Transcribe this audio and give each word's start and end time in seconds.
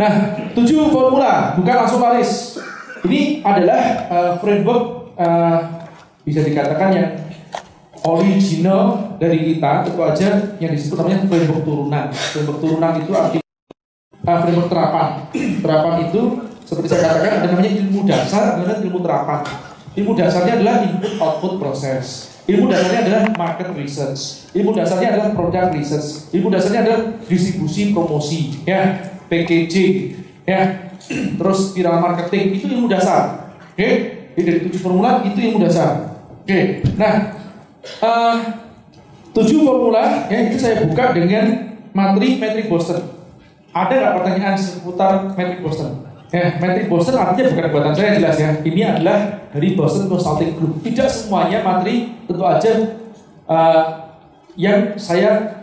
Nah, 0.00 0.32
tujuh 0.56 0.88
formula, 0.88 1.52
bukan 1.60 1.74
langsung 1.84 2.00
laris. 2.00 2.56
Ini 3.04 3.44
adalah 3.44 4.08
uh, 4.08 4.32
framework 4.40 5.12
uh, 5.20 5.84
bisa 6.24 6.40
dikatakan 6.40 6.88
yang 6.88 7.08
original 8.08 9.12
dari 9.20 9.44
kita, 9.52 9.84
tentu 9.84 10.00
aja 10.00 10.56
yang 10.56 10.72
disebut 10.72 11.04
namanya 11.04 11.28
framework 11.28 11.68
turunan. 11.68 12.04
Framework 12.16 12.58
turunan 12.64 12.92
itu 12.96 13.12
artinya 13.12 13.44
uh, 14.24 14.38
framework 14.40 14.68
terapan. 14.72 15.06
terapan 15.60 15.94
itu 16.08 16.20
seperti 16.64 16.86
saya 16.96 17.00
katakan 17.04 17.32
ada 17.44 17.46
namanya 17.52 17.72
ilmu 17.84 18.00
dasar, 18.08 18.56
ada 18.56 18.80
ilmu 18.80 19.04
terapan. 19.04 19.44
Ilmu 20.00 20.12
dasarnya 20.16 20.52
adalah 20.64 20.76
input 20.80 21.12
output 21.20 21.52
proses. 21.60 22.32
Ilmu 22.48 22.72
dasarnya 22.72 23.00
adalah 23.04 23.22
market 23.36 23.68
research. 23.76 24.48
Ilmu 24.56 24.72
dasarnya 24.72 25.12
adalah 25.12 25.28
product 25.36 25.76
research. 25.76 26.32
Ilmu 26.32 26.48
dasarnya 26.48 26.80
adalah 26.88 27.00
distribusi 27.28 27.92
promosi, 27.92 28.64
ya, 28.64 28.96
packaging, 29.30 30.18
ya, 30.42 30.90
terus 31.08 31.72
viral 31.72 32.02
marketing 32.02 32.58
itu 32.58 32.66
ilmu 32.66 32.90
dasar. 32.90 33.54
Oke, 33.70 33.80
okay? 34.34 34.42
dari 34.42 34.60
tujuh 34.66 34.80
formula 34.82 35.22
itu 35.22 35.38
ilmu 35.38 35.62
dasar. 35.62 36.18
Oke, 36.42 36.50
okay. 36.50 36.62
nah 36.98 37.38
uh, 38.02 38.36
tujuh 39.32 39.62
formula 39.62 40.26
ya 40.26 40.50
itu 40.50 40.58
saya 40.58 40.82
buka 40.82 41.14
dengan 41.14 41.78
materi 41.94 42.36
metric 42.42 42.66
Boston. 42.66 43.00
Ada 43.70 43.94
nggak 43.94 44.14
pertanyaan 44.18 44.56
seputar 44.58 45.32
metric 45.38 45.62
Boston? 45.62 46.10
Ya, 46.30 46.58
metric 46.58 46.86
Boston 46.86 47.14
artinya 47.18 47.54
bukan 47.54 47.66
buatan 47.70 47.94
saya 47.94 48.10
jelas 48.18 48.36
ya. 48.38 48.50
Ini 48.62 48.82
adalah 48.86 49.50
dari 49.50 49.74
Boston 49.74 50.06
Consulting 50.06 50.58
Group. 50.58 50.82
Tidak 50.82 51.08
semuanya 51.10 51.62
materi 51.62 52.14
tentu 52.26 52.42
aja 52.46 52.72
uh, 53.50 53.82
yang 54.54 54.94
saya 54.98 55.59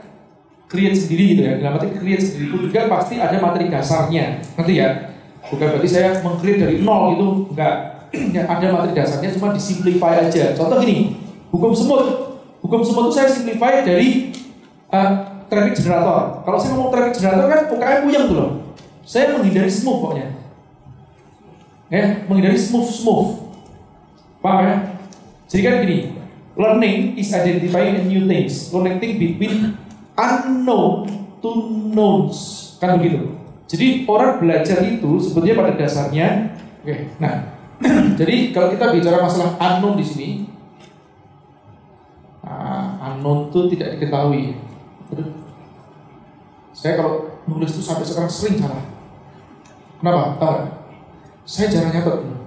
create 0.67 0.95
sendiri 0.95 1.23
gitu 1.35 1.41
ya. 1.47 1.53
Dalam 1.59 1.79
arti 1.79 1.95
create 1.95 2.23
sendiri 2.23 2.45
pun 2.51 2.59
juga 2.67 2.91
pasti 2.91 3.15
ada 3.17 3.39
materi 3.39 3.71
dasarnya. 3.71 4.43
Nanti 4.59 4.73
ya. 4.77 5.15
Bukan 5.47 5.63
berarti 5.63 5.89
saya 5.89 6.19
meng-create 6.19 6.59
dari 6.59 6.75
nol 6.83 7.15
itu 7.15 7.27
enggak. 7.55 7.75
ya, 8.35 8.43
ada 8.47 8.65
materi 8.75 8.93
dasarnya 8.95 9.31
cuma 9.35 9.55
disimplify 9.55 10.27
aja. 10.27 10.51
Contoh 10.55 10.77
gini, 10.83 11.15
hukum 11.51 11.71
semut. 11.71 12.03
Hukum 12.59 12.83
semut 12.83 13.11
itu 13.11 13.13
saya 13.15 13.29
simplify 13.31 13.83
dari 13.83 14.35
uh, 14.91 15.39
traffic 15.47 15.79
generator. 15.79 16.43
Kalau 16.43 16.57
saya 16.59 16.75
ngomong 16.75 16.91
traffic 16.91 17.13
generator 17.15 17.47
kan 17.47 17.59
UKM 17.71 17.99
puyeng 18.03 18.25
tuh 18.27 18.35
loh. 18.35 18.51
Saya 19.07 19.39
menghindari 19.39 19.71
smooth 19.71 19.99
pokoknya. 20.03 20.27
Ya, 21.87 22.27
menghindari 22.27 22.59
smooth 22.59 22.91
smooth. 22.91 23.29
Paham 24.43 24.67
ya? 24.67 24.75
Jadi 25.47 25.61
kan 25.63 25.73
gini, 25.79 25.97
learning 26.59 27.15
is 27.15 27.31
identifying 27.31 28.03
new 28.11 28.27
things, 28.27 28.67
connecting 28.67 29.15
between 29.15 29.79
unknown 30.17 31.05
to 31.39 31.49
knowns, 31.93 32.37
kan 32.81 32.97
begitu. 32.97 33.37
Jadi 33.69 34.09
orang 34.09 34.41
belajar 34.41 34.81
itu 34.81 35.21
sebetulnya 35.21 35.55
pada 35.55 35.71
dasarnya, 35.77 36.57
oke. 36.81 36.89
Okay, 36.89 36.99
nah, 37.21 37.53
jadi 38.19 38.51
kalau 38.51 38.73
kita 38.73 38.85
bicara 38.91 39.21
masalah 39.21 39.53
unknown 39.61 39.95
di 39.95 40.05
sini, 40.05 40.29
uh, 42.41 42.97
unknown 43.13 43.53
itu 43.53 43.59
tidak 43.77 43.99
diketahui. 43.99 44.57
Saya 46.73 46.93
kalau 46.97 47.41
nulis 47.49 47.73
itu 47.73 47.81
sampai 47.81 48.05
sekarang 48.05 48.29
sering 48.29 48.57
salah. 48.61 48.85
Kenapa? 49.97 50.37
Tahu? 50.37 50.57
Saya 51.47 51.73
jarang 51.73 51.89
nyatet 51.95 52.37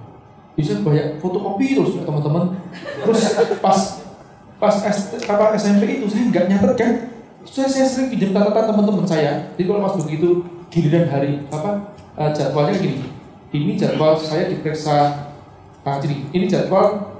bisa 0.55 0.83
banyak 0.83 1.17
fotokopi 1.17 1.79
terus 1.79 1.95
ya 1.95 2.03
teman-teman 2.03 2.59
terus 3.01 3.19
pas 3.63 3.79
pas 4.59 4.75
S, 4.85 5.17
apa 5.25 5.55
SMP 5.57 5.99
itu 5.99 6.05
saya 6.11 6.27
nggak 6.27 6.45
nyatet 6.51 6.73
kan 6.75 6.91
saya, 7.45 7.67
saya 7.67 7.87
sering 7.87 8.07
pinjam 8.13 8.31
catatan 8.35 8.73
teman-teman 8.73 9.05
saya. 9.05 9.31
Jadi 9.55 9.63
kalau 9.67 9.81
pas 9.85 9.95
begitu 9.97 10.29
giliran 10.71 11.05
hari 11.09 11.31
apa 11.49 11.95
uh, 12.17 12.31
jadwalnya 12.31 12.75
gini. 12.77 13.11
Ini 13.51 13.75
jadwal 13.75 14.15
saya 14.15 14.47
diperiksa 14.47 15.27
nah, 15.83 15.97
jadi 15.99 16.15
ini 16.31 16.45
jadwal 16.47 17.19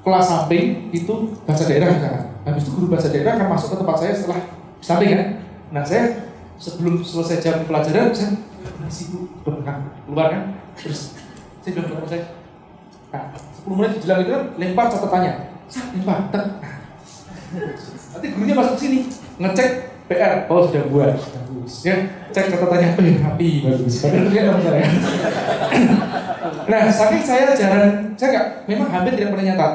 kelas 0.00 0.24
samping 0.24 0.88
itu 0.88 1.36
bahasa 1.44 1.68
daerah 1.68 1.92
misalkan 1.92 2.24
habis 2.40 2.64
itu 2.64 2.70
guru 2.72 2.86
bahasa 2.88 3.12
daerah 3.12 3.36
akan 3.36 3.48
masuk 3.52 3.68
ke 3.74 3.76
tempat 3.84 3.96
saya 4.00 4.12
setelah 4.16 4.40
samping 4.80 5.08
kan. 5.12 5.28
Nah 5.68 5.82
saya 5.84 6.32
sebelum 6.56 7.04
selesai 7.04 7.44
jam 7.44 7.56
pelajaran 7.68 8.14
saya 8.16 8.40
masih 8.80 9.28
keluar 9.44 10.26
kan. 10.32 10.42
Terus 10.80 11.18
saya 11.60 11.70
bilang 11.76 12.00
ke 12.00 12.08
saya 12.08 12.24
Nah, 13.10 13.26
10 13.34 13.74
menit 13.74 13.98
jelang 13.98 14.22
itu 14.22 14.30
kan 14.30 14.44
lempar 14.54 14.86
catatannya. 14.86 15.34
lempar. 15.98 16.18
Nanti 18.14 18.26
gurunya 18.30 18.54
masuk 18.54 18.76
sini 18.78 18.98
ngecek 19.40 19.70
PR. 20.10 20.44
Oh 20.52 20.68
sudah 20.68 20.84
buat, 20.92 21.16
bagus. 21.16 21.72
Ya, 21.86 21.96
cek 22.34 22.52
catatannya. 22.52 22.88
Eh, 22.98 23.16
rapi, 23.24 23.50
bagus. 23.64 23.94
Padahal 24.04 24.26
dia 24.28 24.42
nggak 24.46 24.74
ya. 24.76 24.88
nah, 26.68 26.80
saking 26.90 27.22
saya 27.24 27.54
jarang, 27.56 28.12
saya 28.18 28.28
nggak, 28.36 28.46
memang 28.68 28.88
hampir 28.92 29.16
tidak 29.16 29.32
pernah 29.32 29.46
nyatat. 29.48 29.72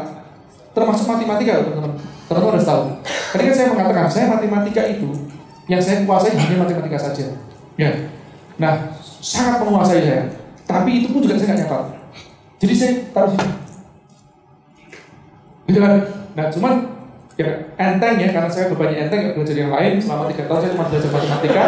Termasuk 0.75 1.05
matematika, 1.07 1.63
teman-teman. 1.63 1.91
Teman-teman 2.27 2.53
harus 2.59 2.67
tahu. 2.67 2.83
Tadi 3.05 3.41
kan 3.47 3.55
saya 3.55 3.67
mengatakan, 3.71 4.05
saya 4.11 4.25
matematika 4.27 4.81
itu 4.85 5.09
yang 5.65 5.81
saya 5.81 6.05
kuasai 6.05 6.35
hanya 6.35 6.57
matematika 6.61 6.99
saja. 6.99 7.25
Ya. 7.79 7.91
Nah, 8.61 8.93
sangat 9.23 9.63
menguasai 9.63 10.03
saya. 10.03 10.21
Tapi 10.65 10.89
itu 11.01 11.07
pun 11.15 11.23
juga 11.23 11.39
saya 11.39 11.55
nggak 11.55 11.59
nyatat. 11.65 11.83
Jadi 12.59 12.73
saya 12.75 12.91
taruh 13.13 13.31
sini. 13.33 13.65
Gitu 15.65 15.79
kan? 15.81 15.93
Nah 16.35 16.45
cuman 16.51 16.73
ya 17.35 17.67
enteng 17.75 18.15
ya 18.15 18.31
karena 18.31 18.47
saya 18.47 18.71
bebannya 18.71 19.07
enteng 19.07 19.19
gak 19.27 19.35
belajar 19.35 19.55
yang 19.59 19.71
lain. 19.71 19.93
Selama 19.99 20.31
tiga 20.31 20.43
tahun 20.47 20.59
saya 20.63 20.71
cuma 20.71 20.85
belajar 20.87 21.09
matematika. 21.11 21.63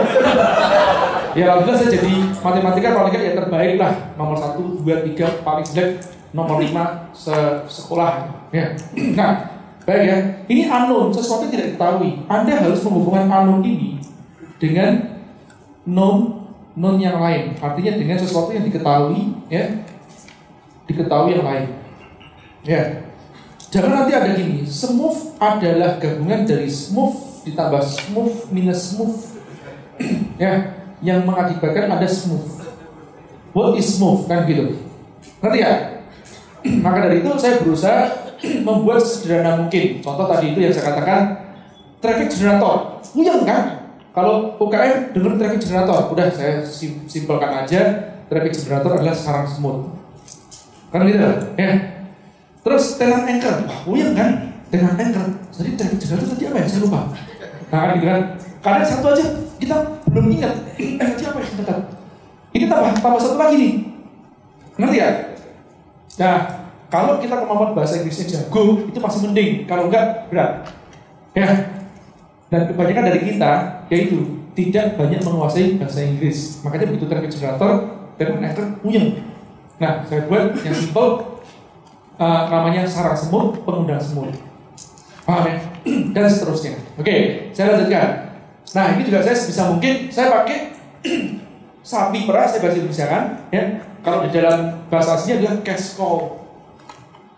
Ya 1.35 1.43
alhamdulillah 1.53 1.79
saya 1.83 1.91
jadi 1.99 2.13
matematika 2.39 2.87
paling 2.95 3.13
ya 3.13 3.33
terbaik 3.35 3.73
lah. 3.75 3.93
Nomor 4.15 4.35
satu 4.39 4.79
dua 4.81 5.03
tiga 5.03 5.27
paling 5.43 5.65
jelek. 5.67 5.99
Nomor 6.31 6.63
lima 6.63 7.11
se 7.11 7.35
sekolah. 7.67 8.31
Ya. 8.55 8.73
Nah 9.15 9.31
baik 9.83 10.03
ya. 10.07 10.17
Ini 10.47 10.71
unknown 10.71 11.11
sesuatu 11.11 11.47
yang 11.47 11.53
tidak 11.53 11.67
diketahui. 11.75 12.23
Anda 12.31 12.53
harus 12.63 12.79
menghubungkan 12.87 13.27
unknown 13.27 13.63
ini 13.63 13.99
dengan 14.59 15.19
known 15.83 16.47
known 16.79 16.95
yang 16.99 17.19
lain. 17.19 17.59
Artinya 17.59 17.91
dengan 17.99 18.15
sesuatu 18.15 18.55
yang 18.55 18.63
diketahui 18.63 19.35
ya. 19.51 19.83
Diketahui 20.87 21.35
yang 21.35 21.43
lain. 21.43 21.65
Ya. 22.63 23.06
Jangan 23.67 23.91
nanti 23.91 24.11
ada 24.15 24.31
gini, 24.31 24.63
smooth 24.63 25.35
adalah 25.43 25.99
gabungan 25.99 26.47
dari 26.47 26.71
smooth 26.71 27.43
ditambah 27.43 27.83
smooth 27.83 28.47
minus 28.51 28.95
smooth. 28.95 29.15
ya, 30.41 30.71
yang 31.03 31.27
mengakibatkan 31.27 31.91
ada 31.91 32.07
smooth. 32.07 32.63
What 33.51 33.75
is 33.75 33.99
smooth 33.99 34.23
kan 34.31 34.47
gitu. 34.47 34.79
Ngerti 35.43 35.57
ya? 35.59 35.71
Maka 36.85 37.11
dari 37.11 37.19
itu 37.19 37.29
saya 37.35 37.59
berusaha 37.59 37.99
membuat 38.67 39.03
sederhana 39.03 39.59
mungkin. 39.59 39.99
Contoh 39.99 40.25
tadi 40.31 40.55
itu 40.55 40.59
yang 40.63 40.71
saya 40.71 40.95
katakan 40.95 41.21
traffic 41.99 42.31
generator. 42.31 43.03
Puyeng 43.11 43.43
kan? 43.43 43.83
Kalau 44.15 44.57
UKM 44.57 45.13
dengar 45.13 45.37
traffic 45.37 45.61
generator, 45.61 46.09
udah 46.09 46.27
saya 46.33 46.63
simpelkan 47.05 47.51
aja 47.67 47.81
traffic 48.31 48.55
generator 48.55 48.95
adalah 48.95 49.13
sarang 49.13 49.45
smooth. 49.45 49.91
Kan 50.87 51.03
gitu 51.03 51.19
ya. 51.59 51.96
Terus 52.67 52.99
tenant 52.99 53.23
anchor, 53.23 53.63
wah 53.63 53.79
puyeng 53.87 54.11
kan? 54.11 54.51
Tenant 54.67 54.99
anchor. 54.99 55.39
Jadi 55.55 55.79
traffic 55.79 55.99
generator 56.03 56.35
tadi 56.35 56.43
apa 56.51 56.57
ya? 56.59 56.65
Saya 56.67 56.81
lupa. 56.83 56.99
Nah 57.71 57.79
kan 57.79 57.89
gitu 57.95 58.07
kan. 58.11 58.21
Kadang 58.59 58.83
satu 58.83 59.07
aja 59.15 59.25
kita 59.55 59.77
belum 60.11 60.27
ingat. 60.35 60.53
Eh 60.75 60.99
tadi 60.99 61.23
apa 61.23 61.39
ya 61.39 61.47
sebentar. 61.47 61.77
Ini 62.51 62.65
tambah 62.67 62.91
tambah 62.99 63.19
satu 63.23 63.39
lagi 63.39 63.55
nih. 63.55 63.73
Ngerti 64.75 64.97
ya? 64.99 65.09
Nah, 66.17 66.37
kalau 66.91 67.23
kita 67.23 67.39
kemampuan 67.39 67.71
bahasa 67.71 68.03
Inggrisnya 68.03 68.27
jago, 68.27 68.83
itu 68.83 68.99
masih 68.99 69.19
mending. 69.29 69.51
Kalau 69.63 69.87
enggak, 69.87 70.27
berat. 70.27 70.67
Ya. 71.31 71.47
Dan 72.51 72.61
kebanyakan 72.67 73.03
dari 73.13 73.19
kita, 73.31 73.53
yaitu 73.87 74.43
tidak 74.57 74.99
banyak 74.99 75.23
menguasai 75.23 75.79
bahasa 75.79 76.03
Inggris. 76.03 76.59
Makanya 76.67 76.91
begitu 76.91 77.05
traffic 77.07 77.31
generator, 77.31 77.71
dan 78.19 78.43
anchor 78.43 78.65
puyeng. 78.83 79.23
Nah, 79.77 80.03
saya 80.09 80.25
buat 80.25 80.57
yang 80.65 80.75
simple 80.75 81.36
uh, 82.17 82.41
namanya 82.49 82.83
sarang 82.83 83.17
semut, 83.17 83.61
pengundang 83.63 84.01
semut. 84.01 84.33
Paham 85.23 85.45
ya? 85.47 85.57
Dan 86.13 86.25
seterusnya. 86.29 86.77
Oke, 86.97 87.49
saya 87.55 87.77
lanjutkan. 87.77 88.09
Nah, 88.75 88.85
ini 88.97 89.01
juga 89.07 89.23
saya 89.23 89.35
sebisa 89.37 89.71
mungkin 89.71 90.11
saya 90.11 90.27
pakai 90.43 90.75
sapi 91.95 92.27
perah 92.27 92.45
saya 92.49 92.59
bahasa 92.61 92.77
Indonesia 92.77 93.07
kan, 93.07 93.23
ya. 93.53 93.63
Kalau 94.03 94.23
di 94.23 94.29
dalam 94.31 94.87
bahasa 94.87 95.19
aslinya 95.19 95.43
adalah 95.43 95.55
cash 95.63 95.99
cow. 95.99 96.39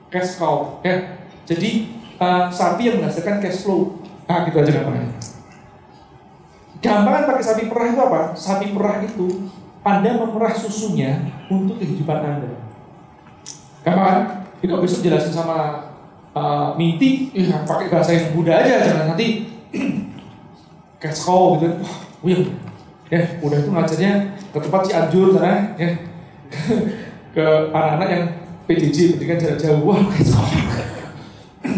Cash 0.10 0.38
cow, 0.38 0.82
ya. 0.86 1.18
Jadi 1.46 1.96
uh, 2.22 2.50
sapi 2.50 2.90
yang 2.90 3.02
menghasilkan 3.02 3.42
cash 3.42 3.66
flow. 3.66 4.02
Nah, 4.30 4.46
gitu 4.46 4.62
aja 4.62 4.72
namanya. 4.82 5.10
Gampangan 6.80 7.24
pakai 7.28 7.44
sapi 7.44 7.64
perah 7.68 7.88
itu 7.92 8.00
apa? 8.00 8.22
Sapi 8.38 8.66
perah 8.72 9.02
itu 9.04 9.50
anda 9.80 10.12
memerah 10.12 10.52
susunya 10.52 11.24
untuk 11.48 11.80
kehidupan 11.80 12.20
Anda. 12.20 12.52
Itu 14.60 14.74
besok 14.80 15.00
jelasin 15.06 15.32
sama 15.32 15.88
uh, 16.36 16.76
Minti, 16.76 17.32
ya, 17.32 17.64
pakai 17.64 17.88
bahasa 17.88 18.12
yang 18.16 18.36
muda 18.36 18.60
aja, 18.60 18.84
jangan 18.84 19.16
nanti 19.16 19.48
cash 21.02 21.24
cow 21.24 21.58
gitu. 21.60 21.80
Wah, 21.80 21.96
wih. 22.26 22.52
Ya, 23.10 23.26
udah 23.42 23.58
itu 23.58 23.70
ngajarnya 23.74 24.12
ke 24.54 24.58
tempat 24.62 24.82
Cianjur 24.86 25.34
sana 25.34 25.74
ya. 25.82 25.90
Ke 27.34 27.46
anak-anak 27.74 28.10
yang 28.10 28.24
PJJ 28.70 29.18
pendidikan 29.18 29.38
jarak 29.42 29.58
jauh. 29.58 29.82
Wah 29.82 30.02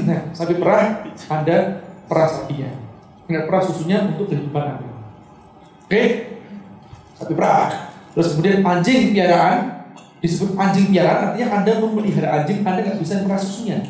nah 0.08 0.20
sapi 0.36 0.60
perah 0.60 1.08
anda 1.32 1.88
perah 2.08 2.28
sapinya. 2.28 2.68
Ingat 3.32 3.48
perah 3.48 3.64
susunya 3.64 4.04
untuk 4.12 4.28
kehidupan 4.28 4.64
anda. 4.76 4.92
Oke? 5.88 6.04
Sapi 7.16 7.32
perah. 7.32 7.96
Terus 8.12 8.36
kemudian 8.36 8.60
anjing 8.60 9.16
piaraan 9.16 9.81
disebut 10.22 10.54
anjing 10.54 10.94
piaraan 10.94 11.34
artinya 11.34 11.48
anda 11.62 11.72
memelihara 11.82 12.30
anjing 12.42 12.62
anda 12.62 12.82
nggak 12.86 13.02
bisa 13.02 13.26
merah 13.26 13.42
susunya. 13.42 13.82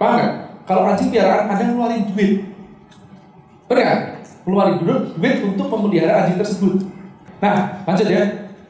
Paham 0.00 0.12
nggak? 0.16 0.32
Kalau 0.64 0.82
anjing 0.88 1.12
piaraan 1.12 1.44
anda 1.52 1.62
ngeluarin 1.68 2.08
duit. 2.10 2.32
Benar 3.68 4.24
ngeluarin 4.44 4.76
duit, 4.80 5.00
duit 5.20 5.36
untuk 5.44 5.66
memelihara 5.68 6.24
anjing 6.24 6.40
tersebut. 6.40 6.88
Nah 7.38 7.84
lanjut 7.84 8.08
ya. 8.08 8.22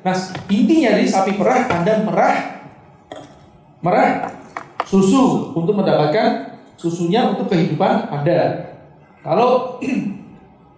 Nah 0.02 0.14
intinya 0.50 0.90
di 0.98 1.06
sapi 1.06 1.38
perah 1.38 1.70
anda 1.70 2.02
merah 2.02 2.36
merah 3.84 4.32
susu 4.84 5.54
untuk 5.54 5.76
mendapatkan 5.76 6.56
susunya 6.76 7.30
untuk 7.32 7.52
kehidupan 7.52 8.12
Anda. 8.12 8.72
Kalau 9.24 9.80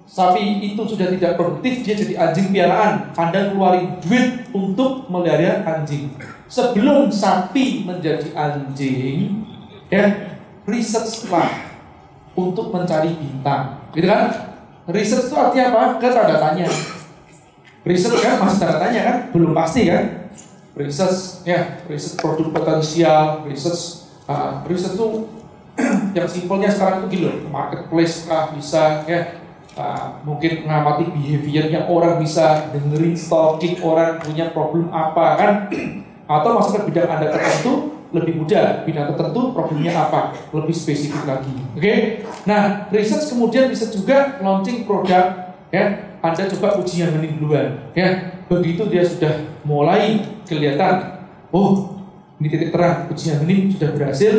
sapi 0.07 0.63
itu 0.63 0.83
sudah 0.87 1.13
tidak 1.13 1.37
produktif, 1.37 1.83
dia 1.83 1.95
jadi 1.99 2.15
anjing 2.17 2.55
piaraan. 2.55 3.13
Anda 3.19 3.53
keluarin 3.53 3.99
duit 4.01 4.49
untuk 4.55 5.11
melihara 5.13 5.67
anjing. 5.67 6.15
Sebelum 6.47 7.11
sapi 7.11 7.83
menjadi 7.83 8.31
anjing, 8.33 9.45
ya 9.91 10.39
riset 10.65 11.27
lah 11.29 11.51
untuk 12.39 12.71
mencari 12.71 13.13
bintang, 13.19 13.83
gitu 13.93 14.07
kan? 14.07 14.31
Riset 14.87 15.27
itu 15.27 15.35
artinya 15.35 15.65
apa? 15.75 15.83
Ke 15.99 16.09
tanda 16.15 16.39
tanya. 16.39 16.71
Riset 17.83 18.15
kan 18.23 18.39
masih 18.39 18.59
tanda 18.63 18.79
tanya 18.79 19.01
kan? 19.03 19.17
Belum 19.35 19.51
pasti 19.51 19.91
kan? 19.91 20.27
research 20.77 21.49
ya 21.49 21.81
research 21.89 22.21
produk 22.21 22.53
potensial 22.53 23.49
research 23.49 24.13
uh, 24.29 24.61
research 24.69 24.95
itu 24.95 25.09
yang 26.17 26.29
simpelnya 26.29 26.69
sekarang 26.69 27.09
itu 27.09 27.21
gila 27.21 27.33
marketplace 27.49 28.29
lah 28.29 28.53
bisa 28.53 29.05
ya 29.09 29.46
uh, 29.77 30.21
mungkin 30.25 30.65
mengamati 30.65 31.07
behaviornya 31.13 31.87
orang 31.87 32.19
bisa 32.19 32.73
dengerin 32.73 33.15
stalking 33.15 33.79
orang 33.85 34.19
punya 34.19 34.51
problem 34.51 34.91
apa 34.91 35.27
kan? 35.39 35.53
Atau 36.37 36.59
masuk 36.59 36.83
ke 36.83 36.91
bidang 36.91 37.07
anda 37.07 37.31
tertentu 37.31 38.03
lebih 38.11 38.43
mudah. 38.43 38.83
Bidang 38.83 39.15
tertentu 39.15 39.55
problemnya 39.55 39.95
apa? 39.95 40.35
Lebih 40.51 40.75
spesifik 40.75 41.23
lagi. 41.23 41.55
Oke? 41.77 41.81
Okay? 41.81 41.99
nah 42.43 42.91
research 42.91 43.31
kemudian 43.31 43.71
bisa 43.71 43.87
juga 43.93 44.41
launching 44.43 44.83
produk 44.89 45.55
ya. 45.71 45.85
Anda 46.25 46.51
coba 46.59 46.83
uji 46.83 47.07
yang 47.07 47.15
ini 47.23 47.39
duluan 47.39 47.93
ya. 47.95 48.35
Begitu 48.51 48.91
dia 48.91 49.03
sudah 49.07 49.43
mulai 49.63 50.23
kelihatan, 50.47 51.23
oh 51.51 51.97
ini 52.39 52.47
titik 52.53 52.71
terang, 52.71 53.09
ujian 53.11 53.43
ini 53.49 53.73
sudah 53.75 53.91
berhasil, 53.97 54.35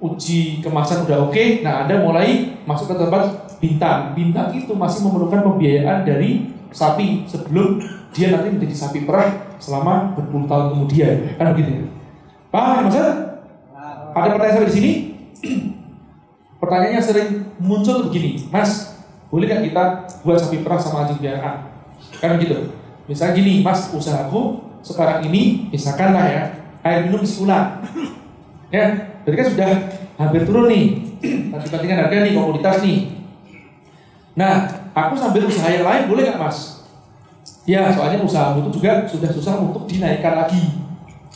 uji 0.00 0.64
kemasan 0.64 1.04
udah 1.04 1.28
oke, 1.28 1.32
okay, 1.36 1.60
nah 1.60 1.84
Anda 1.84 2.00
mulai 2.00 2.56
masuk 2.64 2.92
ke 2.92 2.96
tempat 2.96 3.43
bintang. 3.58 4.14
Bintang 4.14 4.54
itu 4.54 4.72
masih 4.74 5.06
memerlukan 5.06 5.42
pembiayaan 5.42 6.06
dari 6.06 6.54
sapi 6.74 7.28
sebelum 7.30 7.78
dia 8.14 8.34
nanti 8.34 8.54
menjadi 8.54 8.74
sapi 8.74 9.06
perah 9.06 9.58
selama 9.58 10.14
berpuluh 10.14 10.46
tahun 10.46 10.78
kemudian. 10.78 11.38
Kan 11.38 11.54
begitu 11.54 11.70
ya? 11.70 11.84
Paham 12.54 12.86
ya 12.86 13.06
Ada 14.14 14.30
pertanyaan 14.30 14.54
sampai 14.54 14.70
di 14.70 14.76
sini? 14.78 14.92
Pertanyaannya 16.62 17.02
sering 17.02 17.28
muncul 17.58 18.08
begini, 18.08 18.46
Mas, 18.48 18.94
boleh 19.28 19.50
nggak 19.50 19.68
kita 19.68 19.84
buat 20.22 20.38
sapi 20.38 20.62
perah 20.62 20.78
sama 20.78 21.04
anjing 21.04 21.18
piaraan? 21.18 21.66
Kan 22.22 22.38
begitu. 22.38 22.72
Misalnya 23.10 23.34
gini, 23.36 23.60
Mas, 23.60 23.90
usahaku 23.92 24.62
sekarang 24.80 25.26
ini, 25.28 25.68
misalkan 25.68 26.14
lah 26.14 26.24
ya, 26.24 26.42
air 26.86 27.10
minum 27.10 27.22
sebulan. 27.26 27.64
Ya, 28.74 28.90
berarti 29.22 29.38
kan 29.38 29.46
sudah 29.54 29.70
hampir 30.18 30.42
turun 30.50 30.66
nih. 30.66 30.98
Nanti 31.54 31.70
bandingkan 31.70 31.98
harga 32.06 32.26
nih, 32.26 32.32
komoditas 32.34 32.82
nih. 32.82 33.13
Nah, 34.34 34.66
aku 34.90 35.14
sambil 35.14 35.46
usaha 35.46 35.70
yang 35.70 35.86
lain 35.86 36.02
boleh 36.10 36.22
nggak 36.26 36.40
Mas? 36.42 36.82
Ya, 37.64 37.88
soalnya 37.94 38.20
usaha 38.20 38.52
itu 38.58 38.70
juga 38.74 39.06
sudah 39.06 39.30
susah 39.30 39.54
untuk 39.62 39.86
dinaikkan 39.86 40.36
lagi. 40.36 40.84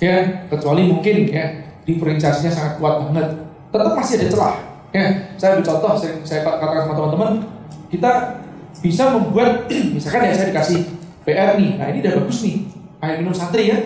Ya, 0.03 0.47
kecuali 0.51 0.91
mungkin 0.91 1.31
ya 1.31 1.47
diferensiasinya 1.87 2.53
sangat 2.53 2.73
kuat 2.83 3.09
banget. 3.09 3.49
Tetap 3.71 3.93
masih 3.97 4.15
ada 4.21 4.27
celah. 4.29 4.57
Ya, 4.93 5.05
saya 5.37 5.49
ambil 5.57 5.65
contoh, 5.69 5.93
saya, 5.97 6.13
saya 6.25 6.41
katakan 6.45 6.85
sama 6.85 6.95
teman-teman, 6.97 7.31
kita 7.89 8.13
bisa 8.83 9.03
membuat, 9.15 9.69
misalkan 9.97 10.29
ya 10.29 10.35
saya 10.35 10.49
dikasih 10.53 10.81
PR 11.25 11.61
nih. 11.61 11.77
Nah 11.77 11.87
ini 11.93 11.99
udah 12.05 12.13
bagus 12.25 12.39
nih. 12.45 12.57
Air 12.99 13.23
minum 13.23 13.35
santri 13.37 13.71
ya. 13.71 13.79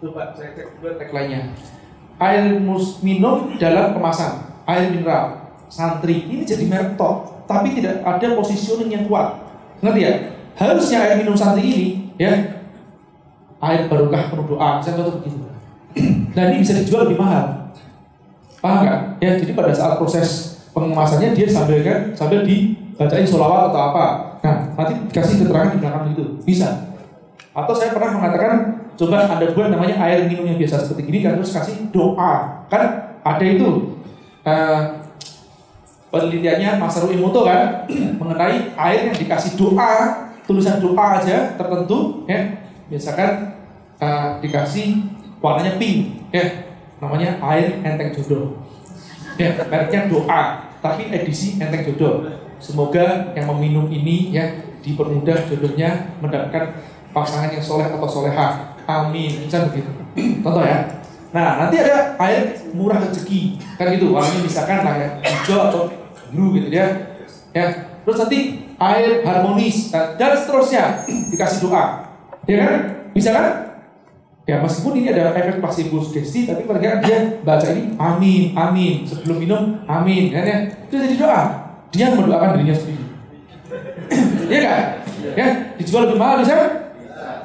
Coba 0.00 0.36
saya 0.36 0.52
cek 0.52 0.80
dua 0.80 1.00
tagline-nya. 1.00 1.56
Air 2.20 2.60
minum 3.00 3.56
dalam 3.56 3.96
kemasan, 3.96 4.32
air 4.68 4.92
mineral, 4.92 5.48
santri. 5.72 6.28
Ini 6.28 6.44
jadi 6.44 6.68
merek 6.68 7.00
top, 7.00 7.39
tapi 7.50 7.74
tidak 7.74 8.06
ada 8.06 8.26
positioning 8.38 8.90
yang 8.94 9.04
kuat. 9.10 9.42
Ngerti 9.82 10.00
ya? 10.06 10.14
Harusnya 10.54 10.98
air 11.02 11.18
minum 11.18 11.34
santri 11.34 11.66
ini 11.66 11.82
ya 12.14 12.62
air 13.58 13.90
barokah 13.90 14.30
penuh 14.30 14.46
doa. 14.54 14.78
Saya 14.78 15.02
contoh 15.02 15.18
begitu. 15.18 15.42
nah 16.38 16.42
ini 16.46 16.62
bisa 16.62 16.78
dijual 16.78 17.10
lebih 17.10 17.18
mahal. 17.18 17.74
Paham 18.62 18.86
nggak? 18.86 18.98
Ya, 19.18 19.34
jadi 19.34 19.52
pada 19.58 19.74
saat 19.74 19.98
proses 19.98 20.62
pengemasannya 20.70 21.34
dia 21.34 21.50
sambil 21.50 21.82
kan 21.82 22.14
sambil 22.14 22.46
dibacain 22.46 23.26
sholawat 23.26 23.74
atau 23.74 23.82
apa 23.90 24.06
Nah, 24.40 24.72
nanti 24.72 24.94
dikasih 25.12 25.44
keterangan 25.44 25.76
di 25.76 25.78
belakang 25.84 26.04
itu. 26.16 26.24
Bisa. 26.44 26.96
Atau 27.52 27.74
saya 27.76 27.92
pernah 27.92 28.16
mengatakan, 28.16 28.52
coba 28.96 29.28
Anda 29.28 29.52
buat 29.52 29.68
namanya 29.68 30.00
air 30.00 30.24
minum 30.24 30.48
yang 30.48 30.56
biasa 30.56 30.80
seperti 30.80 31.12
ini, 31.12 31.18
kan 31.20 31.36
terus 31.36 31.52
kasih 31.52 31.92
doa. 31.92 32.64
Kan 32.72 32.82
ada 33.20 33.44
itu. 33.44 34.00
Uh, 34.40 34.99
penelitiannya 36.10 36.78
Mas 36.78 36.98
Rui 36.98 37.16
Moto 37.18 37.46
kan, 37.46 37.86
mengenai 38.20 38.74
air 38.74 39.00
yang 39.10 39.16
dikasih 39.16 39.56
doa, 39.56 40.26
tulisan 40.44 40.82
doa 40.82 41.22
aja 41.22 41.54
tertentu, 41.54 42.26
ya. 42.26 42.60
Misalkan 42.90 43.54
uh, 44.02 44.42
dikasih 44.42 45.06
warnanya 45.38 45.78
pink, 45.78 46.28
ya. 46.34 46.70
Namanya 47.00 47.40
air 47.40 47.80
enteng 47.80 48.12
jodoh. 48.12 48.60
Ya, 49.40 49.56
mereknya 49.56 50.04
doa, 50.10 50.68
tapi 50.84 51.08
edisi 51.08 51.56
enteng 51.56 51.86
jodoh 51.88 52.40
Semoga 52.60 53.32
yang 53.32 53.48
meminum 53.56 53.88
ini 53.88 54.36
ya 54.36 54.44
dipermudah 54.84 55.48
jodohnya 55.48 56.12
mendapatkan 56.20 56.76
pasangan 57.08 57.48
yang 57.48 57.64
soleh 57.64 57.88
atau 57.88 58.04
soleha. 58.04 58.76
Amin. 58.84 59.48
Bisa 59.48 59.64
begitu. 59.72 59.88
Contoh 60.44 60.60
ya. 60.60 60.84
Nah 61.32 61.56
nanti 61.56 61.80
ada 61.80 62.20
air 62.20 62.60
murah 62.76 63.00
rezeki 63.00 63.56
kan 63.80 63.88
gitu. 63.96 64.12
Warnanya 64.12 64.44
misalkan 64.44 64.84
lah 64.84 64.94
ya 65.00 65.08
hijau 65.24 65.58
atau 65.72 65.82
biru 66.30 66.56
gitu 66.56 66.68
ya. 66.70 66.86
Ya. 67.52 67.66
Terus 68.06 68.16
nanti 68.26 68.38
air 68.80 69.20
harmonis 69.26 69.92
dan 69.92 70.32
seterusnya 70.32 71.04
dikasih 71.04 71.68
doa. 71.68 72.08
Ya 72.48 72.56
kan? 72.64 72.74
Bisa 73.12 73.30
kan? 73.34 73.46
Ya 74.48 74.58
meskipun 74.58 74.98
ini 74.98 75.12
ada 75.14 75.30
efek 75.36 75.62
placebo 75.62 76.02
sugesti, 76.02 76.48
tapi 76.48 76.66
mereka 76.66 76.98
dia 77.04 77.38
baca 77.44 77.70
ini 77.70 77.94
amin, 78.00 78.42
amin 78.56 79.06
sebelum 79.06 79.36
minum 79.38 79.62
amin, 79.86 80.32
kan 80.32 80.42
ya? 80.42 80.58
Itu 80.88 80.96
jadi 80.96 81.14
doa 81.20 81.42
dia 81.94 82.10
mendoakan 82.16 82.58
dirinya 82.58 82.74
sendiri. 82.74 83.04
Iya 84.50 84.60
kan? 84.66 84.82
Ya, 85.38 85.46
dijual 85.78 86.10
lebih 86.10 86.18
mahal 86.18 86.42
bisa? 86.42 86.56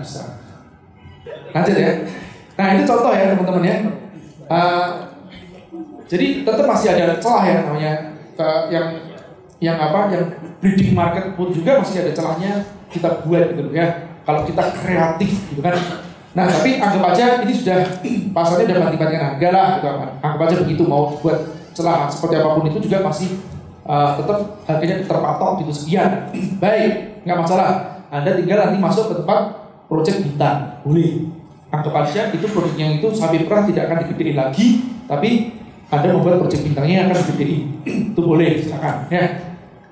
Bisa. 0.01 0.21
Lanjut 1.53 1.75
ya. 1.77 1.91
Nah 2.55 2.67
itu 2.73 2.83
contoh 2.87 3.11
ya 3.13 3.35
teman-teman 3.35 3.63
ya. 3.67 3.77
Uh, 4.45 4.87
jadi 6.09 6.45
tetap 6.45 6.65
masih 6.65 6.89
ada 6.93 7.17
celah 7.17 7.43
ya 7.45 7.55
namanya 7.65 8.14
uh, 8.39 8.67
yang 8.71 8.87
yang 9.63 9.77
apa 9.79 10.11
yang 10.11 10.23
breeding 10.59 10.91
market 10.91 11.33
pun 11.33 11.51
juga 11.51 11.79
masih 11.79 12.03
ada 12.03 12.11
celahnya 12.11 12.63
kita 12.91 13.23
buat 13.23 13.55
gitu 13.55 13.71
ya. 13.71 14.11
Kalau 14.25 14.41
kita 14.43 14.63
kreatif 14.73 15.31
gitu 15.53 15.61
kan. 15.61 15.77
Nah 16.35 16.45
tapi 16.49 16.81
anggap 16.81 17.15
aja 17.15 17.25
ini 17.45 17.53
sudah 17.55 17.79
pasarnya 18.35 18.67
sudah 18.67 18.81
banding 18.83 19.21
harga 19.21 19.47
lah 19.53 19.67
gitu 19.79 19.85
kan. 19.87 20.09
Anggap 20.19 20.41
aja 20.49 20.55
begitu 20.65 20.83
mau 20.83 21.15
buat 21.21 21.55
celah 21.75 22.07
seperti 22.07 22.39
apa 22.39 22.55
pun 22.55 22.65
itu 22.71 22.79
juga 22.87 23.03
masih 23.03 23.39
uh, 23.85 24.15
tetap 24.19 24.63
harganya 24.67 24.95
terpatok 25.05 25.51
gitu 25.63 25.71
sekian. 25.71 26.31
Baik, 26.59 27.23
nggak 27.23 27.37
masalah. 27.39 27.69
Anda 28.09 28.37
tinggal 28.39 28.69
nanti 28.69 28.77
masuk 28.79 29.11
ke 29.11 29.13
tempat 29.23 29.39
proyek 29.91 30.23
bintang, 30.23 30.81
boleh. 30.87 31.29
Anggap 31.69 31.93
aja 32.07 32.31
itu 32.31 32.45
produknya 32.47 32.97
itu 32.97 33.07
sapi 33.11 33.43
perah 33.43 33.67
tidak 33.67 33.91
akan 33.91 33.97
digedein 34.07 34.37
lagi, 34.39 34.67
tapi 35.05 35.51
Anda 35.93 36.07
membuat 36.13 36.45
proyek 36.45 36.61
bintangnya 36.65 37.09
akan 37.09 37.17
digedein. 37.17 37.63
itu 38.13 38.21
boleh, 38.21 38.61
silakan 38.61 39.05
ya. 39.09 39.23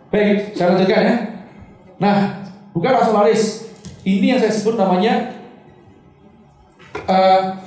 Baik, 0.09 0.53
saya 0.53 0.73
lanjutkan 0.73 1.01
ya. 1.01 1.15
Nah, 1.97 2.17
bukan 2.73 2.91
langsung 2.93 3.17
laris. 3.17 3.71
Ini 4.03 4.35
yang 4.35 4.39
saya 4.41 4.51
sebut 4.51 4.75
namanya 4.75 5.33
uh, 7.07 7.61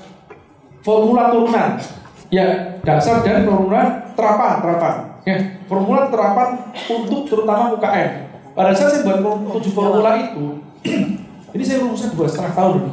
formula 0.85 1.33
turunan. 1.33 1.81
Ya, 2.27 2.79
dasar 2.83 3.23
dan 3.23 3.47
formula 3.47 4.13
terapan, 4.19 4.55
terapan. 4.63 4.95
Ya, 5.27 5.39
formula 5.71 6.11
terapan 6.11 6.49
untuk 6.91 7.31
terutama 7.31 7.75
UKM. 7.79 8.11
Pada 8.55 8.73
saat 8.75 8.95
saya 8.95 9.03
buat 9.07 9.23
tujuh 9.59 9.73
formula 9.75 10.11
itu, 10.19 10.63
Ini 11.57 11.65
saya 11.65 11.79
lulusan 11.89 12.13
dua 12.13 12.29
setengah 12.29 12.53
tahun 12.53 12.75
ini. 12.85 12.93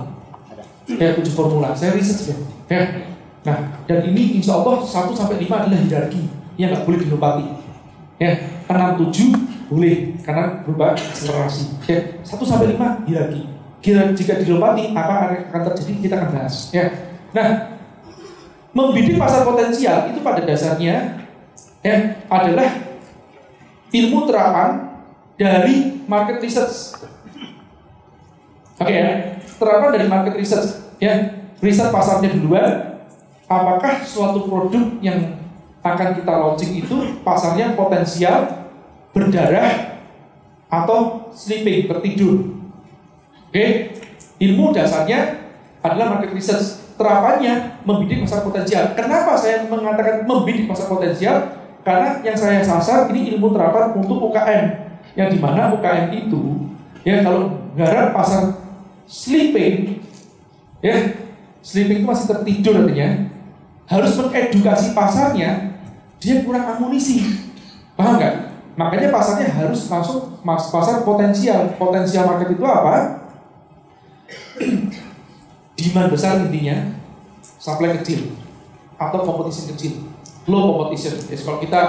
Ya, 0.95 1.09
tujuh 1.19 1.33
formula. 1.35 1.75
Saya 1.75 1.99
riset 1.99 2.31
ya. 2.31 2.37
ya. 2.71 2.83
Nah, 3.43 3.57
dan 3.83 3.99
ini 4.07 4.39
insya 4.39 4.55
Allah 4.59 4.79
1 4.79 5.11
sampai 5.11 5.43
5 5.43 5.51
adalah 5.51 5.79
hierarki 5.83 6.31
yang 6.55 6.71
nggak 6.71 6.85
boleh 6.87 6.99
dilompati. 7.03 7.45
Ya, 8.19 8.31
6, 8.71 9.11
7 9.11 9.67
boleh 9.67 10.15
karena 10.23 10.63
berubah 10.63 10.95
akselerasi. 10.95 11.83
Ya, 11.83 11.99
1 12.23 12.47
sampai 12.47 12.71
5 12.75 13.03
hierarki. 13.03 13.43
Kira 13.83 14.15
jika 14.15 14.39
dilompati 14.39 14.95
apa 14.95 15.43
akan 15.51 15.61
terjadi 15.71 15.91
kita 15.99 16.15
akan 16.23 16.29
bahas. 16.39 16.71
Ya. 16.71 16.87
Nah, 17.35 17.75
membidik 18.71 19.19
pasar 19.19 19.43
potensial 19.43 20.09
itu 20.09 20.19
pada 20.23 20.41
dasarnya 20.41 21.27
ya 21.83 21.95
adalah 22.31 22.95
ilmu 23.93 24.25
terapan 24.25 24.97
dari 25.35 26.01
market 26.09 26.41
research. 26.41 26.97
Oke 28.81 28.89
okay, 28.89 28.97
ya, 28.97 29.11
terapan 29.61 29.89
dari 29.93 30.07
market 30.09 30.33
research 30.39 30.97
ya, 30.97 31.43
riset 31.61 31.93
pasarnya 31.93 32.33
duluan, 32.33 32.92
apakah 33.47 34.03
suatu 34.03 34.47
produk 34.47 34.85
yang 35.03 35.43
akan 35.83 36.15
kita 36.15 36.31
launching 36.31 36.79
itu 36.79 36.95
pasarnya 37.27 37.75
potensial 37.75 38.71
berdarah 39.11 39.99
atau 40.71 41.29
sleeping 41.35 41.85
tertidur. 41.85 42.55
Oke, 43.51 43.53
okay? 43.53 43.69
ilmu 44.41 44.73
dasarnya 44.73 45.43
adalah 45.83 46.17
market 46.17 46.33
research. 46.33 46.81
Terapannya 46.93 47.83
membidik 47.83 48.21
pasar 48.21 48.45
potensial. 48.45 48.93
Kenapa 48.93 49.33
saya 49.33 49.65
mengatakan 49.65 50.29
membidik 50.29 50.69
pasar 50.69 50.87
potensial? 50.87 51.57
Karena 51.83 52.21
yang 52.23 52.37
saya 52.37 52.63
sasar 52.63 53.11
ini 53.11 53.35
ilmu 53.35 53.51
terapan 53.51 53.91
untuk 53.97 54.31
UKM, 54.31 54.65
yang 55.19 55.27
di 55.27 55.37
mana 55.41 55.73
UKM 55.75 56.15
itu 56.15 56.71
ya 57.03 57.19
kalau 57.25 57.59
garap 57.75 58.15
pasar 58.15 58.55
sleeping, 59.03 59.99
ya 60.79 61.17
sleeping 61.59 62.05
itu 62.05 62.07
masih 62.07 62.25
tertidur 62.29 62.87
artinya 62.87 63.32
harus 63.87 64.11
mengedukasi 64.15 64.95
pasarnya 64.95 65.75
dia 66.23 66.39
kurang 66.47 66.63
amunisi. 66.63 67.43
Paham 67.99 68.15
nggak? 68.15 68.35
Makanya 68.79 69.11
pasarnya 69.13 69.51
harus 69.51 69.85
langsung 69.91 70.39
pasar 70.41 71.03
potensial. 71.03 71.75
Potensial 71.75 72.25
market 72.25 72.55
itu 72.55 72.63
apa? 72.63 73.27
Demand 75.77 76.09
besar 76.09 76.39
intinya 76.47 76.95
supply 77.59 77.99
kecil 77.99 78.33
atau 78.95 79.19
competition 79.27 79.75
kecil. 79.75 79.93
Low 80.47 80.73
competition. 80.73 81.19
Jadi 81.19 81.41
kalau 81.43 81.59
kita 81.59 81.81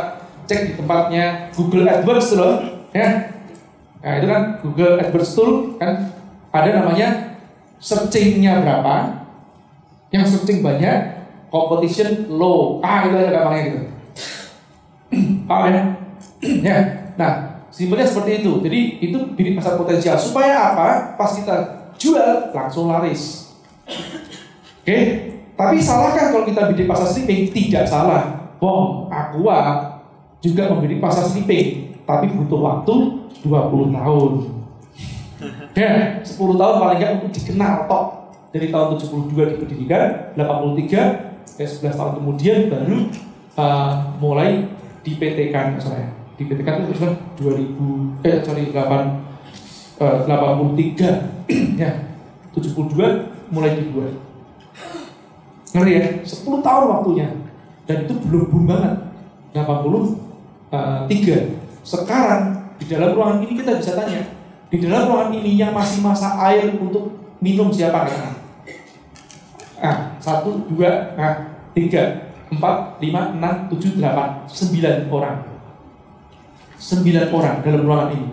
cek 0.45 0.61
di 0.67 0.73
tempatnya 0.77 1.55
Google 1.57 1.89
AdWords 1.89 2.29
loh 2.37 2.55
ya. 2.93 3.33
Nah 4.05 4.13
itu 4.21 4.27
kan 4.29 4.43
Google 4.61 5.01
AdWords 5.01 5.31
tool 5.33 5.79
kan. 5.81 6.11
Ada 6.55 6.85
namanya 6.85 7.39
searchingnya 7.83 8.63
berapa? 8.63 9.27
Yang 10.15 10.39
searching 10.39 10.63
banyak 10.63 11.24
competition 11.55 12.27
low. 12.35 12.83
Ah 12.83 13.07
itu 13.07 13.15
aja 13.15 13.31
gampangnya 13.31 13.63
gitu. 13.71 13.79
Paham 15.49 15.71
ya? 15.71 15.83
ya. 16.67 16.79
Nah, 17.15 17.31
simpelnya 17.71 18.11
seperti 18.11 18.43
itu. 18.43 18.59
Jadi 18.59 18.81
itu 18.99 19.19
bidik 19.39 19.63
pasar 19.63 19.79
potensial. 19.79 20.19
Supaya 20.19 20.75
apa? 20.75 21.15
Pas 21.15 21.31
kita 21.39 21.87
jual 21.95 22.51
langsung 22.51 22.91
laris. 22.91 23.55
Oke. 23.87 24.83
Okay? 24.83 25.03
Tapi 25.55 25.79
salahkah 25.79 26.35
kalau 26.35 26.43
kita 26.51 26.67
bidik 26.75 26.91
pasar 26.91 27.07
sleeping? 27.07 27.55
Tidak 27.55 27.87
salah. 27.87 28.51
Bom, 28.59 29.07
Aqua 29.07 29.95
juga 30.43 30.67
membidik 30.75 30.99
pasar 30.99 31.31
sleeping, 31.31 32.03
tapi 32.03 32.35
butuh 32.35 32.59
waktu 32.59 32.95
20 33.47 33.95
tahun. 33.95 34.33
Ya, 35.75 36.23
10 36.23 36.39
tahun 36.39 36.75
paling 36.81 36.99
nggak 37.03 37.13
untuk 37.21 37.33
dikenal 37.35 37.85
tok. 37.91 38.07
Dari 38.55 38.71
tahun 38.71 38.95
72 38.97 39.35
di 39.35 39.57
pendidikan, 39.61 40.31
83 40.39 41.34
eh, 41.59 41.69
11 41.69 41.95
tahun 41.95 42.13
kemudian 42.23 42.59
baru 42.71 42.99
uh, 43.59 43.93
mulai 44.19 44.67
di 45.05 45.19
PT 45.21 45.55
kan 45.55 45.79
saya 45.79 46.11
di 46.35 46.49
PT 46.49 46.67
kan 46.67 46.83
itu 46.87 46.99
kan 46.99 47.13
2000 47.39 48.27
eh 48.27 48.37
sorry 48.43 48.75
8 48.75 48.79
uh, 50.03 50.17
83 50.27 51.79
ya 51.83 52.15
72 52.55 53.51
mulai 53.51 53.75
dibuat. 53.75 54.15
Ngeri 55.75 55.93
ya? 55.99 56.07
10 56.23 56.63
tahun 56.63 56.85
waktunya. 56.87 57.29
Dan 57.85 58.09
itu 58.09 58.15
belum 58.17 58.49
boom 58.49 58.65
banget 58.65 58.95
83 59.53 60.73
eh, 60.73 61.45
sekarang 61.85 62.73
di 62.81 62.89
dalam 62.89 63.13
ruangan 63.13 63.45
ini 63.45 63.61
kita 63.61 63.77
bisa 63.77 63.93
tanya 63.93 64.25
di 64.73 64.81
dalam 64.81 65.05
ruangan 65.05 65.37
ini 65.37 65.61
yang 65.61 65.77
masih 65.77 66.01
masa 66.01 66.33
air 66.49 66.73
untuk 66.81 67.13
minum 67.45 67.69
siapa? 67.69 68.09
Kan? 68.09 68.33
Nah, 69.85 70.14
satu, 70.25 70.65
dua, 70.73 71.13
nah, 71.21 71.53
tiga, 71.77 72.33
empat, 72.49 72.97
lima, 73.05 73.37
enam, 73.37 73.69
tujuh, 73.69 74.01
delapan, 74.01 74.49
sembilan 74.49 75.13
orang. 75.13 75.37
Sembilan 76.81 77.29
orang 77.29 77.57
dalam 77.61 77.85
ruangan 77.85 78.11
ini. 78.17 78.29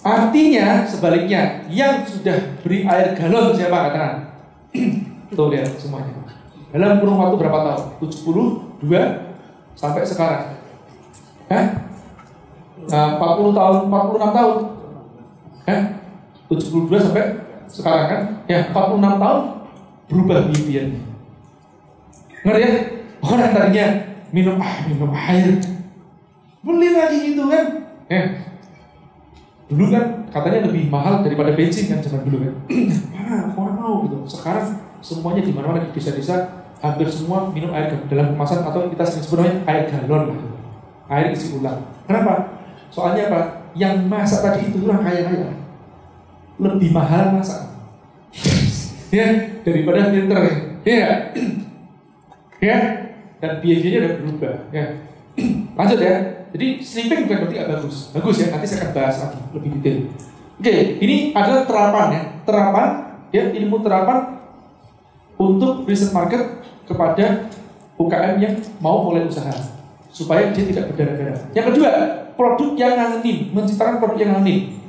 Artinya 0.00 0.88
sebaliknya, 0.88 1.68
yang 1.68 2.00
sudah 2.08 2.64
beri 2.64 2.88
air 2.88 3.12
galon 3.12 3.52
siapa 3.52 3.92
katakan? 3.92 4.12
Tuh 5.36 5.52
lihat 5.52 5.68
semuanya. 5.76 6.16
Dalam 6.72 7.00
kurun 7.00 7.20
waktu 7.20 7.36
berapa 7.36 7.58
tahun? 7.68 7.84
72 8.00 8.88
sampai 9.76 10.02
sekarang. 10.04 10.44
Hah? 11.52 11.66
Nah, 12.88 13.06
40 13.20 13.52
tahun, 13.52 13.76
46 13.88 14.36
tahun. 14.36 14.56
Hah? 15.68 15.80
72 16.48 17.04
sampai 17.04 17.24
sekarang 17.68 18.06
kan? 18.08 18.20
Ya, 18.48 18.72
46 18.72 19.20
tahun 19.20 19.57
berubah 20.08 20.48
behaviornya. 20.48 21.00
Ngerti 22.42 22.60
ya? 22.64 22.70
Orang 23.18 23.50
tadinya 23.52 23.86
minum 24.32 24.56
ah 24.62 24.74
minum 24.88 25.10
air, 25.12 25.58
beli 26.64 26.88
lagi 26.94 27.18
gitu 27.34 27.44
kan? 27.50 27.66
Ya. 28.08 28.22
Dulu 29.68 29.84
kan 29.92 30.04
katanya 30.32 30.64
lebih 30.64 30.88
mahal 30.88 31.20
daripada 31.20 31.52
bensin 31.52 31.92
kan 31.92 32.00
zaman 32.00 32.24
dulu 32.24 32.48
kan. 32.48 32.54
Mana 33.14 33.52
orang 33.52 33.76
mau 33.76 33.94
gitu. 34.08 34.16
Sekarang 34.24 34.80
semuanya 35.04 35.44
di 35.44 35.52
mana-mana 35.52 35.84
di 35.84 35.92
desa-desa 35.92 36.64
hampir 36.78 37.10
semua 37.10 37.50
minum 37.50 37.74
air 37.74 37.90
dalam 38.08 38.32
kemasan 38.32 38.64
atau 38.64 38.86
kita 38.88 39.04
sering 39.04 39.24
sebut 39.26 39.38
air 39.66 39.84
galon 39.90 40.32
lah. 40.32 40.38
Air 41.12 41.34
isi 41.36 41.58
ulang. 41.58 41.84
Kenapa? 42.08 42.56
Soalnya 42.88 43.28
apa? 43.28 43.40
Yang 43.76 44.08
masak 44.08 44.40
tadi 44.40 44.72
itu 44.72 44.88
orang 44.88 45.04
kaya-kaya. 45.04 45.52
Lebih 46.56 46.90
mahal 46.94 47.36
masak. 47.36 47.68
Ya 49.08 49.26
daripada 49.64 50.10
filter 50.12 50.42
ya. 50.84 51.10
Ya, 52.58 52.74
dan 53.38 53.62
biayanya 53.62 53.98
udah 54.02 54.12
berubah. 54.18 54.54
Ya, 54.74 54.98
lanjut 55.78 56.00
ya. 56.02 56.14
Jadi 56.50 56.82
sleeping 56.82 57.30
bukan 57.30 57.38
berarti 57.46 57.54
gak 57.54 57.70
bagus. 57.70 57.96
Bagus 58.10 58.36
ya. 58.42 58.50
Nanti 58.50 58.66
saya 58.66 58.78
akan 58.82 58.90
bahas 58.98 59.16
lagi 59.22 59.38
lebih 59.54 59.70
detail. 59.78 59.98
Oke, 60.58 60.74
ini 60.98 61.30
adalah 61.38 61.62
terapan 61.70 62.06
ya. 62.10 62.22
Terapan 62.42 62.88
ya 63.30 63.42
ilmu 63.54 63.78
terapan 63.78 64.42
untuk 65.38 65.86
riset 65.86 66.10
market 66.10 66.66
kepada 66.88 67.46
UKM 67.94 68.34
yang 68.42 68.54
mau 68.82 69.06
mulai 69.06 69.28
usaha 69.28 69.54
supaya 70.10 70.50
dia 70.50 70.64
tidak 70.66 70.90
berdarah-darah. 70.90 71.38
Yang 71.54 71.66
kedua, 71.74 71.90
produk 72.34 72.70
yang 72.74 72.96
anonim, 72.96 73.54
menciptakan 73.54 74.02
produk 74.02 74.18
yang 74.18 74.30
anonim. 74.34 74.82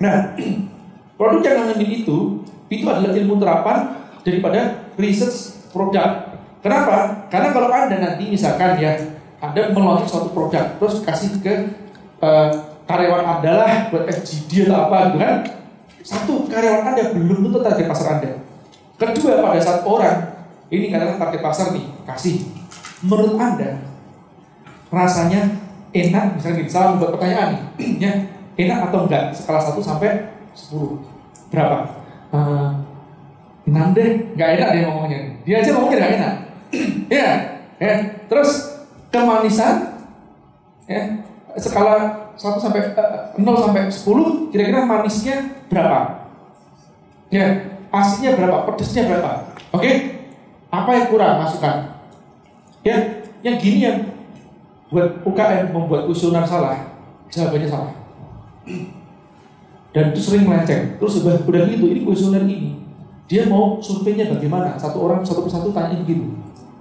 Nah, 0.00 0.32
produk 1.18 1.40
yang 1.44 1.58
anonim 1.68 1.90
itu 1.92 2.41
itu 2.72 2.86
adalah 2.88 3.12
ilmu 3.12 3.36
terapan 3.36 3.78
daripada 4.24 4.60
research 4.96 5.68
produk. 5.74 6.32
Kenapa? 6.62 7.26
Karena 7.28 7.48
kalau 7.50 7.68
Anda 7.68 7.96
nanti 7.98 8.30
misalkan 8.30 8.78
ya, 8.78 8.94
Anda 9.42 9.74
meluncurkan 9.74 10.06
suatu 10.06 10.30
produk, 10.30 10.78
terus 10.78 11.02
kasih 11.02 11.42
ke 11.42 11.74
uh, 12.22 12.48
karyawan 12.86 13.38
Anda 13.38 13.52
lah 13.58 13.72
buat 13.90 14.06
FGD 14.06 14.70
atau 14.70 14.86
apa 14.86 14.96
gitu 15.10 15.18
kan. 15.18 15.36
Satu, 16.02 16.46
karyawan 16.46 16.94
Anda 16.94 17.02
belum 17.14 17.50
tentu 17.50 17.58
target 17.62 17.86
pasar 17.90 18.06
Anda. 18.18 18.30
Kedua, 18.98 19.42
pada 19.42 19.58
saat 19.58 19.82
orang, 19.82 20.18
ini 20.70 20.94
katakan 20.94 21.18
target 21.18 21.42
pasar 21.42 21.66
nih, 21.74 21.86
kasih. 22.06 22.46
Menurut 23.02 23.34
Anda, 23.34 23.82
rasanya 24.94 25.58
enak, 25.90 26.38
misalnya 26.38 26.62
salah 26.70 26.94
membuat 26.94 27.18
pertanyaan 27.18 27.48
nih, 27.74 27.90
ya, 28.06 28.12
enak 28.54 28.78
atau 28.90 29.10
enggak? 29.10 29.34
Skala 29.34 29.58
1 29.58 29.74
sampai 29.82 30.30
10. 30.54 31.50
Berapa? 31.50 32.01
Enam 33.68 33.86
deh, 33.92 34.10
nggak 34.34 34.50
enak 34.58 34.68
dia 34.72 34.82
ngomongnya. 34.88 35.20
Dia 35.44 35.56
aja 35.60 35.70
ngomongnya 35.76 35.98
nggak 36.00 36.14
enak. 36.16 36.34
ya, 37.20 37.28
ya. 37.76 37.94
Terus 38.26 38.50
kemanisan, 39.12 40.00
ya, 40.88 41.02
skala 41.60 42.32
1 42.34 42.56
sampai 42.56 42.80
uh, 42.96 43.36
0 43.36 43.64
sampai 43.68 43.92
10, 43.92 44.50
kira-kira 44.50 44.80
manisnya 44.88 45.36
berapa? 45.68 46.28
Ya, 47.28 47.76
asinnya 47.92 48.36
berapa? 48.36 48.64
Pedesnya 48.72 49.08
berapa? 49.08 49.52
Oke? 49.72 49.84
Okay? 49.84 49.94
Apa 50.72 50.90
yang 50.96 51.06
kurang 51.12 51.44
masukkan? 51.44 52.00
Ya, 52.80 52.96
yang 53.44 53.60
gini 53.60 53.84
yang 53.84 53.98
buat 54.88 55.20
UKM 55.24 55.72
membuat 55.72 56.08
usulan 56.08 56.44
salah, 56.48 56.88
jawabannya 57.28 57.68
salah. 57.68 57.92
dan 59.92 60.12
itu 60.12 60.20
sering 60.24 60.48
melenceng. 60.48 60.96
Terus 60.96 61.20
udah, 61.20 61.36
udah 61.44 61.62
gitu, 61.68 61.84
ini 61.88 62.00
kuesioner 62.02 62.42
ini, 62.48 62.80
dia 63.28 63.48
mau 63.48 63.80
surveinya 63.80 64.28
bagaimana? 64.32 64.76
Satu 64.76 65.04
orang 65.04 65.24
satu 65.24 65.44
persatu 65.44 65.72
tanya 65.72 66.00
begitu. 66.04 66.36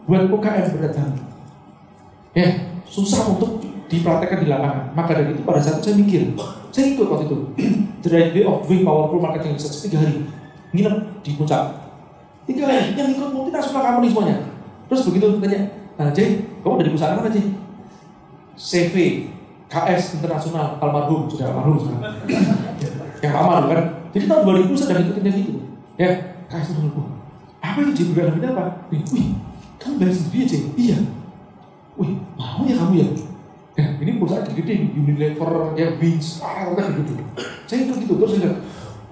Buat 0.08 0.28
UKM 0.32 0.68
berdatang. 0.76 1.16
Ya, 2.32 2.72
susah 2.88 3.28
untuk 3.36 3.64
dipraktekkan 3.92 4.44
di 4.44 4.48
lapangan. 4.48 4.96
Maka 4.96 5.12
dari 5.20 5.36
itu 5.36 5.44
pada 5.44 5.60
saat 5.60 5.84
itu 5.84 5.92
saya 5.92 5.96
mikir, 6.00 6.22
saya 6.72 6.86
ikut 6.96 7.08
waktu 7.08 7.26
itu. 7.28 7.38
The 8.04 8.10
right 8.10 8.34
way 8.34 8.44
of 8.48 8.66
doing 8.66 8.82
powerful 8.82 9.22
marketing 9.22 9.56
research 9.60 9.86
tiga 9.86 10.02
hari. 10.02 10.26
Nginep 10.74 10.96
di 11.22 11.32
puncak. 11.38 11.64
Tiga 12.50 12.64
hari, 12.66 12.98
yang 12.98 13.14
ikut 13.14 13.30
multinasional 13.30 13.84
company 13.86 14.10
semuanya. 14.10 14.38
Terus 14.90 15.08
begitu 15.08 15.40
tanya, 15.40 15.60
nah 15.96 16.10
Jay, 16.12 16.44
kamu 16.66 16.82
dari 16.82 16.90
perusahaan 16.92 17.16
mana 17.16 17.30
Jay? 17.32 17.48
CV, 18.58 18.96
KS 19.72 20.20
Internasional, 20.20 20.76
almarhum, 20.82 21.32
sudah 21.32 21.48
almarhum 21.54 21.80
sekarang. 21.80 22.71
Yang 23.22 23.34
lama 23.38 23.70
kan. 23.70 23.86
Jadi 24.12 24.26
tahun 24.28 24.44
2000 24.44 24.76
saya 24.76 24.86
sudah 24.92 25.04
ikutin 25.06 25.24
yang 25.24 25.38
gitu. 25.40 25.62
Ya, 25.96 26.10
KS 26.50 26.76
Internasional. 26.76 27.08
Apa 27.62 27.78
itu? 27.86 28.04
Program 28.12 28.36
ini 28.42 28.48
apa? 28.50 28.64
Wih, 28.90 29.28
kamu 29.78 29.94
bayar 30.02 30.14
sendiri 30.14 30.44
aja? 30.50 30.60
Iya. 30.76 30.98
Wih, 31.96 32.12
mau 32.36 32.66
ya 32.66 32.76
kamu 32.82 32.94
ya? 32.98 33.08
Ya, 33.72 33.86
ini 34.04 34.20
perusahaan 34.20 34.44
gede-gede, 34.44 34.92
Unilever, 35.00 35.72
ya, 35.80 35.96
Wings, 35.96 36.44
ah, 36.44 36.76
kan 36.76 36.92
gitu. 36.92 37.14
Saya 37.64 37.88
ikut 37.88 38.04
gitu, 38.04 38.14
terus 38.20 38.32
saya 38.36 38.52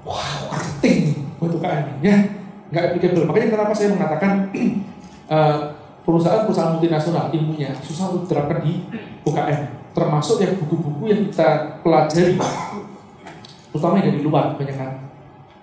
wah, 0.04 0.52
marketing 0.52 0.98
nih 1.08 1.18
buat 1.40 1.56
UKM 1.56 1.86
ya, 2.04 2.16
nggak 2.68 2.84
applicable. 2.92 3.24
Makanya 3.32 3.48
kenapa 3.56 3.72
saya 3.72 3.96
mengatakan 3.96 4.32
perusahaan-perusahaan 6.06 6.76
multinasional 6.76 7.32
ilmunya 7.32 7.72
susah 7.80 8.12
untuk 8.12 8.28
diterapkan 8.28 8.60
di 8.68 8.84
UKM, 9.24 9.62
termasuk 9.96 10.44
yang 10.44 10.54
buku-buku 10.60 11.04
yang 11.08 11.22
kita 11.32 11.80
pelajari, 11.80 12.36
terutama 13.70 14.02
yang 14.02 14.14
dari 14.14 14.22
luar, 14.24 14.58
banyak 14.58 14.78
kan. 14.78 14.92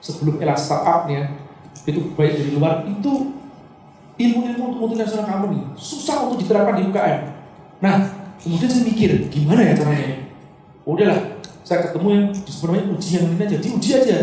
Sebelum 0.01 0.39
era 0.39 0.55
startup 0.55 1.11
ya, 1.11 1.27
itu 1.87 2.13
baik 2.15 2.33
dari 2.39 2.51
luar, 2.55 2.87
itu 2.87 3.37
ilmu-ilmu 4.17 4.63
untuk 4.73 4.81
multinasional 4.81 5.29
company 5.29 5.61
susah 5.77 6.25
untuk 6.25 6.41
diterapkan 6.41 6.81
di 6.81 6.89
UKM. 6.89 7.21
Nah, 7.85 7.95
kemudian 8.41 8.71
saya 8.73 8.85
mikir 8.89 9.29
gimana 9.29 9.61
ya 9.61 9.73
caranya? 9.77 10.25
Udahlah 10.89 11.37
saya 11.67 11.91
ketemu 11.91 12.09
yang 12.15 12.27
sebenarnya 12.47 12.85
uji 12.95 13.11
yang 13.19 13.27
ini 13.27 13.43
aja 13.43 13.57
diuji 13.59 13.91
aja 13.91 14.19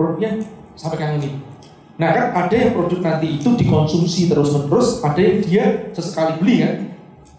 produknya 0.00 0.40
sampai 0.72 0.96
yang 0.96 1.20
ini 1.20 1.30
nah 2.00 2.10
kan 2.10 2.26
ada 2.32 2.56
yang 2.56 2.72
produk 2.72 3.04
nanti 3.04 3.38
itu 3.38 3.48
dikonsumsi 3.54 4.32
terus 4.32 4.50
menerus 4.50 5.04
ada 5.04 5.20
yang 5.20 5.38
dia 5.46 5.64
sesekali 5.94 6.42
beli 6.42 6.66
kan? 6.66 6.74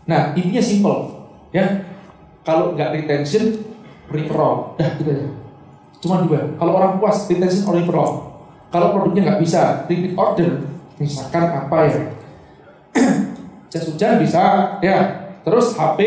Nah 0.08 0.22
intinya 0.32 0.64
simple 0.64 1.28
ya. 1.52 1.84
Kalau 2.46 2.72
nggak 2.72 2.94
retention 2.96 3.66
referral 4.08 4.78
dah 4.80 4.96
gitu 4.96 5.10
aja 5.12 5.28
cuma 6.06 6.22
dua 6.22 6.54
kalau 6.62 6.78
orang 6.78 7.02
puas 7.02 7.26
retention 7.26 7.66
or 7.66 7.82
referral 7.82 8.36
kalau 8.76 8.94
produknya 8.94 9.34
nggak 9.34 9.42
bisa 9.42 9.88
repeat 9.90 10.14
order 10.14 10.76
misalkan 11.00 11.44
apa 11.48 11.78
ya? 11.88 12.02
Jas 13.72 13.88
hujan 13.88 14.20
bisa 14.20 14.44
ya. 14.80 14.98
Terus 15.48 15.78
HP 15.78 16.00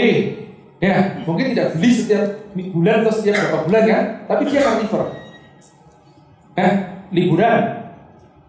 ya. 0.77 1.25
Mungkin 1.25 1.57
tidak 1.57 1.79
beli 1.79 1.91
setiap 1.95 2.25
bulan 2.53 3.07
atau 3.07 3.13
setiap 3.15 3.35
berapa 3.39 3.59
bulan 3.69 3.83
ya 3.87 3.99
tapi 4.27 4.43
dia 4.51 4.61
akan 4.65 4.75
liver 4.83 5.03
eh 6.59 6.73
liburan. 7.15 7.61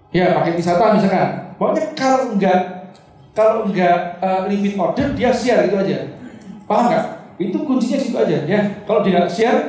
Ya 0.10 0.26
pakai 0.42 0.58
wisata 0.58 0.98
misalkan. 0.98 1.30
Pokoknya 1.62 1.84
kalau 1.94 2.34
enggak 2.34 2.60
kalau 3.38 3.70
enggak 3.70 4.20
uh, 4.20 4.50
limit 4.50 4.74
order 4.76 5.14
dia 5.14 5.30
share 5.30 5.70
gitu 5.70 5.78
aja. 5.78 6.10
Paham 6.66 6.90
nggak? 6.90 7.06
Itu 7.40 7.64
kuncinya 7.64 8.00
situ 8.02 8.18
aja 8.18 8.38
ya. 8.44 8.60
Kalau 8.84 9.00
dia 9.06 9.22
nggak 9.22 9.32
share 9.32 9.60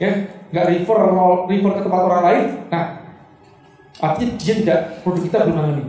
ya 0.00 0.35
nggak 0.52 0.66
refer 0.70 0.98
refer 1.50 1.72
ke 1.74 1.80
tempat 1.82 2.00
orang 2.02 2.22
lain. 2.22 2.44
Nah 2.70 2.84
artinya 3.96 4.36
dia 4.36 4.54
tidak 4.60 4.80
produk 5.00 5.22
kita 5.24 5.38
belum 5.48 5.68
ini 5.72 5.84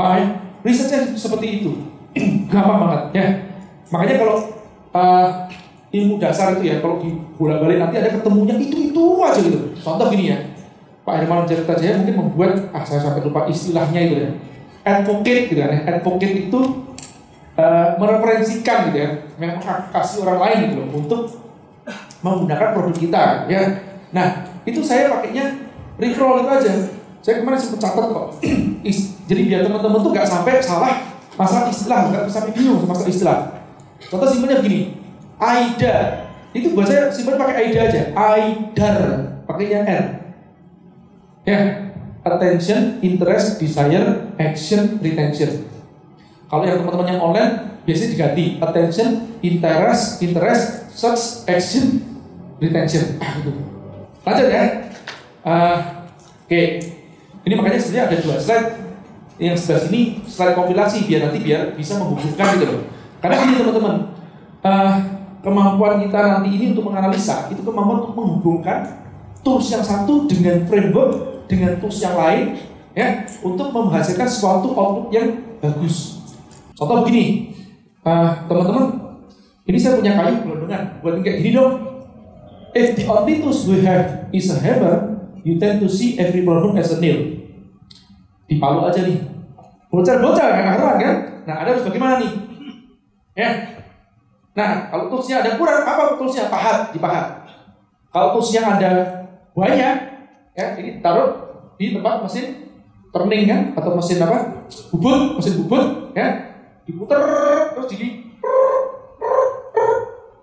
paham? 0.00 0.16
Ya? 0.16 0.26
risetnya 0.64 1.00
seperti 1.16 1.46
itu. 1.60 1.70
Gampang 2.50 2.78
banget 2.84 3.02
ya. 3.16 3.26
Makanya 3.90 4.14
kalau 4.20 4.36
uh, 4.96 5.28
ilmu 5.90 6.16
dasar 6.22 6.56
itu 6.58 6.70
ya 6.70 6.78
kalau 6.78 7.02
di 7.02 7.16
bolak 7.34 7.64
balik 7.64 7.78
nanti 7.82 7.96
ada 7.98 8.10
ketemunya 8.12 8.54
itu 8.58 8.92
itu 8.92 9.04
aja 9.20 9.40
gitu. 9.40 9.58
Contoh 9.80 10.06
gini 10.12 10.32
ya. 10.32 10.38
Pak 11.00 11.24
Herman 11.24 11.48
cerita 11.48 11.72
saya 11.80 11.96
mungkin 11.96 12.16
membuat 12.16 12.70
ah 12.76 12.84
saya 12.84 13.00
sampai 13.00 13.24
lupa 13.24 13.48
istilahnya 13.48 14.00
itu 14.04 14.14
ya. 14.20 14.30
Advocate 14.84 15.48
gitu 15.48 15.60
kan 15.60 15.70
ya. 15.72 15.80
Advocate 15.96 16.34
itu 16.48 16.60
uh, 17.56 17.86
mereferensikan 17.96 18.92
gitu 18.92 18.98
ya. 19.00 19.10
Kasih 19.90 20.28
orang 20.28 20.38
lain 20.44 20.58
gitu 20.68 20.74
loh 20.76 20.88
untuk 20.92 21.22
menggunakan 22.20 22.76
produk 22.76 22.96
kita 22.96 23.24
ya. 23.48 23.62
Nah 24.12 24.48
itu 24.64 24.80
saya 24.84 25.08
pakainya 25.08 25.68
referral 25.96 26.44
itu 26.44 26.50
aja. 26.50 26.72
Saya 27.20 27.44
kemarin 27.44 27.60
sempat 27.60 27.80
catat 27.84 28.06
kok 28.08 28.26
jadi 29.28 29.40
biar 29.44 29.60
teman-teman 29.68 30.00
tuh 30.00 30.10
nggak 30.16 30.24
sampai 30.24 30.56
salah 30.64 31.04
masalah 31.36 31.68
istilah 31.68 32.08
nggak 32.08 32.22
sampai 32.32 32.50
bingung 32.56 32.80
masalah 32.88 33.10
istilah. 33.10 33.38
Contoh 34.08 34.28
simpelnya 34.28 34.64
begini 34.64 34.96
AIDA. 35.36 36.26
Itu 36.50 36.74
buat 36.74 36.90
saya 36.90 37.12
simpan 37.12 37.38
pakai 37.38 37.54
AIDA 37.68 37.80
aja 37.86 38.02
AIDAR 38.16 38.98
pakainya 39.46 39.80
R. 39.86 40.06
Ya 41.46 41.58
attention 42.24 43.00
interest 43.00 43.60
desire 43.60 44.34
action 44.36 45.00
retention. 45.00 45.64
Kalau 46.50 46.66
yang 46.66 46.82
teman-teman 46.82 47.06
yang 47.16 47.20
online 47.22 47.52
biasanya 47.86 48.10
diganti 48.12 48.44
attention 48.60 49.08
interest 49.40 50.20
interest 50.20 50.64
search 50.92 51.24
action 51.48 52.09
retention 52.60 53.18
gitu 53.18 53.52
lanjut 54.24 54.48
ya. 54.52 54.64
Uh, 55.40 55.78
oke. 56.44 56.48
Okay. 56.48 56.66
ini 57.48 57.54
makanya 57.56 57.80
sebenarnya 57.80 58.04
ada 58.12 58.16
dua 58.20 58.36
slide. 58.36 58.68
Yang 59.40 59.64
sebelah 59.64 59.82
sini 59.88 60.00
slide 60.28 60.52
kompilasi 60.52 61.08
biar 61.08 61.20
nanti 61.32 61.40
biar 61.40 61.72
bisa 61.72 61.96
menghubungkan 61.96 62.60
gitu 62.60 62.66
loh. 62.68 62.84
Karena 63.24 63.36
ini 63.40 63.52
teman-teman 63.56 63.96
uh, 64.60 64.94
kemampuan 65.40 66.04
kita 66.04 66.20
nanti 66.20 66.48
ini 66.52 66.64
untuk 66.76 66.92
menganalisa 66.92 67.48
itu 67.48 67.64
kemampuan 67.64 68.04
untuk 68.04 68.14
menghubungkan 68.20 69.00
tools 69.40 69.72
yang 69.72 69.80
satu 69.80 70.28
dengan 70.28 70.68
framework 70.68 71.44
dengan 71.48 71.80
tools 71.80 72.04
yang 72.04 72.12
lain 72.20 72.60
ya 72.92 73.24
untuk 73.40 73.72
menghasilkan 73.72 74.28
suatu 74.28 74.76
output 74.76 75.08
yang 75.16 75.40
bagus. 75.64 76.20
Contoh 76.76 77.04
begini, 77.04 77.56
uh, 78.04 78.44
teman-teman, 78.48 79.16
ini 79.68 79.76
saya 79.76 80.00
punya 80.00 80.16
kayu 80.16 80.36
gelondongan, 80.44 80.82
buat 81.04 81.20
kayak 81.20 81.44
gini 81.44 81.52
dong. 81.56 81.99
If 82.70 82.94
the 82.94 83.04
only 83.10 83.42
tools 83.42 83.66
we 83.66 83.82
have 83.82 84.30
is 84.30 84.46
a 84.50 84.58
hammer, 84.62 85.26
you 85.42 85.58
tend 85.58 85.82
to 85.82 85.88
see 85.90 86.18
every 86.18 86.46
problem 86.46 86.78
as 86.78 86.94
a 86.94 87.02
nail. 87.02 87.42
Dipalu 88.46 88.86
aja 88.86 89.00
nih, 89.06 89.18
bocor-bocor 89.90 90.46
nggak 90.46 90.66
karuan 90.74 90.96
kan? 90.98 91.16
Nah 91.46 91.54
ada 91.62 91.68
harus 91.74 91.86
bagaimana 91.86 92.18
nih? 92.22 92.32
Ya, 93.38 93.50
Nah, 94.50 94.90
kalau 94.90 95.06
toolsnya 95.06 95.46
ada 95.46 95.54
kurang, 95.54 95.86
apa 95.86 96.18
toolsnya? 96.18 96.50
Pahat, 96.50 96.90
dipahat. 96.90 97.46
Kalau 98.10 98.34
toolsnya 98.34 98.66
ada 98.66 98.90
banyak, 99.54 99.96
ya 100.58 100.66
ini 100.76 100.98
taruh 100.98 101.48
di 101.78 101.94
tempat 101.94 102.26
mesin 102.26 102.74
turning 103.14 103.46
kan, 103.46 103.60
atau 103.78 103.94
mesin 103.94 104.18
apa? 104.18 104.66
Bubut, 104.90 105.38
mesin 105.38 105.62
bubut, 105.64 106.12
ya 106.18 106.50
diputar 106.84 107.22
terus 107.70 107.86
jadi 107.86 108.08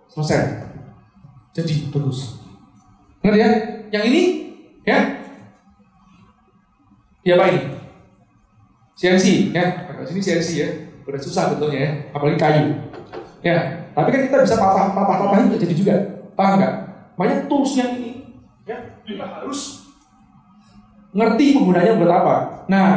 selesai. 0.08 0.67
Jadi 1.58 1.90
bagus. 1.90 2.38
Ngerti 3.26 3.40
ya? 3.42 3.50
Yang 3.90 4.04
ini, 4.14 4.24
ya, 4.86 5.00
dia 7.26 7.34
apa 7.34 7.50
ini? 7.50 7.62
CNC, 8.94 9.26
ya. 9.58 9.66
Sini 10.06 10.22
CNC 10.22 10.50
ya. 10.62 10.70
Udah 11.08 11.18
susah 11.24 11.56
bentuknya 11.56 11.80
ya, 11.80 11.92
apalagi 12.12 12.38
kayu. 12.38 12.78
Ya, 13.42 13.88
tapi 13.96 14.12
kan 14.12 14.22
kita 14.28 14.44
bisa 14.44 14.60
patah 14.60 14.92
patah 14.92 15.40
itu 15.40 15.56
jadi 15.56 15.74
juga, 15.74 15.96
paham 16.36 16.60
nggak? 16.60 16.74
Makanya 17.16 17.38
tools 17.48 17.80
yang 17.80 17.96
ini, 17.96 18.28
ya 18.68 18.76
kita 19.08 19.24
harus 19.24 19.88
ngerti 21.16 21.56
penggunanya 21.56 21.96
buat 21.96 22.12
apa. 22.12 22.36
Nah, 22.68 22.90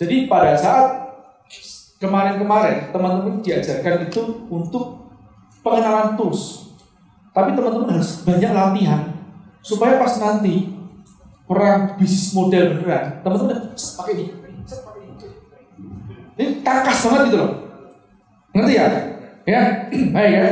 jadi 0.00 0.26
pada 0.32 0.56
saat 0.56 1.12
kemarin-kemarin 2.00 2.88
teman-teman 2.88 3.44
diajarkan 3.44 4.08
itu 4.08 4.48
untuk 4.48 5.12
pengenalan 5.60 6.16
tools, 6.16 6.71
tapi 7.32 7.56
teman-teman 7.56 7.96
harus 7.96 8.22
banyak 8.22 8.52
latihan 8.52 9.02
supaya 9.64 9.96
pas 9.96 10.12
nanti 10.20 10.68
perang 11.48 11.96
bisnis 11.96 12.32
model 12.32 12.78
beneran, 12.78 13.20
teman-teman 13.24 13.72
pakai 13.76 14.12
ini, 14.16 14.24
ini 16.38 16.50
karkas 16.64 17.08
banget 17.08 17.20
gitu 17.28 17.36
loh, 17.40 17.50
ngerti 18.56 18.72
ya? 18.78 18.86
Ya, 19.42 19.90
baik 20.14 20.32
ya. 20.32 20.44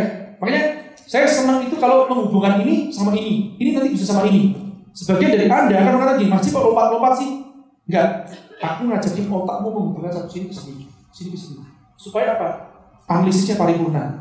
Makanya 0.43 0.63
saya 1.07 1.27
senang 1.27 1.63
itu 1.67 1.79
kalau 1.79 2.11
menghubungkan 2.11 2.63
ini 2.63 2.91
sama 2.91 3.15
ini. 3.15 3.55
Ini 3.59 3.79
nanti 3.79 3.95
bisa 3.95 4.15
sama 4.15 4.27
ini. 4.27 4.55
Sebagian 4.91 5.39
dari 5.39 5.47
Anda 5.47 5.75
akan 5.87 5.93
mengatakan 5.99 6.19
gini, 6.19 6.31
masih 6.35 6.51
kok 6.51 6.65
lompat-lompat 6.67 7.13
sih? 7.19 7.31
Enggak. 7.87 8.09
Aku 8.61 8.81
ngajakin 8.91 9.25
otakmu 9.31 9.69
menghubungkan 9.73 10.13
satu 10.13 10.29
sini 10.29 10.47
ke 10.51 10.55
sini, 10.55 10.85
sini 11.15 11.29
ke 11.33 11.39
sini. 11.39 11.63
Supaya 11.97 12.37
apa? 12.37 12.49
Analisisnya 13.09 13.57
paripurna. 13.57 14.20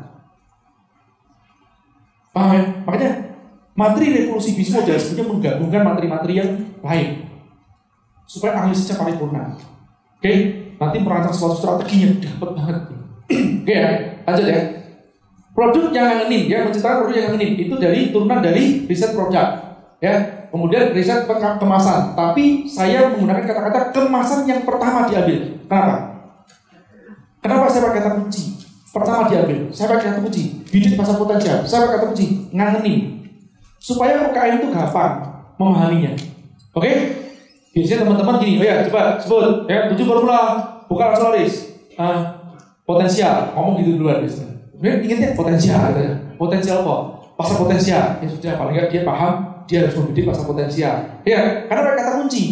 Paham 2.30 2.50
ya? 2.54 2.62
Makanya 2.86 3.30
Materi 3.80 4.12
revolusi 4.12 4.52
bisnis 4.52 4.76
model 4.76 4.98
sebenarnya 5.00 5.26
menggabungkan 5.32 5.80
materi-materi 5.80 6.32
yang 6.36 6.50
lain 6.84 7.08
supaya 8.28 8.60
analisisnya 8.60 9.00
paripurna. 9.00 9.56
Oke, 10.20 10.32
nanti 10.76 10.96
merancang 11.00 11.32
suatu 11.32 11.56
strateginya 11.56 12.20
dapat 12.20 12.50
banget. 12.60 12.76
Oke 13.64 13.72
ya, 13.72 13.90
lanjut 14.28 14.46
ya. 14.52 14.60
Produk 15.56 15.88
yang 15.96 16.06
ngangenin, 16.12 16.42
ya 16.44 16.58
menciptakan 16.68 16.96
produk 17.00 17.14
yang 17.16 17.26
ngangenin 17.32 17.52
itu 17.56 17.74
dari 17.80 18.00
turunan 18.12 18.44
dari 18.44 18.84
riset 18.84 19.16
produk, 19.16 19.48
ya. 20.04 20.14
Kemudian 20.52 20.92
riset 20.92 21.24
kemasan, 21.30 22.12
tapi 22.12 22.68
saya 22.68 23.08
menggunakan 23.16 23.48
kata-kata 23.48 23.96
kemasan 23.96 24.44
yang 24.44 24.60
pertama 24.68 25.08
diambil. 25.08 25.56
Kenapa? 25.64 25.96
Kenapa 27.40 27.64
saya 27.72 27.88
pakai 27.88 28.02
kata 28.04 28.10
kunci? 28.20 28.59
Pertama 28.90 29.30
diambil, 29.30 29.70
saya 29.70 29.86
pakai 29.94 30.10
kata 30.10 30.20
kunci. 30.26 30.66
Bidit 30.66 30.98
masa 30.98 31.14
potensial, 31.14 31.62
saya 31.62 31.86
pakai 31.86 31.94
kata 31.94 32.06
kunci. 32.10 32.26
Ngangenin. 32.50 32.98
Supaya 33.78 34.26
UKM 34.26 34.58
itu 34.58 34.68
gampang 34.74 35.30
memahaminya. 35.56 36.12
Oke? 36.74 36.90
Biasanya 37.70 38.02
teman-teman 38.02 38.42
gini, 38.42 38.58
oh 38.58 38.66
ya 38.66 38.82
coba 38.90 39.14
sebut 39.22 39.70
ya 39.70 39.86
tujuh 39.94 40.02
formula 40.02 40.58
bukan 40.90 41.06
laris. 41.22 41.70
Uh, 41.94 42.34
potensial, 42.82 43.54
ngomong 43.54 43.78
gitu 43.78 44.02
duluan 44.02 44.26
biasanya. 44.26 44.58
Kemudian 44.74 44.96
ingetnya 45.06 45.28
potensial 45.38 45.78
katanya. 45.78 46.14
Potensial 46.34 46.76
apa? 46.82 46.96
Pasar 47.38 47.56
potensial. 47.62 48.04
Ya 48.18 48.26
sudah, 48.26 48.52
paling 48.58 48.74
nggak 48.74 48.88
dia 48.90 49.02
paham, 49.06 49.34
dia 49.70 49.86
harus 49.86 49.94
membidik 50.02 50.26
pasar 50.26 50.44
potensial. 50.50 50.94
Ya, 51.22 51.68
karena 51.70 51.80
mereka 51.86 52.00
kata 52.02 52.12
kunci. 52.26 52.42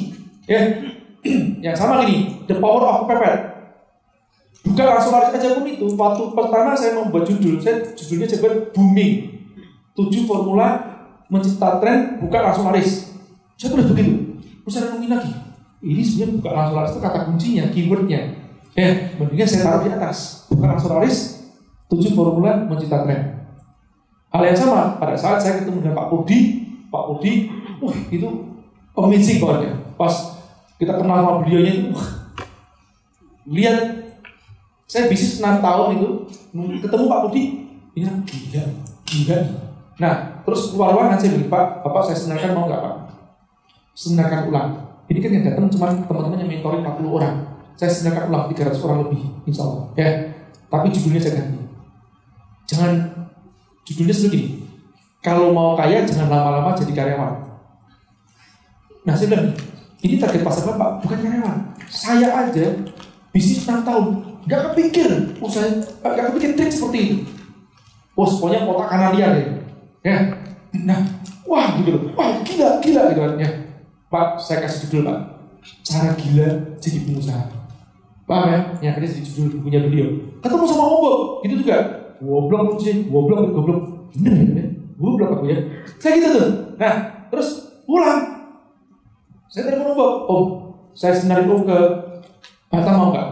Ya, 0.47 0.61
yang 1.67 1.75
sama 1.75 2.07
gini, 2.07 2.47
the 2.47 2.55
power 2.63 2.87
of 2.87 3.11
pepper. 3.11 3.58
Bukan 4.67 4.85
langsung 4.85 5.13
lari 5.15 5.35
aja 5.35 5.55
pun 5.55 5.65
itu. 5.67 5.87
Waktu 5.95 6.23
pertama 6.35 6.75
saya 6.75 6.99
membuat 6.99 7.25
judul, 7.29 7.63
saya 7.63 7.95
judulnya 7.95 8.27
sebut 8.27 8.75
booming. 8.75 9.39
Tujuh 9.95 10.27
formula 10.27 10.83
mencipta 11.29 11.79
tren 11.83 12.19
bukan 12.23 12.41
langsung 12.41 12.71
laris. 12.71 13.15
Saya 13.59 13.75
tulis 13.75 13.87
begitu. 13.91 14.39
Terus 14.65 14.73
saya 14.75 14.91
renungin 14.91 15.11
lagi. 15.15 15.33
Ini 15.79 16.03
sebenarnya 16.03 16.35
bukan 16.43 16.53
langsung 16.55 16.77
laris 16.79 16.91
itu 16.95 17.01
kata 17.03 17.19
kuncinya, 17.31 17.65
keywordnya. 17.71 18.21
Ya, 18.79 18.91
mendingan 19.19 19.49
saya 19.51 19.63
taruh 19.67 19.83
di 19.83 19.91
atas. 19.91 20.47
Bukan 20.51 20.69
langsung 20.71 20.95
laris, 20.95 21.17
tujuh 21.91 22.15
formula 22.15 22.67
mencipta 22.67 23.03
tren. 23.03 23.39
Hal 24.29 24.43
yang 24.45 24.59
sama 24.59 25.01
pada 25.01 25.17
saat 25.17 25.41
saya 25.41 25.65
ketemu 25.65 25.81
dengan 25.83 25.97
Pak 26.05 26.09
Pudi, 26.13 26.69
Pak 26.93 27.05
Pudi, 27.09 27.49
wah 27.81 27.97
itu 28.13 28.29
amazing 28.93 29.41
pokoknya. 29.41 29.73
Pas 29.97 30.37
kita 30.77 30.95
kenal 30.95 31.25
sama 31.25 31.43
beliaunya 31.43 31.73
itu, 31.75 31.85
wah, 31.97 32.09
lihat 33.49 33.98
saya 34.89 35.05
bisnis 35.13 35.37
6 35.45 35.61
tahun 35.61 36.01
itu 36.01 36.09
ketemu 36.81 37.05
Pak 37.13 37.21
Pudi, 37.29 37.43
ini 37.93 38.09
gila, 38.25 38.65
gila. 39.05 39.39
Nah, 40.01 40.15
terus 40.49 40.73
keluar 40.73 40.97
ruangan 40.97 41.21
saya 41.21 41.37
bilang, 41.37 41.53
Pak, 41.53 41.85
Bapak 41.85 42.03
saya 42.09 42.17
senangkan 42.17 42.57
mau 42.57 42.65
nggak 42.65 42.81
Pak? 42.81 42.95
Senangkan 43.93 44.49
ulang. 44.49 44.71
Ini 45.13 45.19
kan 45.21 45.31
yang 45.35 45.45
datang 45.45 45.69
cuma 45.69 45.93
teman-teman 45.93 46.41
yang 46.41 46.49
mentoring 46.49 46.81
40 46.81 47.05
orang. 47.05 47.35
Saya 47.77 47.91
senangkan 47.93 48.33
ulang 48.33 48.45
300 48.49 48.81
orang 48.89 48.99
lebih, 49.05 49.23
insya 49.45 49.69
Allah. 49.69 49.85
Ya, 49.99 50.09
tapi 50.73 50.87
judulnya 50.89 51.21
saya 51.21 51.35
ganti. 51.43 51.61
Jangan 52.69 52.93
judulnya 53.85 54.15
seperti 54.17 54.41
Kalau 55.19 55.51
mau 55.51 55.75
kaya 55.75 56.07
jangan 56.07 56.31
lama-lama 56.31 56.79
jadi 56.79 56.93
karyawan. 56.95 57.35
Nah 59.03 59.13
saya 59.19 59.35
bilang, 59.35 59.51
ini 59.99 60.15
target 60.17 60.47
pasar 60.47 60.69
bapak 60.73 61.03
bukan 61.03 61.19
karyawan. 61.19 61.59
Saya 61.91 62.29
aja 62.47 62.67
bisnis 63.35 63.67
6 63.67 63.83
tahun, 63.83 64.28
nggak 64.49 64.73
kepikir 64.73 65.37
usaha, 65.45 65.69
nggak 66.01 66.33
kepikir 66.33 66.51
trik 66.57 66.73
seperti 66.73 66.99
itu. 67.05 67.17
Bos, 68.17 68.41
pokoknya 68.41 68.65
kota 68.65 68.85
kanan 68.89 69.11
dia. 69.13 69.29
Ya, 70.01 70.17
nah, 70.89 71.05
wah 71.45 71.77
gitu, 71.79 72.17
wah 72.17 72.41
gila, 72.43 72.81
gila 72.81 73.03
gitu 73.13 73.21
kan 73.21 73.33
ya. 73.37 73.51
Pak, 74.09 74.41
saya 74.41 74.65
kasih 74.65 74.89
judul 74.89 75.13
pak, 75.13 75.19
cara 75.85 76.17
gila 76.17 76.49
jadi 76.81 76.99
pengusaha. 77.05 77.45
Paham 78.25 78.45
ya? 78.49 78.61
Ya, 78.81 78.89
akhirnya 78.97 79.21
jadi 79.21 79.25
judul 79.29 79.61
bukunya 79.61 79.81
beliau. 79.85 80.09
Ketemu 80.41 80.65
sama 80.65 80.85
Obo, 80.89 81.13
gitu 81.45 81.61
juga 81.61 81.77
goblok 82.19 82.81
sih, 82.81 83.05
goblok, 83.07 83.53
goblok. 83.53 83.81
Bener 84.17 84.33
ya, 84.57 84.65
goblok 84.97 85.31
aku 85.39 85.45
ya. 85.53 85.59
Saya 86.01 86.17
gitu 86.17 86.29
tuh. 86.41 86.51
Nah, 86.81 86.95
terus 87.29 87.69
pulang. 87.85 88.21
Saya 89.49 89.73
telepon 89.73 89.97
Om, 89.97 90.01
Om, 90.29 90.45
saya 90.93 91.13
senarin 91.17 91.49
Om 91.49 91.63
ke 91.65 91.79
Batam 92.69 92.95
mau 93.01 93.09
nggak? 93.17 93.29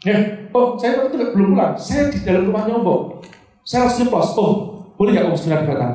Ya, 0.00 0.16
oh 0.56 0.80
saya 0.80 1.04
waktu 1.04 1.20
itu 1.20 1.26
belum 1.36 1.52
pulang. 1.52 1.74
Saya 1.76 2.08
di 2.08 2.24
dalam 2.24 2.48
rumahnya 2.48 2.80
Om, 2.80 3.20
Saya 3.64 3.84
harus 3.84 4.00
nyeplos. 4.00 4.32
Oh, 4.40 4.52
boleh 4.96 5.10
nggak 5.12 5.28
Om 5.28 5.36
sebenarnya 5.36 5.64
di 5.64 5.70
Batam? 5.70 5.92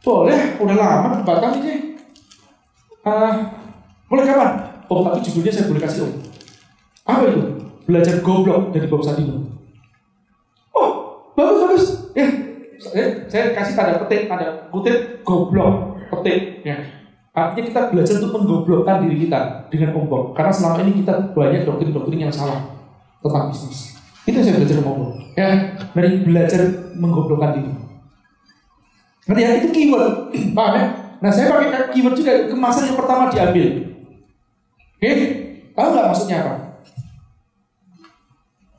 Boleh, 0.00 0.40
udah 0.58 0.76
lama 0.76 1.08
di 1.20 1.24
Batam 1.24 1.50
ini. 1.62 1.74
Uh, 3.06 3.34
boleh 4.10 4.24
kapan? 4.26 4.50
Om, 4.90 5.00
tapi 5.06 5.18
judulnya 5.22 5.52
saya 5.54 5.68
boleh 5.70 5.82
kasih 5.82 6.00
Om. 6.06 6.12
Apa 7.06 7.22
itu? 7.30 7.42
Belajar 7.86 8.14
goblok 8.22 8.74
dari 8.74 8.86
Bob 8.90 9.02
Sadino 9.06 9.60
bagus 11.40 11.60
bagus 11.64 11.84
ya 12.12 12.26
saya, 12.80 13.06
saya 13.28 13.44
kasih 13.56 13.74
tanda 13.76 14.00
petik 14.04 14.28
tanda 14.28 14.68
kutip 14.68 14.96
goblok 15.24 15.96
petik 16.12 16.64
ya 16.64 16.76
artinya 17.30 17.64
kita 17.70 17.80
belajar 17.94 18.14
untuk 18.18 18.32
menggoblokkan 18.34 19.06
diri 19.06 19.26
kita 19.26 19.70
dengan 19.70 19.94
ombok 20.02 20.34
karena 20.34 20.50
selama 20.50 20.82
ini 20.82 21.02
kita 21.02 21.30
banyak 21.30 21.62
doktrin-doktrin 21.62 22.26
yang 22.26 22.34
salah 22.34 22.74
tentang 23.22 23.54
bisnis. 23.54 23.94
Itu 24.26 24.42
saya 24.42 24.58
belajar 24.58 24.76
ombok 24.82 25.10
ya 25.38 25.50
dari 25.94 26.10
belajar 26.26 26.60
menggoblokkan 26.98 27.50
diri. 27.58 27.72
Nanti 29.30 29.40
ya? 29.46 29.50
Itu 29.62 29.68
keyword. 29.70 30.34
Paham 30.58 30.74
ya? 30.74 30.84
Nah 31.22 31.30
saya 31.30 31.46
pakai 31.52 31.94
keyword 31.94 32.16
juga 32.18 32.32
kemasan 32.50 32.90
yang 32.90 32.98
pertama 32.98 33.30
diambil. 33.30 33.66
Oke? 34.98 35.10
Tahu 35.76 35.88
nggak 35.94 36.06
maksudnya 36.10 36.36
apa? 36.42 36.54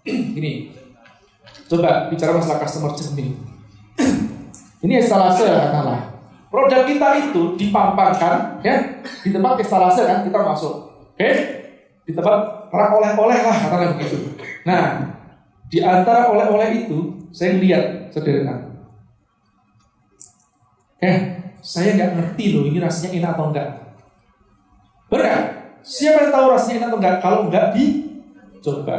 Ini 0.38 0.82
Coba 1.72 2.12
bicara 2.12 2.36
masalah 2.36 2.60
customer 2.60 2.92
journey. 2.92 3.32
Ini 4.84 4.94
estalase 5.00 5.48
katakanlah. 5.48 6.11
Produk 6.52 6.84
kita 6.84 7.32
itu 7.32 7.56
dipampangkan 7.56 8.60
ya 8.60 8.76
di 9.24 9.32
tempat 9.32 9.56
estalase 9.64 10.04
kan 10.04 10.28
kita 10.28 10.36
masuk. 10.36 10.92
Oke? 11.16 11.32
Di 12.04 12.12
tempat 12.12 12.68
rak 12.68 12.92
oleh-oleh 12.92 13.40
lah 13.40 13.56
katakanlah 13.56 13.96
begitu. 13.96 14.36
Nah, 14.68 15.16
di 15.72 15.80
antara 15.80 16.28
oleh-oleh 16.28 16.84
itu 16.84 17.24
saya 17.32 17.56
lihat 17.56 18.12
sederhana. 18.12 18.68
Eh, 21.00 21.18
saya 21.64 21.96
nggak 21.96 22.12
ngerti 22.20 22.46
loh 22.52 22.68
ini 22.68 22.84
rasanya 22.84 23.16
enak 23.16 23.32
atau 23.40 23.46
enggak. 23.48 23.70
Benar? 25.08 25.40
Siapa 25.82 26.28
yang 26.28 26.34
tahu 26.36 26.46
rasanya 26.52 26.76
enak 26.84 26.88
atau 26.92 27.00
enggak? 27.00 27.16
Kalau 27.24 27.40
enggak 27.48 27.66
dicoba. 27.72 28.96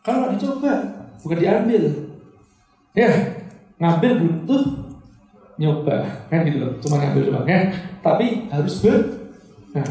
Kalau 0.00 0.16
enggak 0.24 0.32
dicoba, 0.40 0.72
bukan 1.20 1.38
diambil. 1.44 1.82
Ya, 2.96 3.10
ngambil 3.76 4.12
butuh 4.24 4.85
nyoba 5.56 6.04
kan 6.28 6.44
gitu 6.44 6.60
loh, 6.60 6.72
cuma 6.84 7.00
ngambil 7.00 7.22
doang 7.32 7.46
ya. 7.48 7.60
Tapi 8.04 8.48
harus 8.52 8.74
ber. 8.84 8.96
Nah, 9.72 9.88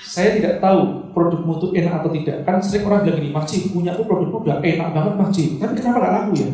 saya 0.00 0.38
tidak 0.38 0.62
tahu 0.62 1.12
produk 1.12 1.40
mutu 1.44 1.66
enak 1.76 2.00
atau 2.00 2.10
tidak. 2.14 2.46
Kan 2.46 2.62
sering 2.62 2.88
orang 2.88 3.04
bilang 3.04 3.18
gini, 3.20 3.30
Mas 3.34 3.52
punya 3.68 3.92
aku 3.92 4.06
produk 4.06 4.30
udah 4.32 4.58
enak 4.62 4.88
banget 4.94 5.14
Mas 5.18 5.36
Tapi 5.36 5.72
kenapa 5.76 5.96
nggak 6.00 6.14
laku 6.14 6.32
ya? 6.38 6.48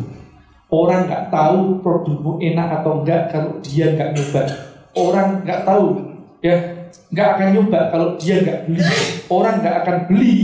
Orang 0.66 1.06
nggak 1.06 1.24
tahu 1.30 1.78
produkmu 1.78 2.42
enak 2.42 2.82
atau 2.82 2.92
enggak 2.98 3.30
kalau 3.30 3.54
dia 3.62 3.94
nggak 3.94 4.10
nyoba. 4.18 4.42
Orang 4.98 5.28
nggak 5.46 5.62
tahu 5.62 5.86
ya 6.42 6.56
nggak 7.14 7.28
akan 7.38 7.48
nyoba 7.54 7.80
kalau 7.94 8.08
dia 8.18 8.42
nggak 8.42 8.60
beli. 8.66 8.82
Orang 9.30 9.54
nggak 9.62 9.76
akan 9.86 9.96
beli 10.10 10.36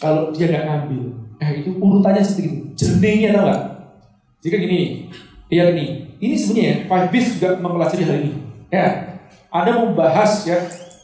kalau 0.00 0.32
dia 0.32 0.48
nggak 0.48 0.64
ngambil. 0.64 1.04
Nah 1.36 1.50
itu 1.52 1.70
urutannya 1.76 2.24
seperti 2.24 2.48
itu. 2.48 2.56
Jernihnya 2.80 3.36
tau 3.36 3.44
nggak? 3.44 3.62
Jika 4.40 4.56
gini, 4.56 4.80
lihat 5.52 5.76
ini. 5.76 5.99
Ini 6.20 6.34
sebenarnya 6.36 6.74
Five 6.84 7.08
B's 7.08 7.26
juga 7.40 7.56
mempelajari 7.56 8.04
hal 8.04 8.16
ini. 8.20 8.32
Ya, 8.68 9.16
Anda 9.48 9.72
mau 9.72 9.96
bahas 9.96 10.44
ya 10.44 10.60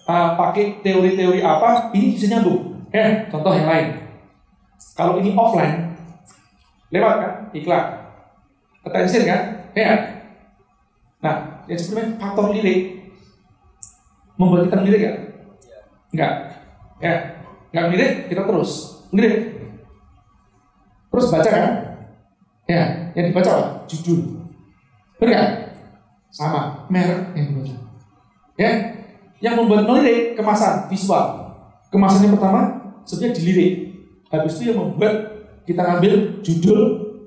uh, 0.07 0.37
pakai 0.37 0.85
teori-teori 0.85 1.41
apa, 1.41 1.91
ini 1.97 2.15
bisa 2.15 2.29
nyambung. 2.31 2.87
Ya, 2.93 3.27
contoh 3.33 3.51
yang 3.57 3.67
lain. 3.67 3.89
Kalau 4.93 5.19
ini 5.19 5.33
offline, 5.33 5.97
lewat 6.93 7.15
kan, 7.17 7.33
iklan, 7.57 7.85
attention 8.85 9.25
kan, 9.25 9.41
ya. 9.73 9.93
Nah, 11.25 11.65
yang 11.67 11.81
sebenarnya 11.81 12.21
faktor 12.21 12.53
lirik 12.53 13.11
membuat 14.37 14.69
kita 14.69 14.77
melirik 14.85 15.03
ya? 15.03 15.15
Enggak. 16.13 16.33
Ya, 17.01 17.15
enggak 17.73 17.85
melirik, 17.89 18.13
kita 18.29 18.43
terus. 18.45 18.73
Melirik, 19.11 19.57
Terus 21.17 21.33
baca 21.33 21.49
kan? 21.49 21.67
Ya, 22.69 22.83
yang 23.17 23.33
dibaca 23.33 23.51
apa? 23.57 23.69
Judul. 23.89 24.46
Benar? 25.17 25.47
Sama, 26.29 26.85
merek 26.93 27.33
yang 27.33 27.47
dibaca. 27.53 27.77
Ya, 28.57 28.71
yang 29.41 29.55
membuat 29.57 29.89
melirik 29.89 30.37
kemasan 30.37 30.89
visual. 30.89 31.57
Kemasan 31.89 32.29
yang 32.29 32.35
pertama 32.37 32.61
sebenarnya 33.09 33.37
dilirik. 33.41 33.75
Habis 34.29 34.61
itu 34.61 34.73
yang 34.73 34.79
membuat 34.85 35.15
kita 35.65 35.81
ngambil 35.81 36.43
judul 36.45 36.81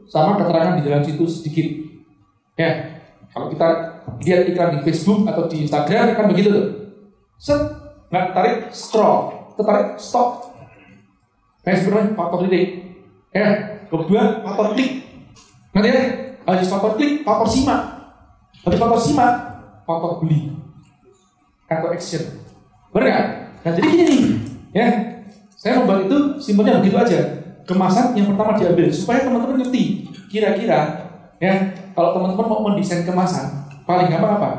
sama 0.10 0.38
keterangan 0.42 0.78
di 0.78 0.84
dalam 0.86 1.02
situ 1.06 1.26
sedikit. 1.26 1.68
Ya, 2.60 3.02
Kalau 3.30 3.46
kita 3.54 3.68
lihat 4.26 4.50
iklan 4.50 4.82
di 4.82 4.90
Facebook 4.90 5.22
atau 5.30 5.46
di 5.46 5.70
Instagram 5.70 6.18
kan 6.18 6.26
begitu 6.34 6.50
tuh. 6.50 6.68
Set, 7.38 7.62
nggak 8.10 8.26
tarik 8.34 8.58
scroll, 8.74 9.54
tertarik 9.54 10.02
stop. 10.02 10.50
Kayak 11.62 11.78
sebenarnya 11.86 12.18
faktor 12.18 12.40
titik. 12.50 12.68
Ya, 13.30 13.48
kedua 13.86 14.42
faktor 14.42 14.74
klik. 14.74 14.92
Nanti 15.72 15.90
ya, 15.94 16.04
habis 16.56 16.70
faktor 16.72 16.98
klik, 16.98 17.22
faktor 17.22 17.48
simak. 17.50 17.82
Habis 18.66 18.80
faktor 18.80 19.00
simak, 19.02 19.34
faktor 19.86 20.24
beli. 20.24 20.56
Atau 21.70 21.94
action. 21.94 22.24
Benar 22.90 23.06
nggak? 23.06 23.28
Nah 23.62 23.72
jadi 23.78 23.88
gini 23.94 24.04
nih, 24.06 24.22
ya. 24.74 24.88
Saya 25.60 25.84
membuat 25.84 26.08
itu 26.08 26.18
simpelnya 26.42 26.80
begitu 26.80 26.98
aja. 26.98 27.20
Kemasan 27.68 28.18
yang 28.18 28.34
pertama 28.34 28.58
diambil 28.58 28.90
supaya 28.90 29.22
teman-teman 29.22 29.62
ngerti 29.62 30.10
kira-kira 30.26 31.06
ya 31.38 31.54
kalau 31.94 32.18
teman-teman 32.18 32.46
mau 32.50 32.62
mendesain 32.66 33.06
kemasan 33.06 33.70
paling 33.86 34.10
gampang 34.10 34.42
apa? 34.42 34.50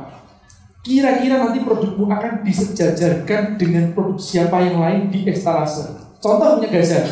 Kira-kira 0.87 1.43
nanti 1.43 1.61
produkmu 1.61 2.07
akan 2.07 2.47
disejajarkan 2.47 3.59
dengan 3.59 3.93
produk 3.93 4.17
siapa 4.17 4.63
yang 4.63 4.79
lain 4.79 5.03
di 5.11 5.27
estalase. 5.27 5.91
Contoh 6.23 6.61
punya 6.61 6.71
Gaza. 6.71 7.05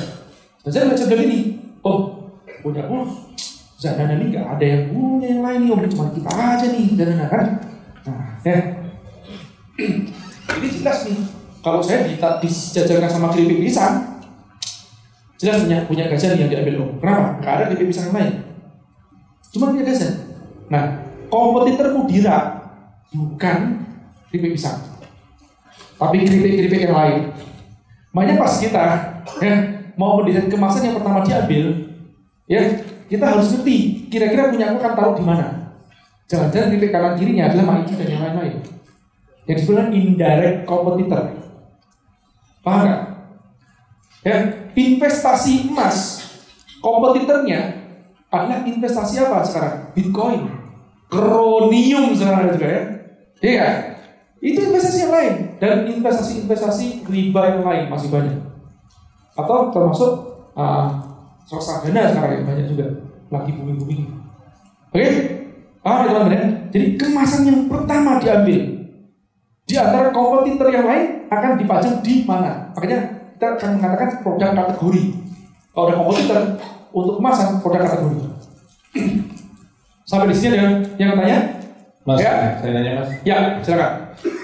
Gaza 0.64 0.88
baca 0.88 1.04
bilang 1.04 1.26
ini, 1.28 1.38
oh 1.84 2.30
punya 2.64 2.86
pun 2.88 3.08
Zadana 3.78 4.18
ini 4.18 4.34
nggak 4.34 4.58
ada 4.58 4.64
yang 4.66 4.82
punya 4.90 5.26
yang 5.38 5.42
lain 5.46 5.58
nih, 5.62 5.70
om 5.70 5.82
cuma 5.86 6.10
kita 6.10 6.30
aja 6.34 6.66
nih, 6.66 6.98
Zadana 6.98 7.26
kan? 7.30 7.46
Nah, 8.10 8.42
ya. 8.42 8.58
Ini 10.58 10.68
jelas 10.82 11.06
nih, 11.06 11.22
kalau 11.62 11.78
saya 11.78 12.10
disejajarkan 12.42 13.06
sama 13.06 13.30
keripik 13.30 13.62
pisang, 13.62 14.18
jelas 15.38 15.62
punya 15.62 15.86
punya 15.86 16.10
gajah 16.10 16.34
yang 16.34 16.50
diambil 16.50 16.82
om. 16.82 16.90
Kenapa? 16.98 17.38
Gak 17.38 17.52
ada 17.54 17.64
keripik 17.70 17.94
pisang 17.94 18.10
yang 18.10 18.16
lain. 18.18 18.34
Cuma 19.54 19.70
punya 19.70 19.86
gajah. 19.86 20.10
Nah, 20.66 20.82
kompetitor 21.30 21.94
Mudira 21.94 22.38
bukan 23.14 23.86
keripik 24.34 24.58
pisang, 24.58 24.82
tapi 26.02 26.26
keripik-keripik 26.26 26.90
yang 26.90 26.98
lain. 26.98 27.30
Makanya 28.10 28.42
pas 28.42 28.58
kita 28.58 28.84
ya, 29.38 29.54
mau 29.94 30.18
mendesain 30.18 30.50
kemasan 30.50 30.90
yang 30.90 30.98
pertama 30.98 31.22
diambil, 31.22 31.94
ya 32.50 32.82
kita 33.08 33.24
harus 33.24 33.56
ngerti 33.56 34.08
kira-kira 34.12 34.52
punya 34.52 34.70
aku 34.70 34.84
akan 34.84 34.92
taruh 34.94 35.16
di 35.16 35.24
mana. 35.24 35.46
Jangan-jangan 36.28 36.68
keripik 36.76 36.92
kanan 36.92 37.16
kirinya 37.16 37.48
adalah 37.48 37.64
Maiki 37.72 37.96
dan 37.96 38.08
yang 38.12 38.22
lain-lain. 38.28 38.56
Yang 39.48 39.56
disebut 39.64 39.88
indirect 39.96 40.68
competitor. 40.68 41.24
Paham 42.60 42.80
nggak? 42.84 43.02
Ya, 44.28 44.36
investasi 44.76 45.72
emas 45.72 46.20
kompetitornya 46.84 47.80
adalah 48.28 48.60
investasi 48.68 49.24
apa 49.24 49.40
sekarang? 49.40 49.74
Bitcoin, 49.96 50.52
kronium 51.08 52.12
sekarang 52.12 52.52
juga 52.52 52.68
ya. 52.68 52.82
Iya 53.40 53.54
kan? 53.56 53.74
Itu 54.38 54.58
investasi 54.68 54.98
yang 55.08 55.12
lain 55.16 55.34
dan 55.56 55.76
investasi-investasi 55.88 57.08
riba 57.08 57.56
yang 57.56 57.64
lain 57.64 57.84
masih 57.88 58.12
banyak. 58.12 58.36
Atau 59.32 59.72
termasuk 59.72 60.12
uh, 60.52 61.07
dana 61.48 62.12
sekarang 62.12 62.32
yang 62.36 62.46
banyak 62.46 62.66
juga 62.68 62.86
lagi 63.32 63.50
booming-booming. 63.56 64.02
Oke? 64.92 65.00
Okay? 65.00 65.12
Paham 65.80 66.04
ya 66.04 66.12
teman-teman? 66.12 66.50
Jadi 66.68 66.86
kemasan 67.00 67.42
yang 67.48 67.60
pertama 67.72 68.20
diambil 68.20 68.60
di 69.68 69.74
antara 69.76 70.12
kompetitor 70.12 70.68
yang 70.68 70.84
lain 70.84 71.28
akan 71.28 71.50
dipajang 71.56 72.00
di 72.04 72.24
mana? 72.28 72.72
Makanya 72.76 72.98
kita 73.36 73.46
akan 73.56 73.70
mengatakan 73.80 74.08
produk 74.20 74.50
kategori. 74.52 75.04
Kalau 75.72 75.84
ada 75.88 75.96
kompetitor 75.96 76.40
untuk 76.92 77.14
kemasan 77.20 77.60
produk 77.64 77.80
kategori. 77.84 78.18
Sampai 80.08 80.32
di 80.32 80.36
sini 80.36 80.56
ada 80.56 80.68
yang 80.96 81.16
tanya? 81.20 81.38
Mas, 82.08 82.24
ya? 82.24 82.56
saya 82.56 82.72
nanya 82.72 83.04
mas. 83.04 83.10
Ya, 83.20 83.36
silakan. 83.60 83.92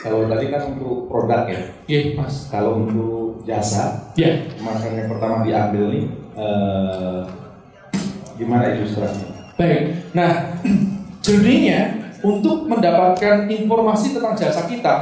Kalau 0.05 0.29
tadi 0.29 0.53
kan 0.53 0.77
untuk 0.77 1.09
produk 1.09 1.49
ya. 1.49 1.61
Iya, 1.89 2.01
mas. 2.21 2.53
Kalau 2.53 2.85
untuk 2.85 3.41
jasa, 3.49 4.13
ya. 4.21 4.45
kemasan 4.61 5.01
yang 5.01 5.09
pertama 5.09 5.41
diambil 5.41 5.89
nih, 5.89 6.05
eh, 6.35 7.21
gimana 8.39 8.75
ilustrasinya? 8.75 9.55
Baik. 9.55 10.13
Nah, 10.15 10.31
jernihnya 11.25 12.13
untuk 12.25 12.67
mendapatkan 12.67 13.47
informasi 13.49 14.19
tentang 14.19 14.35
jasa 14.35 14.67
kita 14.67 14.95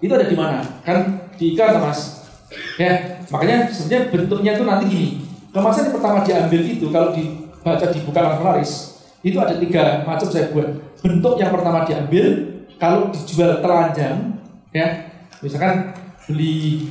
itu 0.00 0.12
ada 0.14 0.26
di 0.26 0.36
mana? 0.36 0.60
Kan 0.82 1.28
di 1.36 1.54
iklan, 1.54 1.82
mas. 1.82 2.24
Ya, 2.80 3.20
makanya 3.28 3.68
sebenarnya 3.68 4.08
bentuknya 4.08 4.50
itu 4.56 4.64
nanti 4.64 4.84
gini. 4.88 5.08
Kemasan 5.52 5.90
yang 5.90 5.96
pertama 6.00 6.24
diambil 6.24 6.60
itu 6.64 6.86
kalau 6.88 7.12
dibaca 7.12 7.86
di 7.92 8.00
bukaan 8.04 8.40
laris 8.40 8.98
itu 9.22 9.36
ada 9.42 9.58
tiga 9.58 10.06
macam 10.06 10.28
saya 10.30 10.54
buat 10.54 10.78
bentuk 11.02 11.34
yang 11.42 11.50
pertama 11.50 11.82
diambil 11.82 12.54
kalau 12.78 13.10
dijual 13.10 13.58
telanjang 13.58 14.38
ya 14.70 15.10
misalkan 15.42 15.90
beli 16.30 16.86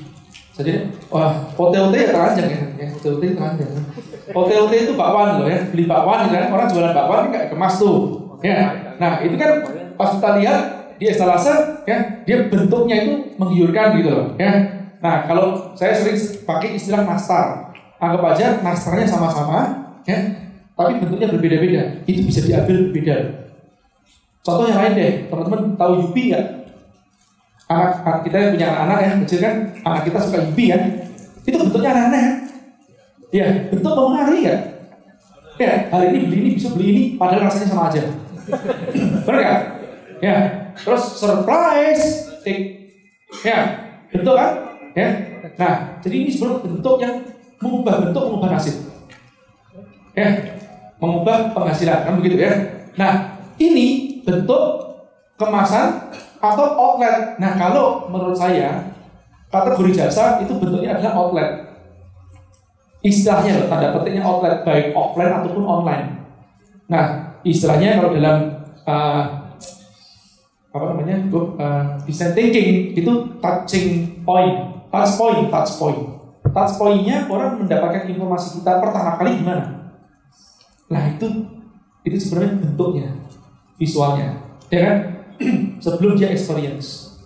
saja 0.58 0.90
wah 1.14 1.54
OTOT 1.54 1.94
ya 1.94 2.10
telanjang 2.10 2.48
ya, 2.50 2.62
ya 2.82 2.86
OTOT 2.98 3.22
telanjang 3.38 3.70
OTOT 4.34 4.74
itu 4.74 4.94
bakwan 4.98 5.38
loh 5.38 5.48
ya 5.48 5.62
beli 5.70 5.86
bakwan 5.86 6.26
kan 6.34 6.50
orang 6.50 6.68
jualan 6.74 6.94
bakwan 6.98 7.30
kayak 7.30 7.54
kemas 7.54 7.78
tuh 7.78 8.26
ya. 8.42 8.94
Nah 8.98 9.22
itu 9.22 9.38
kan 9.38 9.62
pas 9.94 10.18
kita 10.18 10.30
lihat 10.42 10.60
di 10.98 11.06
estalase 11.14 11.54
ya 11.86 12.26
dia 12.26 12.50
bentuknya 12.50 13.06
itu 13.06 13.14
menggiurkan 13.38 14.02
gitu 14.02 14.10
loh 14.10 14.28
ya. 14.42 14.82
Nah 14.98 15.30
kalau 15.30 15.78
saya 15.78 15.94
sering 15.94 16.18
pakai 16.44 16.74
istilah 16.74 17.06
nastar. 17.06 17.70
Anggap 17.98 18.38
aja 18.38 18.62
nastarnya 18.62 19.10
sama-sama 19.10 19.90
ya 20.06 20.18
tapi 20.74 21.02
bentuknya 21.02 21.30
berbeda-beda. 21.30 22.06
Itu 22.06 22.26
bisa 22.26 22.46
diambil 22.46 22.90
berbeda 22.90 23.48
Contoh 24.48 24.64
yang 24.72 24.80
lain 24.80 24.94
deh, 24.96 25.14
teman-teman 25.28 25.76
tahu 25.76 26.08
Yupi 26.08 26.32
nggak? 26.32 26.67
Anak, 27.68 28.00
anak 28.08 28.20
kita 28.24 28.38
yang 28.40 28.52
punya 28.56 28.68
anak-anak 28.72 29.00
ya, 29.04 29.12
kecil 29.28 29.40
kan, 29.44 29.56
anak 29.84 30.02
kita 30.08 30.18
suka 30.24 30.38
Yupi 30.40 30.66
kan? 30.72 30.82
Itu 31.44 31.56
bentuknya 31.60 31.90
aneh-aneh 31.92 32.22
ya? 32.24 32.34
Ya, 33.28 33.48
bentuk 33.68 33.92
mempengaruhi 33.92 34.42
ya? 34.48 34.58
Ya, 35.60 35.72
hari 35.92 36.06
ini 36.16 36.20
beli 36.32 36.38
ini, 36.40 36.50
bisa 36.56 36.72
beli 36.72 36.86
ini, 36.96 37.04
padahal 37.20 37.52
rasanya 37.52 37.68
sama 37.68 37.92
aja. 37.92 38.08
Benar 39.28 39.40
nggak? 39.44 39.62
Ya, 40.24 40.36
terus 40.80 41.04
surprise, 41.20 42.04
tik. 42.48 42.88
Ya, 43.44 43.60
bentuk 44.16 44.40
kan? 44.40 44.52
Ya, 44.96 45.08
nah, 45.60 46.00
jadi 46.00 46.16
ini 46.24 46.30
sebenarnya 46.32 46.72
bentuk 46.72 46.96
yang 47.04 47.16
mengubah 47.60 47.96
bentuk, 48.08 48.24
mengubah 48.32 48.50
nasib. 48.56 48.76
Ya, 50.16 50.56
mengubah 51.04 51.52
penghasilan, 51.52 52.00
kan 52.08 52.16
begitu 52.16 52.48
ya? 52.48 52.54
Nah, 52.96 53.44
ini 53.60 54.20
bentuk 54.24 54.88
kemasan 55.36 56.16
atau 56.38 56.66
outlet. 56.78 57.38
Nah, 57.42 57.58
kalau 57.58 58.08
menurut 58.10 58.38
saya 58.38 58.94
kategori 59.50 59.92
jasa 59.96 60.44
itu 60.44 60.54
bentuknya 60.58 60.98
adalah 60.98 61.14
outlet. 61.18 61.50
Istilahnya 63.06 63.70
tanda 63.72 63.94
petiknya 63.96 64.26
outlet 64.26 64.66
baik 64.68 64.92
offline 64.92 65.32
ataupun 65.32 65.64
online. 65.64 66.08
Nah, 66.92 67.38
istilahnya 67.46 68.02
kalau 68.02 68.12
dalam 68.16 68.38
uh, 68.84 69.24
apa 70.74 70.86
namanya 70.94 71.18
uh, 71.34 71.84
design 72.06 72.36
thinking 72.38 72.94
itu 72.94 73.12
touching 73.42 74.22
point, 74.22 74.86
touch 74.92 75.12
point, 75.16 75.48
touch 75.50 75.72
point. 75.80 76.02
Touch 76.48 76.74
pointnya 76.80 77.28
orang 77.28 77.60
mendapatkan 77.60 78.08
informasi 78.08 78.62
kita 78.62 78.80
pertama 78.80 79.20
kali 79.20 79.44
gimana? 79.44 79.94
Nah 80.88 81.04
itu 81.12 81.28
itu 82.08 82.18
sebenarnya 82.24 82.64
bentuknya 82.64 83.08
visualnya, 83.76 84.42
ya 84.72 84.80
kan? 84.80 84.98
Sebelum 85.84 86.18
dia 86.18 86.34
experience, 86.34 87.18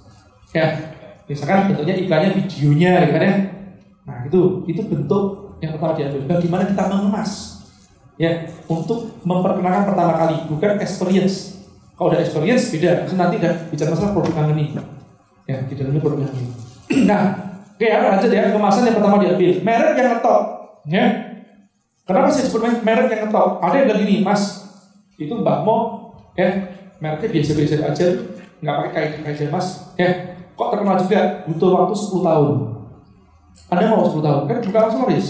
ya. 0.51 0.95
Misalkan 1.25 1.71
bentuknya 1.71 1.95
iklannya 1.95 2.35
videonya, 2.43 2.91
ya 3.07 3.09
kan 3.15 3.21
ya? 3.23 3.35
Nah 4.03 4.17
itu 4.27 4.67
itu 4.67 4.81
bentuk 4.83 5.55
yang 5.63 5.77
pertama 5.77 5.95
diambil. 5.95 6.21
Bagaimana 6.27 6.63
kita 6.67 6.83
mengemas, 6.91 7.31
ya, 8.19 8.51
untuk 8.67 9.15
memperkenalkan 9.23 9.87
pertama 9.87 10.13
kali, 10.19 10.37
bukan 10.51 10.71
experience. 10.83 11.63
Kalau 11.95 12.11
udah 12.11 12.19
experience 12.19 12.67
beda, 12.73 13.07
nanti 13.15 13.35
udah 13.39 13.53
bicara 13.69 13.89
masalah 13.93 14.11
produk 14.11 14.51
ini, 14.51 14.75
ya, 15.47 15.55
di 15.63 15.73
dalamnya 15.77 16.01
produk 16.01 16.27
ini. 16.27 16.45
Nah, 17.07 17.21
oke 17.79 17.87
ya, 17.87 18.03
lanjut 18.03 18.29
ya, 18.29 18.51
kemasan 18.51 18.83
yang 18.91 18.99
pertama 18.99 19.15
diambil, 19.23 19.51
merek 19.63 19.95
yang 19.95 20.07
ngetop, 20.11 20.43
ya. 20.91 21.05
Kenapa 22.03 22.27
sih 22.35 22.43
disebut 22.43 22.83
merek 22.83 23.07
yang 23.07 23.21
ngetop? 23.29 23.63
Ada 23.63 23.75
yang 23.79 23.85
bilang 23.87 24.01
gini, 24.03 24.15
Mas, 24.19 24.61
itu 25.21 25.33
Mbak 25.37 25.57
Mo 25.63 25.77
ya 26.33 26.70
mereknya 27.01 27.29
biasa-biasa 27.33 27.75
aja 27.81 28.07
nggak 28.61 28.75
pakai 28.77 29.05
kain 29.25 29.49
mas 29.49 29.89
ya 29.97 30.37
kok 30.53 30.67
terkenal 30.69 30.95
juga 31.01 31.41
butuh 31.49 31.69
waktu 31.73 31.95
10 31.97 32.21
tahun. 32.21 32.49
Anda 33.73 33.89
mau 33.89 34.05
10 34.05 34.21
tahun? 34.21 34.41
Kan 34.45 34.57
bukan 34.61 34.81
langsung 34.85 35.01
laris 35.09 35.27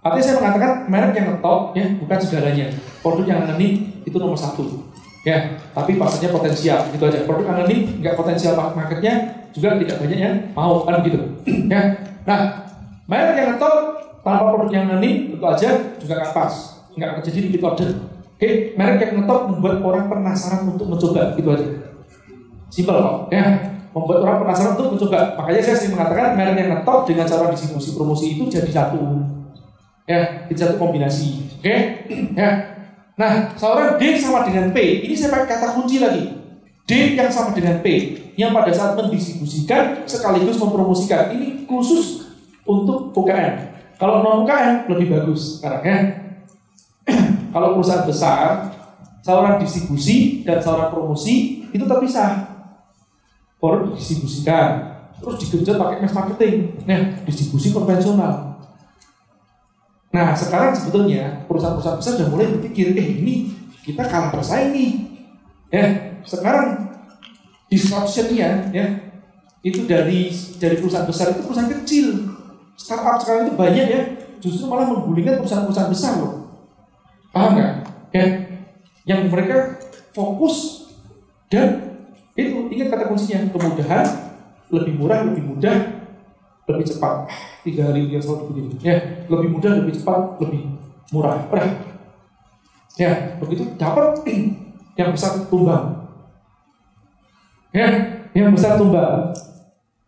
artinya 0.00 0.24
saya 0.24 0.36
mengatakan 0.40 0.72
merek 0.88 1.12
yang 1.12 1.26
ngetop 1.32 1.60
ya 1.76 1.86
bukan 1.96 2.18
segalanya. 2.20 2.66
Produk 3.00 3.24
yang 3.24 3.48
ini 3.56 3.68
itu 4.04 4.16
nomor 4.20 4.36
satu. 4.36 4.84
Ya 5.24 5.56
tapi 5.72 5.96
pasarnya 5.96 6.32
potensial 6.32 6.84
gitu 6.92 7.04
aja. 7.08 7.24
Produk 7.24 7.48
yang 7.48 7.64
ini 7.68 8.00
nggak 8.04 8.16
potensial 8.16 8.56
marketnya 8.56 9.44
juga 9.56 9.76
tidak 9.80 9.96
banyak 10.04 10.18
yang 10.20 10.34
mau 10.52 10.86
kan 10.86 11.02
begitu 11.02 11.18
ya 11.72 12.06
nah 12.22 12.70
merek 13.10 13.34
yang 13.34 13.48
ngetop 13.56 13.74
tanpa 14.22 14.54
produk 14.54 14.70
yang 14.70 14.86
ini 15.00 15.32
tentu 15.32 15.46
aja 15.48 15.70
juga 15.96 16.12
nggak 16.20 16.32
pas. 16.36 16.52
Nggak 16.92 17.08
akan 17.16 17.22
jadi 17.24 17.38
repeat 17.48 17.64
order 17.64 17.90
Oke, 18.40 18.72
merek 18.72 19.04
yang 19.04 19.20
ngetop 19.20 19.52
membuat 19.52 19.84
orang 19.84 20.08
penasaran 20.08 20.64
untuk 20.64 20.88
mencoba, 20.88 21.36
gitu 21.36 21.52
aja. 21.52 21.92
Simpel 22.72 22.96
kok, 22.96 23.28
ya. 23.28 23.44
Membuat 23.92 24.24
orang 24.24 24.38
penasaran 24.48 24.80
untuk 24.80 24.96
mencoba. 24.96 25.36
Makanya 25.36 25.60
saya 25.60 25.76
sering 25.76 25.92
mengatakan 25.92 26.40
merek 26.40 26.56
yang 26.56 26.72
ngetop 26.72 27.04
dengan 27.04 27.28
cara 27.28 27.52
distribusi 27.52 27.92
promosi 27.92 28.40
itu 28.40 28.48
jadi 28.48 28.72
satu, 28.72 28.96
ya, 30.08 30.48
jadi 30.48 30.56
satu 30.56 30.80
kombinasi. 30.80 31.52
Oke, 31.60 31.76
ya. 32.32 32.80
Nah, 33.20 33.52
seorang 33.60 34.00
D 34.00 34.16
sama 34.16 34.48
dengan 34.48 34.72
P. 34.72 35.04
Ini 35.04 35.12
saya 35.12 35.36
pakai 35.36 35.60
kata 35.60 35.76
kunci 35.76 36.00
lagi. 36.00 36.32
D 36.88 37.20
yang 37.20 37.28
sama 37.28 37.52
dengan 37.52 37.84
P, 37.84 38.16
yang 38.40 38.56
pada 38.56 38.72
saat 38.72 38.96
mendistribusikan 38.96 40.08
sekaligus 40.08 40.56
mempromosikan. 40.56 41.28
Ini 41.36 41.68
khusus 41.68 42.24
untuk 42.64 43.12
UKM. 43.12 43.68
Kalau 44.00 44.24
non 44.24 44.48
UKM 44.48 44.88
lebih 44.88 45.12
bagus 45.12 45.60
sekarang 45.60 45.84
ya. 45.84 45.98
Kalau 47.50 47.78
perusahaan 47.78 48.06
besar, 48.06 48.70
seorang 49.20 49.60
distribusi 49.60 50.46
dan 50.46 50.62
seorang 50.62 50.94
promosi 50.94 51.66
itu 51.70 51.84
terpisah. 51.84 52.50
Baru 53.60 53.92
didistribusikan, 53.92 54.96
terus 55.20 55.36
digenjot 55.44 55.76
pakai 55.76 56.00
mass 56.00 56.16
marketing. 56.16 56.80
Nah, 56.88 57.20
distribusi 57.28 57.76
konvensional. 57.76 58.56
Nah, 60.10 60.34
sekarang 60.34 60.74
sebetulnya 60.74 61.44
perusahaan-perusahaan 61.46 62.00
besar 62.00 62.12
sudah 62.18 62.28
mulai 62.32 62.50
berpikir, 62.50 62.96
eh 62.98 63.20
ini 63.20 63.52
kita 63.84 64.08
kalah 64.08 64.32
bersaing 64.34 64.74
nih. 64.74 64.92
Ya, 65.70 66.18
sekarang 66.26 66.90
disruptionnya 67.70 68.74
ya 68.74 68.86
itu 69.62 69.86
dari 69.86 70.34
dari 70.58 70.82
perusahaan 70.82 71.06
besar 71.06 71.30
itu 71.30 71.46
perusahaan 71.46 71.70
kecil. 71.70 72.34
Startup 72.74 73.20
sekarang 73.20 73.46
itu 73.46 73.54
banyak 73.54 73.86
ya, 73.86 74.02
justru 74.40 74.66
malah 74.66 74.88
menggulingkan 74.88 75.44
perusahaan-perusahaan 75.44 75.92
besar 75.92 76.12
loh. 76.16 76.39
Paham 77.30 77.50
nggak? 77.54 77.72
Ya, 78.10 78.26
yang 79.06 79.30
mereka 79.30 79.78
fokus 80.10 80.86
dan 81.50 81.98
itu 82.34 82.70
ingat 82.70 82.94
kata 82.94 83.10
kuncinya 83.10 83.50
kemudahan, 83.50 84.06
lebih 84.70 84.94
murah, 84.98 85.26
lebih 85.26 85.44
mudah, 85.46 85.76
lebih 86.70 86.86
cepat. 86.86 87.26
Tiga 87.66 87.90
hari 87.90 88.06
dia 88.06 88.22
selalu 88.22 88.54
begini. 88.54 88.74
Ya, 88.82 89.26
lebih 89.26 89.58
mudah, 89.58 89.82
lebih 89.82 89.94
cepat, 89.98 90.38
lebih 90.42 90.74
murah. 91.10 91.42
Udah. 91.50 91.66
Ya, 92.98 93.38
begitu 93.42 93.66
dapat 93.78 94.22
yang 94.98 95.10
besar 95.10 95.42
tumbang. 95.50 96.06
Ya, 97.74 97.86
yang 98.34 98.54
besar 98.54 98.78
tumbang. 98.78 99.34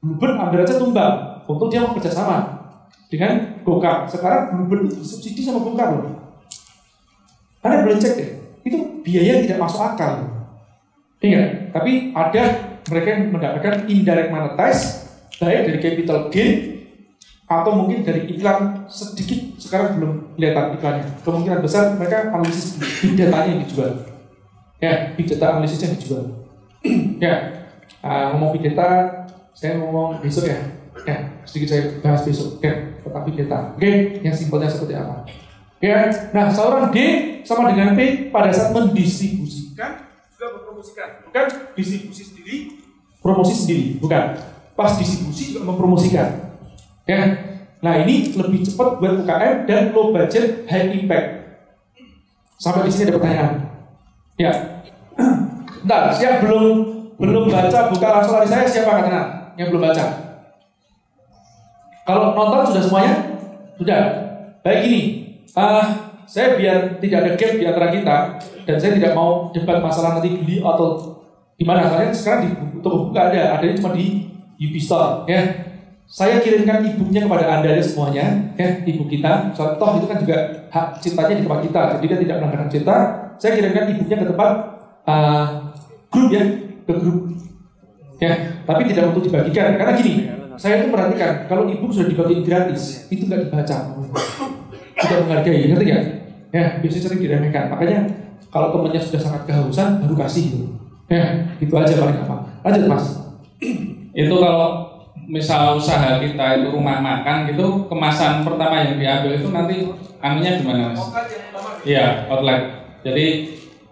Bluebird 0.02 0.34
ambil 0.34 0.66
aja 0.66 0.74
tumbang 0.78 1.46
untuk 1.46 1.70
dia 1.70 1.82
mau 1.82 1.94
kerjasama 1.94 2.66
dengan 3.06 3.62
Gokar. 3.62 4.06
Sekarang 4.10 4.66
Bluebird 4.66 4.90
itu 4.98 5.40
sama 5.42 5.62
Gokar 5.62 5.94
loh. 5.94 6.21
Anda 7.62 7.86
boleh 7.86 7.98
cek 8.02 8.12
deh, 8.18 8.30
itu 8.66 8.78
biaya 9.06 9.42
tidak 9.46 9.58
masuk 9.62 9.80
akal. 9.80 10.26
Ingat, 11.22 11.70
tapi 11.70 12.10
ada 12.10 12.42
mereka 12.90 13.08
yang 13.14 13.22
mendapatkan 13.30 13.74
indirect 13.86 14.30
monetize 14.34 15.06
baik 15.38 15.70
dari 15.70 15.78
capital 15.78 16.18
gain 16.30 16.82
atau 17.46 17.72
mungkin 17.74 18.02
dari 18.02 18.26
iklan 18.32 18.88
sedikit 18.88 19.60
sekarang 19.60 20.00
belum 20.00 20.12
kelihatan 20.34 20.78
iklannya. 20.78 21.06
Kemungkinan 21.22 21.60
besar 21.60 21.94
mereka 21.94 22.32
analisis 22.32 22.80
big 22.80 23.14
datanya 23.14 23.62
dijual. 23.62 23.92
Ya, 24.82 25.14
big 25.14 25.30
data 25.30 25.54
analisisnya 25.54 25.94
dijual. 25.94 26.48
ya, 27.24 27.34
uh, 28.02 28.34
ngomong 28.34 28.58
big 28.58 28.72
data, 28.72 29.22
saya 29.54 29.78
ngomong 29.78 30.18
besok 30.18 30.48
ya. 30.50 30.58
Ya, 31.06 31.16
sedikit 31.46 31.68
saya 31.70 31.82
bahas 32.02 32.26
besok. 32.26 32.58
Ya, 32.64 32.98
tentang 33.04 33.22
big 33.28 33.36
data. 33.38 33.76
Oke, 33.76 34.22
yang 34.24 34.34
simpelnya 34.34 34.70
seperti 34.70 34.94
apa? 34.96 35.22
Ya, 35.82 36.30
nah 36.30 36.46
seorang 36.46 36.94
D 36.94 36.98
sama 37.42 37.74
dengan 37.74 37.98
P 37.98 38.30
pada 38.30 38.54
saat 38.54 38.70
mendistribusikan 38.70 40.06
juga 40.30 40.46
mempromosikan, 40.54 41.26
bukan 41.26 41.46
distribusi 41.74 42.22
sendiri, 42.22 42.56
promosi 43.18 43.54
sendiri, 43.58 43.98
bukan. 43.98 44.38
Pas 44.78 44.94
distribusi 44.94 45.50
juga 45.50 45.66
mempromosikan. 45.66 46.54
Ya, 47.02 47.18
nah 47.82 47.98
ini 47.98 48.30
lebih 48.30 48.62
cepat 48.62 49.02
buat 49.02 49.26
UKM 49.26 49.66
dan 49.66 49.90
low 49.90 50.14
budget, 50.14 50.70
high 50.70 50.94
impact. 51.02 51.58
Sampai 52.62 52.86
di 52.86 52.94
sini 52.94 53.10
ada 53.10 53.18
pertanyaan. 53.18 53.52
Ya, 54.38 54.52
Bentar, 55.82 56.14
siapa 56.14 56.46
belum 56.46 56.64
belum 57.18 57.50
baca 57.50 57.90
buka 57.90 58.06
langsung 58.06 58.38
dari 58.38 58.46
saya 58.46 58.64
siapa 58.70 59.02
katanya 59.02 59.50
yang 59.58 59.74
belum 59.74 59.82
baca? 59.82 60.04
Kalau 62.06 62.38
nonton 62.38 62.70
sudah 62.70 62.82
semuanya? 62.86 63.14
Sudah. 63.78 64.02
Baik 64.62 64.80
ini, 64.86 65.00
uh, 65.56 65.86
saya 66.24 66.56
biar 66.56 66.96
tidak 67.02 67.18
ada 67.24 67.30
gap 67.36 67.52
di 67.58 67.64
antara 67.66 67.86
kita 67.92 68.16
dan 68.64 68.76
saya 68.78 68.92
tidak 68.96 69.12
mau 69.12 69.50
debat 69.52 69.82
masalah 69.82 70.18
nanti 70.18 70.38
beli 70.40 70.62
atau 70.62 71.18
gimana. 71.58 71.88
Soalnya 71.88 72.14
sekarang 72.14 72.40
di 72.46 72.50
toko 72.80 73.10
buka 73.10 73.20
ada 73.32 73.58
adanya 73.58 73.76
cuma 73.78 73.92
di 73.96 74.30
Store 74.78 75.26
ya. 75.26 75.42
Saya 76.06 76.44
kirimkan 76.44 76.84
ibunya 76.84 77.24
kepada 77.24 77.48
anda 77.48 77.72
ya 77.72 77.82
semuanya 77.82 78.54
ya 78.54 78.68
ibu 78.84 79.08
kita. 79.08 79.50
Contoh 79.56 79.98
itu 79.98 80.06
kan 80.06 80.18
juga 80.22 80.38
hak 80.70 80.86
cintanya 81.02 81.34
di 81.40 81.42
tempat 81.42 81.60
kita 81.66 81.80
jadi 81.98 82.04
dia 82.06 82.18
tidak 82.22 82.36
melanggar 82.40 82.68
cinta 82.70 82.96
saya 83.42 83.58
kirimkan 83.58 83.90
ibunya 83.90 84.16
ke 84.22 84.26
tempat 84.30 84.50
uh, 85.08 85.46
grup 86.12 86.28
ya 86.30 86.44
ke 86.86 86.92
grup 86.94 87.18
ya. 88.22 88.32
Tapi 88.62 88.82
tidak 88.86 89.04
untuk 89.10 89.26
dibagikan 89.26 89.74
karena 89.74 89.92
gini 89.98 90.14
saya 90.60 90.84
itu 90.84 90.94
perhatikan 90.94 91.50
kalau 91.50 91.66
ibu 91.66 91.90
sudah 91.90 92.06
dibagi 92.06 92.44
gratis 92.44 93.08
itu 93.10 93.26
nggak 93.26 93.50
dibaca 93.50 93.76
tidak 95.02 95.18
menghargai 95.26 95.62
ngerti 95.70 95.84
nggak 95.90 96.04
ya 96.52 96.64
biasanya 96.84 97.02
sering 97.08 97.20
diremehkan 97.20 97.64
makanya 97.72 98.00
kalau 98.52 98.68
temannya 98.70 99.00
sudah 99.00 99.20
sangat 99.20 99.42
kehausan 99.48 100.04
baru 100.04 100.14
kasih 100.22 100.44
gitu 100.52 100.66
ya 101.08 101.24
itu 101.58 101.72
aja 101.72 101.94
paling 101.96 102.18
apa 102.22 102.36
lanjut 102.64 102.84
mas 102.88 103.06
itu 104.22 104.34
kalau 104.36 104.92
misal 105.28 105.78
usaha 105.78 106.18
kita 106.18 106.60
itu 106.60 106.68
rumah 106.74 106.98
makan 106.98 107.48
gitu 107.48 107.86
kemasan 107.86 108.42
pertama 108.42 108.82
yang 108.82 108.98
diambil 108.98 109.32
itu 109.38 109.48
nanti 109.48 109.76
anunya 110.18 110.58
gimana 110.58 110.94
mas? 110.94 111.02
Iya 111.82 112.30
outlet. 112.30 112.62
Jadi 113.02 113.26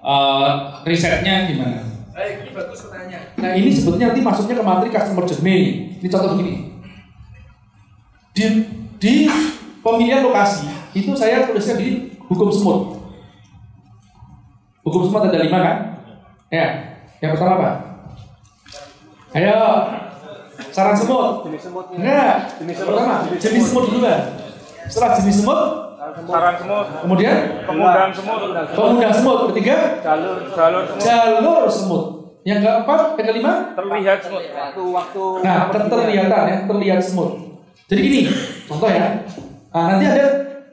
uh, 0.02 0.82
risetnya 0.86 1.50
gimana? 1.50 1.86
Bagus 2.50 2.86
pertanyaan. 2.86 3.34
Nah 3.38 3.50
ini 3.54 3.70
sebetulnya 3.72 4.12
nanti 4.12 4.22
masuknya 4.22 4.58
ke 4.58 4.64
materi 4.64 4.90
customer 4.92 5.24
journey. 5.26 5.58
Ini 6.02 6.08
contoh 6.10 6.36
begini. 6.36 6.54
Di, 8.30 8.44
di 9.00 9.14
pemilihan 9.82 10.22
lokasi 10.22 10.79
itu 10.90 11.10
saya 11.14 11.46
tulisnya 11.46 11.74
di 11.78 11.88
hukum 12.26 12.50
semut. 12.50 12.80
Hukum 14.82 15.02
semut 15.06 15.22
ada 15.28 15.38
lima 15.38 15.58
kan? 15.60 15.76
Ya. 16.50 16.66
Yang 17.20 17.30
pertama 17.36 17.52
apa? 17.60 17.70
Ayo. 19.36 19.58
Saran 20.70 20.96
semut. 20.96 21.46
Jenis 21.46 21.62
semutnya. 21.66 21.96
Enggak. 21.98 22.36
Jenis 22.60 22.74
semut. 22.78 22.88
pertama, 22.94 23.14
Jenis 23.38 23.64
semut 23.66 23.84
dulu 23.88 24.00
kan. 24.04 24.20
Setelah 24.90 25.10
jenis 25.22 25.36
semut, 25.42 25.60
Saran 26.26 26.54
semut. 26.58 26.86
kemudian 27.04 27.36
Kemudahan 27.64 28.10
semut. 28.10 28.38
pengundang 28.74 29.14
semut. 29.14 29.38
Ketiga, 29.54 29.76
Jalur 30.02 30.36
jalur 30.50 30.82
semut. 30.88 31.02
jalur 31.02 31.64
semut. 31.70 32.04
Yang 32.40 32.58
keempat, 32.64 33.00
yang 33.20 33.26
kelima, 33.28 33.52
Terlihat 33.76 34.18
semut. 34.24 34.42
Waktu 34.48 34.82
waktu. 34.96 35.22
Nah, 35.44 35.58
keterlihatan 35.68 36.42
ya, 36.48 36.56
terlihat 36.64 37.00
semut. 37.04 37.30
Jadi 37.84 38.00
gini, 38.00 38.20
contoh 38.64 38.88
ya. 38.88 39.22
Nah, 39.70 39.82
nanti 39.94 40.04
ada 40.08 40.26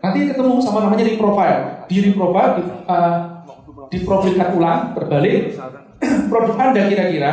nanti 0.03 0.19
ketemu 0.29 0.53
sama 0.61 0.87
namanya 0.87 1.05
di 1.05 1.15
profile. 1.15 1.87
Di 1.87 1.97
reprofile 2.03 2.51
di, 2.59 2.61
uh, 2.67 3.15
diprofilkan 3.87 4.49
ulang 4.59 4.79
berbalik 4.93 5.55
produk 6.29 6.55
Anda 6.59 6.81
kira-kira 6.91 7.31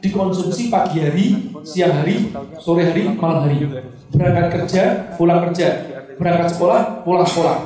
dikonsumsi 0.00 0.70
pagi 0.70 1.02
hari, 1.02 1.26
siang 1.66 2.04
hari, 2.04 2.30
sore 2.62 2.86
hari, 2.88 3.10
malam 3.16 3.48
hari. 3.48 3.66
Berangkat 4.14 4.46
kerja, 4.54 4.82
pulang 5.18 5.42
kerja. 5.50 5.68
Berangkat 6.16 6.54
sekolah, 6.54 7.02
pulang 7.02 7.26
sekolah. 7.26 7.56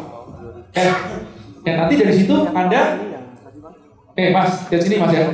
Eh, 0.74 0.92
ya 1.66 1.72
nanti 1.84 1.94
dari 1.98 2.14
situ 2.14 2.34
Anda 2.54 3.10
Eh, 4.20 4.34
Mas, 4.34 4.68
dari 4.68 4.82
sini 4.84 4.96
Mas 5.00 5.12
ya. 5.16 5.24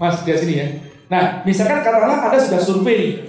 Mas, 0.00 0.16
dari 0.26 0.38
sini 0.40 0.54
ya. 0.58 0.66
Nah, 1.06 1.46
misalkan 1.46 1.84
katakanlah 1.84 2.26
Anda 2.26 2.38
sudah 2.42 2.58
survei. 2.58 3.22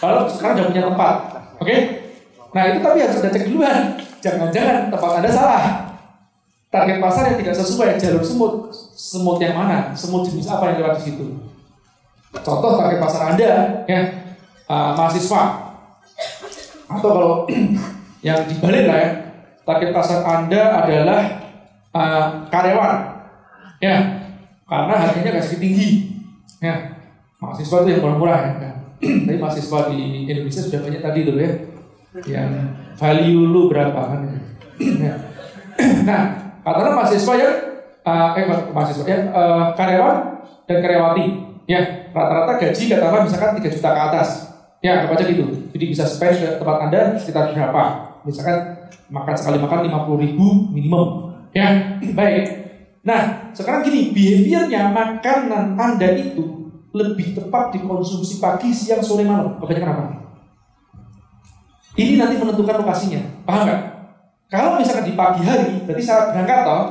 Kalau 0.00 0.26
sekarang 0.26 0.54
sudah 0.58 0.68
punya 0.72 0.82
tempat, 0.88 1.16
oke? 1.60 1.76
Nah 2.56 2.62
itu 2.72 2.78
tapi 2.80 2.98
harus 3.04 3.20
Anda 3.20 3.30
cek 3.30 3.44
duluan. 3.52 3.82
Jangan-jangan 4.24 4.88
tempat 4.88 5.10
Anda 5.20 5.28
salah. 5.28 5.64
Target 6.72 6.96
pasar 6.98 7.22
yang 7.28 7.38
tidak 7.44 7.54
sesuai 7.60 8.00
jalur 8.00 8.24
semut. 8.24 8.54
Semut 8.96 9.36
yang 9.36 9.52
mana? 9.52 9.92
Semut 9.92 10.24
jenis 10.24 10.48
apa 10.48 10.72
yang 10.72 10.80
lewat 10.80 10.96
di 10.96 11.12
situ? 11.12 11.26
Contoh 12.32 12.80
target 12.80 12.98
pasar 12.98 13.36
Anda, 13.36 13.84
ya 13.84 14.00
uh, 14.66 14.96
mahasiswa. 14.96 15.42
Atau 16.88 17.10
kalau 17.12 17.32
yang 18.26 18.48
dibalik 18.48 18.88
lah 18.88 18.98
ya, 18.98 19.10
target 19.62 19.90
pasar 19.92 20.24
Anda 20.24 20.82
adalah 20.82 21.20
uh, 21.92 22.26
karyawan. 22.48 22.96
Ya, 23.84 23.96
karena 24.64 24.94
harganya 25.04 25.30
gak 25.36 25.44
sedikit 25.44 25.62
tinggi. 25.68 25.90
Ya, 26.64 26.96
mahasiswa 27.38 27.84
itu 27.84 27.88
yang 27.92 28.00
murah-murah 28.00 28.40
ya. 28.40 28.72
Tapi 29.28 29.36
mahasiswa 29.36 29.92
di 29.92 30.24
Indonesia 30.24 30.64
sudah 30.64 30.80
banyak 30.80 31.02
tadi 31.04 31.20
tuh 31.28 31.36
ya, 31.36 31.73
yang 32.22 32.70
value 32.94 33.50
lu 33.50 33.66
berapa 33.66 33.98
kan? 33.98 34.20
Ya. 34.78 35.14
Nah, 36.06 36.54
katakanlah 36.62 37.02
mahasiswa 37.02 37.34
yang 37.34 37.54
eh, 38.06 38.28
eh 38.38 38.42
bukan 38.46 38.70
mahasiswa 38.70 39.02
ya 39.10 39.18
eh, 39.26 39.64
karyawan 39.74 40.16
dan 40.70 40.78
karyawati 40.78 41.24
ya. 41.66 41.82
Rata-rata 42.14 42.62
gaji 42.62 42.82
katakanlah 42.94 43.26
misalkan 43.26 43.58
3 43.58 43.74
juta 43.74 43.90
ke 43.90 44.00
atas 44.06 44.28
ya 44.78 45.10
aja 45.10 45.24
gitu. 45.26 45.42
Jadi 45.74 45.84
bisa 45.90 46.06
spend 46.06 46.38
ke 46.38 46.48
tempat 46.62 46.76
anda 46.86 47.18
sekitar 47.18 47.50
berapa? 47.50 47.82
Misalkan 48.22 48.86
makan 49.10 49.34
sekali 49.34 49.58
makan 49.58 49.90
50 49.90 50.22
ribu 50.22 50.46
minimum 50.70 51.34
ya. 51.50 51.98
Baik. 52.18 52.44
Nah 53.02 53.50
sekarang 53.50 53.82
gini 53.82 54.14
behaviornya 54.14 54.94
makanan 54.94 55.74
anda 55.74 56.08
itu 56.14 56.70
lebih 56.94 57.34
tepat 57.34 57.74
dikonsumsi 57.74 58.38
pagi 58.38 58.70
siang 58.70 59.02
sore 59.02 59.26
malam. 59.26 59.58
Kebanyakan 59.58 59.90
apa 59.90 60.23
ini 61.94 62.18
nanti 62.18 62.34
menentukan 62.38 62.82
lokasinya. 62.82 63.22
Paham 63.46 63.60
nggak? 63.70 63.80
Kalau 64.50 64.78
misalkan 64.78 65.06
di 65.06 65.14
pagi 65.14 65.42
hari 65.46 65.82
berarti 65.86 66.02
saat 66.02 66.34
berangkat 66.34 66.58
toh? 66.66 66.84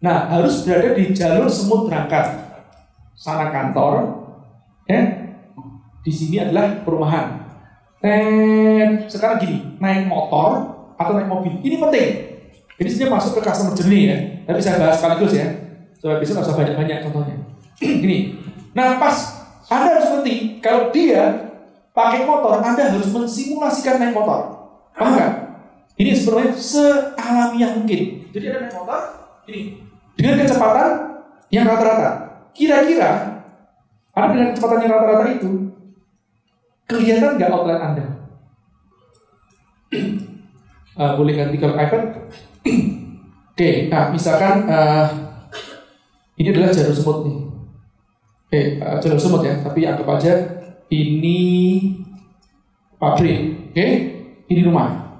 Nah 0.00 0.30
harus 0.30 0.62
berada 0.62 0.94
di 0.94 1.10
jalur 1.10 1.50
semut 1.50 1.90
berangkat. 1.90 2.26
Sana 3.18 3.50
kantor 3.50 4.22
ya. 4.86 5.02
Di 6.00 6.12
sini 6.14 6.40
adalah 6.40 6.80
perumahan. 6.86 7.50
Dan 8.00 9.04
sekarang 9.10 9.36
gini 9.42 9.58
naik 9.76 10.08
motor 10.08 10.70
atau 10.96 11.12
naik 11.18 11.28
mobil 11.28 11.58
ini 11.66 11.76
penting. 11.76 12.08
Ini 12.80 12.88
sebenarnya 12.88 13.12
masuk 13.20 13.32
ke 13.36 13.40
customer 13.44 13.76
journey 13.76 14.02
ya 14.08 14.18
tapi 14.46 14.58
saya 14.62 14.78
bahas 14.78 15.02
sekaligus 15.02 15.34
ya. 15.34 15.46
Supaya 15.98 16.16
bisa 16.22 16.32
nggak 16.38 16.46
usah 16.46 16.56
banyak-banyak 16.56 16.98
contohnya. 17.10 17.36
Gini 18.02 18.38
nah 18.70 19.02
pas 19.02 19.18
anda 19.66 19.98
harus 19.98 20.06
ngerti 20.14 20.62
kalau 20.62 20.94
dia 20.94 21.49
pakai 21.90 22.22
motor 22.26 22.62
anda 22.62 22.94
harus 22.94 23.10
mensimulasikan 23.10 23.98
naik 23.98 24.14
motor. 24.14 24.70
Paham 24.94 25.16
nggak? 25.16 25.32
Ini 26.00 26.10
sebenarnya 26.16 26.52
sealamiah 26.56 27.76
mungkin. 27.76 28.30
Jadi 28.30 28.44
ada 28.48 28.58
naik 28.66 28.74
motor 28.74 29.00
ini. 29.50 29.82
Dengan 30.14 30.44
kecepatan 30.44 30.90
yang 31.50 31.64
rata-rata. 31.66 32.10
Kira-kira 32.54 33.10
ada 34.14 34.26
dengan 34.34 34.48
kecepatan 34.54 34.78
yang 34.84 34.92
rata-rata 34.92 35.24
itu 35.34 35.50
kelihatan 36.86 37.38
nggak 37.38 37.50
outline 37.50 37.82
anda? 37.82 38.06
Eh, 41.00 41.12
boleh 41.16 41.32
ganti 41.32 41.56
ke 41.56 41.64
iPad? 41.64 42.02
Oke, 43.54 43.70
nah 43.88 44.12
misalkan 44.12 44.68
eh, 44.68 45.06
ini 46.36 46.52
adalah 46.52 46.68
jalur 46.68 46.92
semut 46.92 47.18
nih. 47.24 47.38
Oke, 48.44 48.60
eh, 48.84 48.96
jalur 49.00 49.16
semut 49.16 49.40
ya, 49.40 49.64
tapi 49.64 49.88
anggap 49.88 50.04
aja 50.20 50.59
ini 50.90 51.38
pabrik, 52.98 53.70
oke? 53.70 53.86
Ini 54.50 54.60
rumah. 54.66 55.14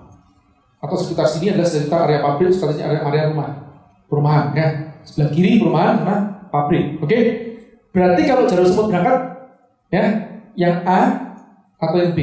Atau 0.83 0.99
sekitar 0.99 1.31
sini 1.31 1.55
adalah 1.55 1.71
sekitar 1.71 2.11
area 2.11 2.21
pabrik, 2.21 2.51
sekitar 2.51 2.75
sini 2.75 2.85
area, 2.91 3.01
area 3.07 3.31
rumah, 3.31 3.49
perumahan 4.11 4.51
ya. 4.53 4.69
Sebelah 5.07 5.31
kiri 5.33 5.63
perumahan, 5.63 6.03
sama 6.03 6.17
pabrik, 6.51 6.99
oke? 6.99 7.19
Berarti 7.95 8.23
kalau 8.27 8.45
jalur 8.51 8.67
semut 8.67 8.87
berangkat, 8.91 9.19
ya, 9.95 10.05
yang 10.59 10.83
A 10.85 11.01
atau 11.79 11.97
yang 12.03 12.13
B? 12.13 12.21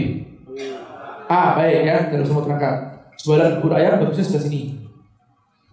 A, 1.28 1.58
baik 1.58 1.80
ya, 1.88 1.98
jalur 2.12 2.26
semut 2.28 2.44
berangkat. 2.46 2.76
Jualan 3.18 3.58
bubur 3.58 3.74
ayam 3.80 3.98
bagusnya 3.98 4.28
sebelah 4.28 4.44
sini. 4.46 4.62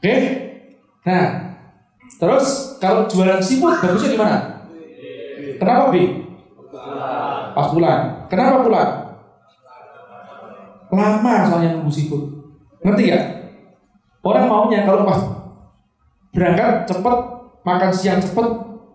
Oke? 0.00 0.16
Nah, 1.04 1.26
terus 2.16 2.78
kalau 2.80 3.04
jualan 3.04 3.42
seafood 3.44 3.84
bagusnya 3.84 4.16
di 4.16 4.18
mana? 4.18 4.38
Kenapa 5.60 5.92
B? 5.92 6.24
Pas 7.54 7.70
pulang. 7.70 8.26
Kenapa 8.26 8.66
pulang? 8.66 8.90
Lama 10.90 11.34
soalnya 11.46 11.78
nunggu 11.78 11.90
seafood. 11.90 12.22
Ngerti 12.82 13.14
gak? 13.14 13.24
Orang 14.24 14.46
maunya 14.50 14.84
kalau 14.84 15.06
pas 15.06 15.20
berangkat 16.34 16.90
cepet, 16.90 17.16
makan 17.62 17.90
siang 17.94 18.20
cepet, 18.20 18.46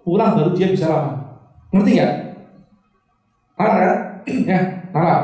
pulang 0.04 0.36
baru 0.36 0.52
dia 0.54 0.70
bisa 0.70 0.92
lama. 0.92 1.40
Ngerti? 1.72 1.94
Nala 3.60 3.74
kan? 3.76 3.96
ya, 4.52 4.60
nala. 4.92 5.16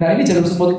Nah 0.00 0.08
ini 0.16 0.22
jalur 0.24 0.44
semut 0.48 0.72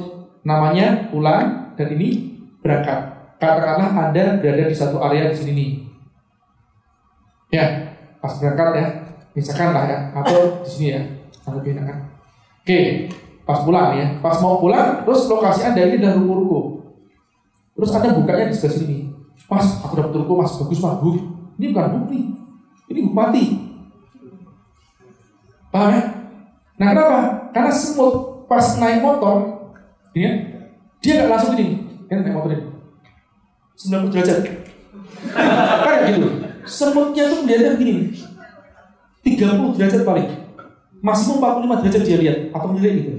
namanya 0.44 1.08
pulang 1.14 1.74
dan 1.78 1.88
ini 1.94 2.38
berangkat. 2.60 3.14
Katakanlah 3.38 3.92
Anda 3.92 4.40
berada 4.40 4.72
di 4.72 4.76
satu 4.76 5.04
area 5.04 5.30
di 5.30 5.36
sini 5.36 5.52
nih. 5.52 5.72
Ya, 7.54 7.66
pas 8.18 8.34
berangkat 8.42 8.70
ya, 8.74 8.86
misalkan 9.38 9.76
lah 9.76 9.86
ya, 9.86 10.00
atau 10.16 10.66
di 10.66 10.70
sini 10.74 10.88
ya, 10.90 11.02
enak 11.48 11.84
kan. 11.88 11.98
Oke, 12.64 13.12
pas 13.44 13.60
pulang 13.68 13.92
ya, 14.00 14.08
pas 14.24 14.40
mau 14.40 14.60
pulang, 14.64 15.04
terus 15.04 15.28
lokasi 15.28 15.68
Anda 15.68 15.84
ini 15.84 16.00
adalah 16.00 16.16
ruko-ruko. 16.24 16.60
Terus 17.76 17.90
Anda 17.92 18.16
bukanya 18.16 18.48
di 18.48 18.56
sebelah 18.56 18.76
sini. 18.80 18.98
Mas, 19.52 19.68
aku 19.84 19.94
dapat 20.00 20.16
ruko 20.24 20.34
mas, 20.40 20.56
bagus 20.56 20.80
mas, 20.80 20.96
bu. 21.04 21.20
Ini 21.60 21.76
bukan 21.76 21.92
buk 21.92 22.04
nih, 22.10 22.24
ini 22.90 23.00
bupati. 23.12 23.44
Paham 25.70 25.90
ya? 25.92 26.02
Nah 26.80 26.88
kenapa? 26.94 27.20
Karena 27.54 27.72
semut 27.74 28.46
pas 28.50 28.66
naik 28.78 29.02
motor, 29.02 29.38
ya, 30.14 30.32
dia 31.02 31.12
nggak 31.18 31.30
langsung 31.30 31.54
gini, 31.58 31.86
kan 32.10 32.24
naik 32.24 32.34
motor 32.34 32.54
ini. 32.54 32.66
90 33.74 34.14
derajat. 34.14 34.38
Kayak 35.34 36.02
gitu. 36.14 36.28
Semutnya 36.64 37.28
tuh 37.28 37.44
melihatnya 37.44 37.76
begini. 37.76 38.14
30 39.26 39.76
derajat 39.76 40.02
paling. 40.06 40.43
Maksimum 41.04 41.44
45 41.44 41.84
derajat 41.84 42.04
dia 42.08 42.18
lihat 42.24 42.38
atau 42.56 42.68
melihat 42.72 42.94
gitu. 42.96 43.12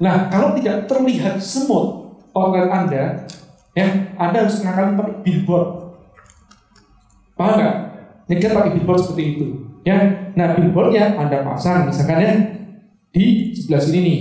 Nah, 0.00 0.32
kalau 0.32 0.56
tidak 0.56 0.88
terlihat 0.88 1.36
semut 1.44 2.16
outlet 2.32 2.72
Anda, 2.72 3.28
ya, 3.76 3.86
Anda 4.16 4.48
harus 4.48 4.64
ngakalin 4.64 4.96
pakai 4.96 5.14
billboard. 5.20 5.68
Paham 7.36 7.52
nggak? 7.60 7.76
Nyegat 8.32 8.50
pakai 8.56 8.70
billboard 8.80 9.00
seperti 9.04 9.24
itu. 9.36 9.46
Ya, 9.84 9.98
nah 10.32 10.56
billboardnya 10.56 11.20
Anda 11.20 11.44
pasang 11.44 11.92
misalkan 11.92 12.24
ya 12.24 12.32
di 13.12 13.52
sebelah 13.52 13.82
sini 13.84 13.98
nih, 14.00 14.20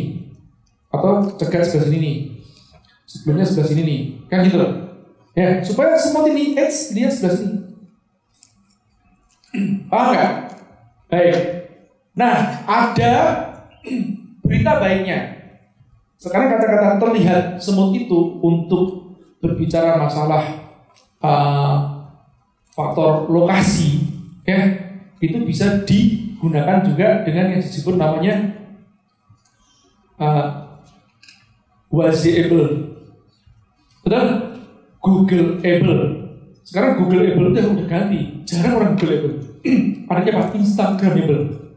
atau 0.91 1.31
cegat 1.39 1.63
sebelah 1.63 1.87
sini 1.87 1.97
nih, 2.03 2.17
sebelumnya 3.07 3.47
sebelah 3.47 3.67
sini 3.71 3.81
nih, 3.87 3.99
kan 4.27 4.43
gitu 4.43 4.59
loh. 4.59 4.71
Ya, 5.31 5.63
supaya 5.63 5.95
semut 5.95 6.27
ini 6.27 6.59
edge 6.59 6.91
dia 6.91 7.07
sebelah 7.07 7.39
sini. 7.39 7.55
Paham 9.87 10.07
nggak? 10.11 10.31
Baik. 11.07 11.60
Nah, 12.11 12.67
ada 12.67 13.13
berita 14.43 14.83
baiknya. 14.83 15.19
Sekarang 16.19 16.53
kata-kata 16.53 17.01
terlihat 17.01 17.43
semut 17.57 17.95
itu 17.95 18.37
untuk 18.43 19.17
berbicara 19.41 19.97
masalah 19.97 20.43
uh, 21.23 22.05
faktor 22.75 23.25
lokasi, 23.31 24.05
ya, 24.45 24.59
itu 25.17 25.41
bisa 25.41 25.81
digunakan 25.81 26.85
juga 26.85 27.25
dengan 27.25 27.57
yang 27.57 27.61
disebut 27.63 27.95
namanya 27.97 28.53
uh, 30.21 30.77
wasable. 31.89 33.01
Betul? 34.05 34.27
Google 35.01 35.57
Able. 35.65 36.01
Sekarang 36.61 37.01
Google 37.01 37.25
Able 37.25 37.49
udah 37.49 37.65
udah 37.65 37.85
ganti. 37.89 38.45
Jarang 38.45 38.77
orang 38.77 38.93
Google 38.93 39.13
Able. 39.17 39.35
Adanya 40.11 40.31
apa? 40.37 40.53
Instagramable. 40.53 41.70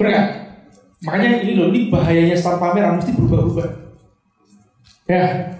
Benar? 0.00 0.24
Makanya 1.02 1.42
ini 1.42 1.52
loh, 1.58 1.68
ini 1.74 1.90
bahayanya 1.90 2.36
start 2.38 2.62
pameran 2.62 3.02
mesti 3.02 3.10
berubah-ubah. 3.12 3.68
Ya. 5.10 5.58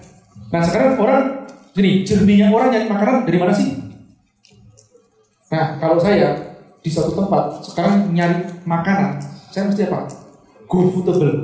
Nah 0.55 0.63
sekarang 0.63 1.01
orang, 1.03 1.51
gini, 1.75 2.07
jernihnya 2.07 2.53
orang 2.55 2.71
nyari 2.71 2.87
makanan 2.87 3.27
dari 3.27 3.39
mana 3.43 3.53
sih? 3.53 3.75
Nah 5.51 5.77
kalau 5.83 5.99
saya 5.99 6.57
di 6.79 6.89
suatu 6.89 7.13
tempat 7.19 7.61
sekarang 7.67 8.15
nyari 8.15 8.47
makanan, 8.63 9.19
saya 9.51 9.67
mesti 9.67 9.91
apa? 9.91 10.07
GoFoodable. 10.71 11.35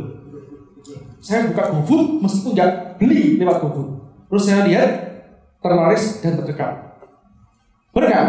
Saya 1.19 1.51
buka 1.51 1.75
GoFood 1.75 2.23
meskipun 2.25 2.55
nggak 2.55 2.71
beli 3.03 3.37
lewat 3.37 3.61
GoFood. 3.61 3.89
Terus 4.31 4.43
saya 4.47 4.63
lihat 4.65 4.91
terlaris 5.59 6.23
dan 6.23 6.39
terdekat. 6.39 6.73
Benar? 7.91 8.27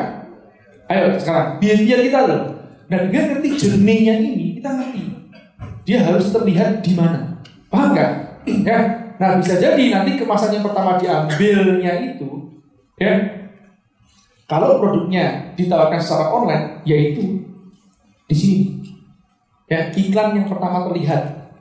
Ayo 0.90 1.14
sekarang 1.22 1.62
behavior 1.62 2.02
kita 2.02 2.20
loh. 2.26 2.42
Nah 2.90 3.06
dengan 3.06 3.38
ngerti 3.38 3.50
jernihnya 3.54 4.18
ini 4.18 4.49
kita 4.60 4.70
ngerti 4.76 5.20
dia 5.90 6.06
harus 6.06 6.30
terlihat 6.30 6.86
di 6.86 6.94
mana. 6.94 7.42
Paham 7.74 7.98
nggak? 7.98 8.12
ya. 8.70 8.80
Nah 9.18 9.42
bisa 9.42 9.58
jadi 9.58 9.84
nanti 9.92 10.22
kemasan 10.22 10.54
yang 10.54 10.64
pertama 10.64 10.96
diambilnya 10.96 12.14
itu, 12.14 12.56
ya 12.96 13.20
kalau 14.46 14.78
produknya 14.78 15.54
ditawarkan 15.58 16.00
secara 16.00 16.30
online, 16.30 16.66
yaitu 16.86 17.42
di 18.30 18.36
sini. 18.36 18.66
Ya, 19.70 19.94
iklan 19.94 20.34
yang 20.34 20.50
pertama 20.50 20.90
terlihat, 20.90 21.54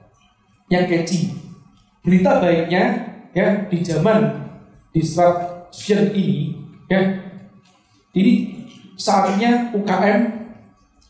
yang 0.72 0.88
catchy. 0.88 1.36
Berita 2.00 2.40
baiknya, 2.40 3.04
ya 3.36 3.68
di 3.68 3.84
zaman 3.84 4.48
disruption 4.96 6.16
ini, 6.16 6.56
ya 6.88 7.20
ini 8.16 8.64
saatnya 8.96 9.68
UKM 9.76 10.20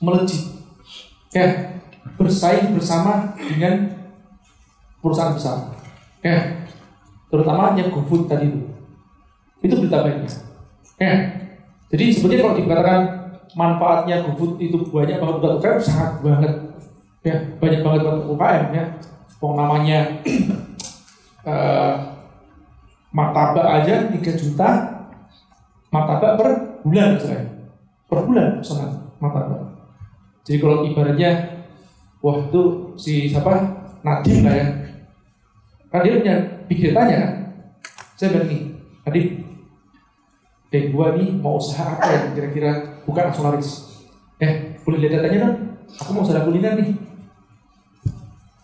melejit, 0.03 0.43
ya 1.31 1.78
bersaing 2.19 2.75
bersama 2.75 3.33
dengan 3.39 3.95
perusahaan 4.99 5.33
besar, 5.33 5.79
ya. 6.21 6.67
Terutama 7.31 7.79
yang 7.79 7.95
GoFood 7.95 8.27
tadi 8.27 8.51
itu, 8.51 8.61
itu 9.63 9.75
berita 9.79 10.03
baiknya, 10.03 10.31
ya. 10.99 11.15
Jadi 11.89 12.05
sebetulnya 12.13 12.43
kalau 12.45 12.57
dikatakan 12.61 13.01
manfaatnya 13.57 14.21
GoFood 14.29 14.61
itu 14.61 14.77
banyak 14.93 15.17
banget 15.17 15.37
buat 15.41 15.55
UKM 15.61 15.81
sangat 15.81 16.13
banget. 16.21 16.55
Ya 17.25 17.37
banyak 17.57 17.81
banget 17.81 18.01
buat 18.05 18.19
UKM 18.29 18.65
ya. 18.77 18.85
Pong 19.39 19.55
namanya 19.55 19.99
eh, 21.51 21.95
martabak 23.15 23.67
aja 23.83 24.11
3 24.11 24.19
juta 24.21 24.69
martabak 25.89 26.33
per 26.37 26.49
bulan 26.85 27.17
misalnya. 27.17 27.45
Per 28.09 28.19
bulan 28.25 28.49
pesanan 28.61 28.91
martabak. 29.17 29.63
Jadi 30.45 30.57
kalau 30.61 30.85
ibaratnya 30.85 31.58
wah 32.23 32.37
itu 32.47 32.63
si 32.99 33.31
siapa? 33.31 33.79
Nadim 34.03 34.47
lah 34.47 34.55
ya. 34.55 34.67
Kan 35.89 36.05
dia 36.05 36.21
punya 36.21 36.37
big 36.69 36.81
datanya 36.85 37.17
kan? 37.25 37.33
Saya 38.19 38.29
bilang 38.35 38.49
nih 38.51 38.61
Nadim 39.07 39.27
deh 40.69 40.93
gua 40.93 41.17
nih 41.17 41.33
mau 41.33 41.57
usaha 41.57 41.97
apa 41.97 42.07
ya 42.13 42.21
kira-kira? 42.37 42.71
Bukan 43.09 43.33
laris. 43.33 43.99
Eh 44.37 44.77
boleh 44.85 45.01
lihat 45.01 45.21
datanya 45.21 45.39
dong? 45.49 45.57
Aku 45.97 46.11
mau 46.13 46.23
usaha 46.23 46.45
kuliner 46.45 46.77
nih. 46.77 46.93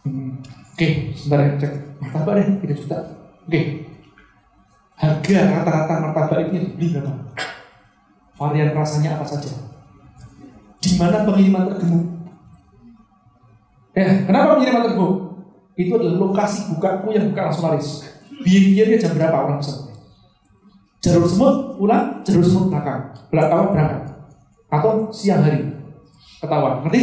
Hmm, 0.04 0.36
oke 0.44 0.88
sebentar 1.16 1.40
ya 1.40 1.50
cek 1.56 1.72
martabak 1.96 2.32
deh 2.36 2.46
3 2.68 2.80
juta. 2.84 2.98
Oke. 3.48 3.60
Harga 4.94 5.38
rata-rata 5.50 5.94
martabak 6.04 6.38
itu 6.44 6.52
yang 6.54 6.64
dibeli 6.70 6.86
berapa? 6.92 7.12
Varian 8.36 8.70
rasanya 8.76 9.16
apa 9.16 9.24
saja? 9.26 9.50
Di 10.84 11.00
mana 11.00 11.24
pengiriman 11.24 11.72
tergemuk 11.72 12.13
Ya, 13.94 14.26
kenapa 14.26 14.58
pengiriman 14.58 14.82
tergemuk? 14.90 15.14
Itu 15.78 15.90
adalah 15.94 16.18
lokasi 16.18 16.74
bukaku 16.74 17.14
yang 17.14 17.30
buka 17.30 17.50
langsung 17.50 17.70
laris. 17.70 18.02
Behaviornya 18.42 18.98
jam 18.98 19.14
berapa 19.14 19.36
orang 19.38 19.58
pesan? 19.62 19.94
Jalur 20.98 21.26
semut 21.30 21.78
pulang, 21.78 22.26
jalur 22.26 22.42
semut 22.42 22.66
belakang. 22.74 23.00
Belakang 23.30 23.70
berangkat. 23.70 24.02
Atau 24.66 25.14
siang 25.14 25.46
hari. 25.46 25.62
Ketahuan, 26.42 26.82
ngerti? 26.82 27.02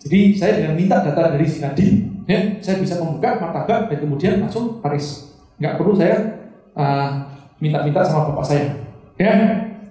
Jadi 0.00 0.18
saya 0.38 0.52
dengan 0.56 0.74
minta 0.78 0.96
data 1.02 1.34
dari 1.34 1.44
si 1.44 1.60
Nadine, 1.60 2.24
ya, 2.24 2.40
saya 2.64 2.80
bisa 2.80 2.96
membuka 3.02 3.36
martabak 3.36 3.90
dan 3.90 3.98
kemudian 4.00 4.40
langsung 4.40 4.80
laris. 4.80 5.36
Nggak 5.60 5.76
perlu 5.76 5.92
saya 5.92 6.16
uh, 6.72 7.10
minta-minta 7.60 8.00
sama 8.06 8.32
bapak 8.32 8.46
saya. 8.48 8.66
Ya, 9.20 9.32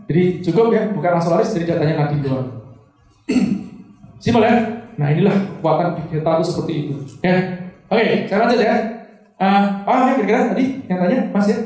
jadi 0.10 0.42
cukup 0.42 0.74
ya, 0.74 0.90
bukan 0.90 1.12
langsung 1.20 1.38
laris 1.38 1.54
dari 1.54 1.70
datanya 1.70 2.08
Nadine 2.08 2.26
doang. 2.26 2.48
Simpel 4.24 4.42
ya? 4.42 4.79
Nah 5.00 5.08
inilah 5.16 5.32
kekuatan 5.32 5.96
data 6.12 6.32
itu 6.36 6.46
seperti 6.52 6.74
itu. 6.84 6.94
Ya, 7.24 7.36
oke, 7.88 8.28
saya 8.28 8.38
lanjut 8.44 8.60
ya. 8.60 8.76
Uh, 9.40 9.64
paham 9.88 10.04
ya 10.04 10.14
kira-kira 10.20 10.52
tadi 10.52 10.66
yang 10.92 11.00
tanya, 11.00 11.18
Mas 11.32 11.48
ya? 11.48 11.58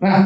Nah, 0.00 0.18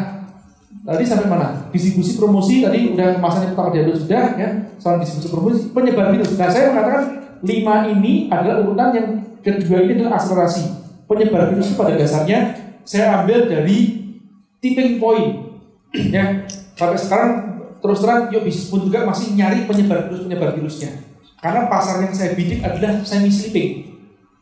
tadi 0.87 1.03
sampai 1.03 1.27
mana? 1.27 1.67
Distribusi 1.75 2.15
promosi 2.15 2.63
tadi 2.63 2.95
udah 2.95 3.19
kemasan 3.19 3.51
yang 3.51 3.53
pertama 3.59 3.75
diambil 3.75 3.97
sudah 3.99 4.25
ya. 4.39 4.49
Soal 4.79 5.03
distribusi 5.03 5.29
promosi, 5.35 5.61
penyebar 5.75 6.15
virus. 6.15 6.39
Nah 6.39 6.47
saya 6.47 6.71
mengatakan 6.71 7.05
lima 7.43 7.91
ini 7.91 8.31
adalah 8.31 8.63
urutan 8.63 8.89
yang 8.95 9.09
kedua 9.43 9.83
ini 9.83 9.99
adalah 9.99 10.23
akselerasi. 10.23 10.65
Penyebar 11.11 11.51
virus 11.51 11.75
pada 11.75 11.99
dasarnya 11.99 12.39
saya 12.87 13.19
ambil 13.19 13.51
dari 13.51 14.07
tipping 14.63 15.03
point. 15.03 15.43
ya, 15.97 16.47
sampai 16.79 16.99
sekarang 16.99 17.31
terus 17.83 17.99
terang 17.99 18.31
yuk 18.31 18.47
bisnis 18.47 18.71
pun 18.71 18.87
juga 18.87 19.03
masih 19.03 19.35
nyari 19.35 19.67
penyebar 19.67 20.07
virus 20.07 20.23
penyebar 20.23 20.55
virusnya. 20.55 21.16
Karena 21.41 21.69
pasar 21.69 22.01
yang 22.01 22.15
saya 22.17 22.33
bidik 22.33 22.65
adalah 22.65 23.05
semi 23.05 23.29
sleeping. 23.29 23.93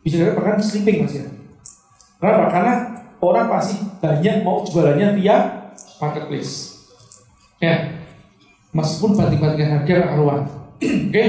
Bisa 0.05 0.21
dikatakan 0.21 0.63
sleeping 0.63 1.05
mas 1.05 1.15
ya. 1.17 1.27
Kenapa? 2.21 2.47
Karena 2.53 2.75
orang 3.19 3.47
pasti 3.51 3.81
banyak 3.99 4.45
mau 4.45 4.63
jualannya 4.63 5.19
via 5.19 5.37
marketplace. 5.99 6.85
Ya, 7.59 8.05
meskipun 8.77 9.17
banting-bantingan 9.17 9.83
harga 9.83 10.13
karuan. 10.13 10.41
Oke, 10.85 11.25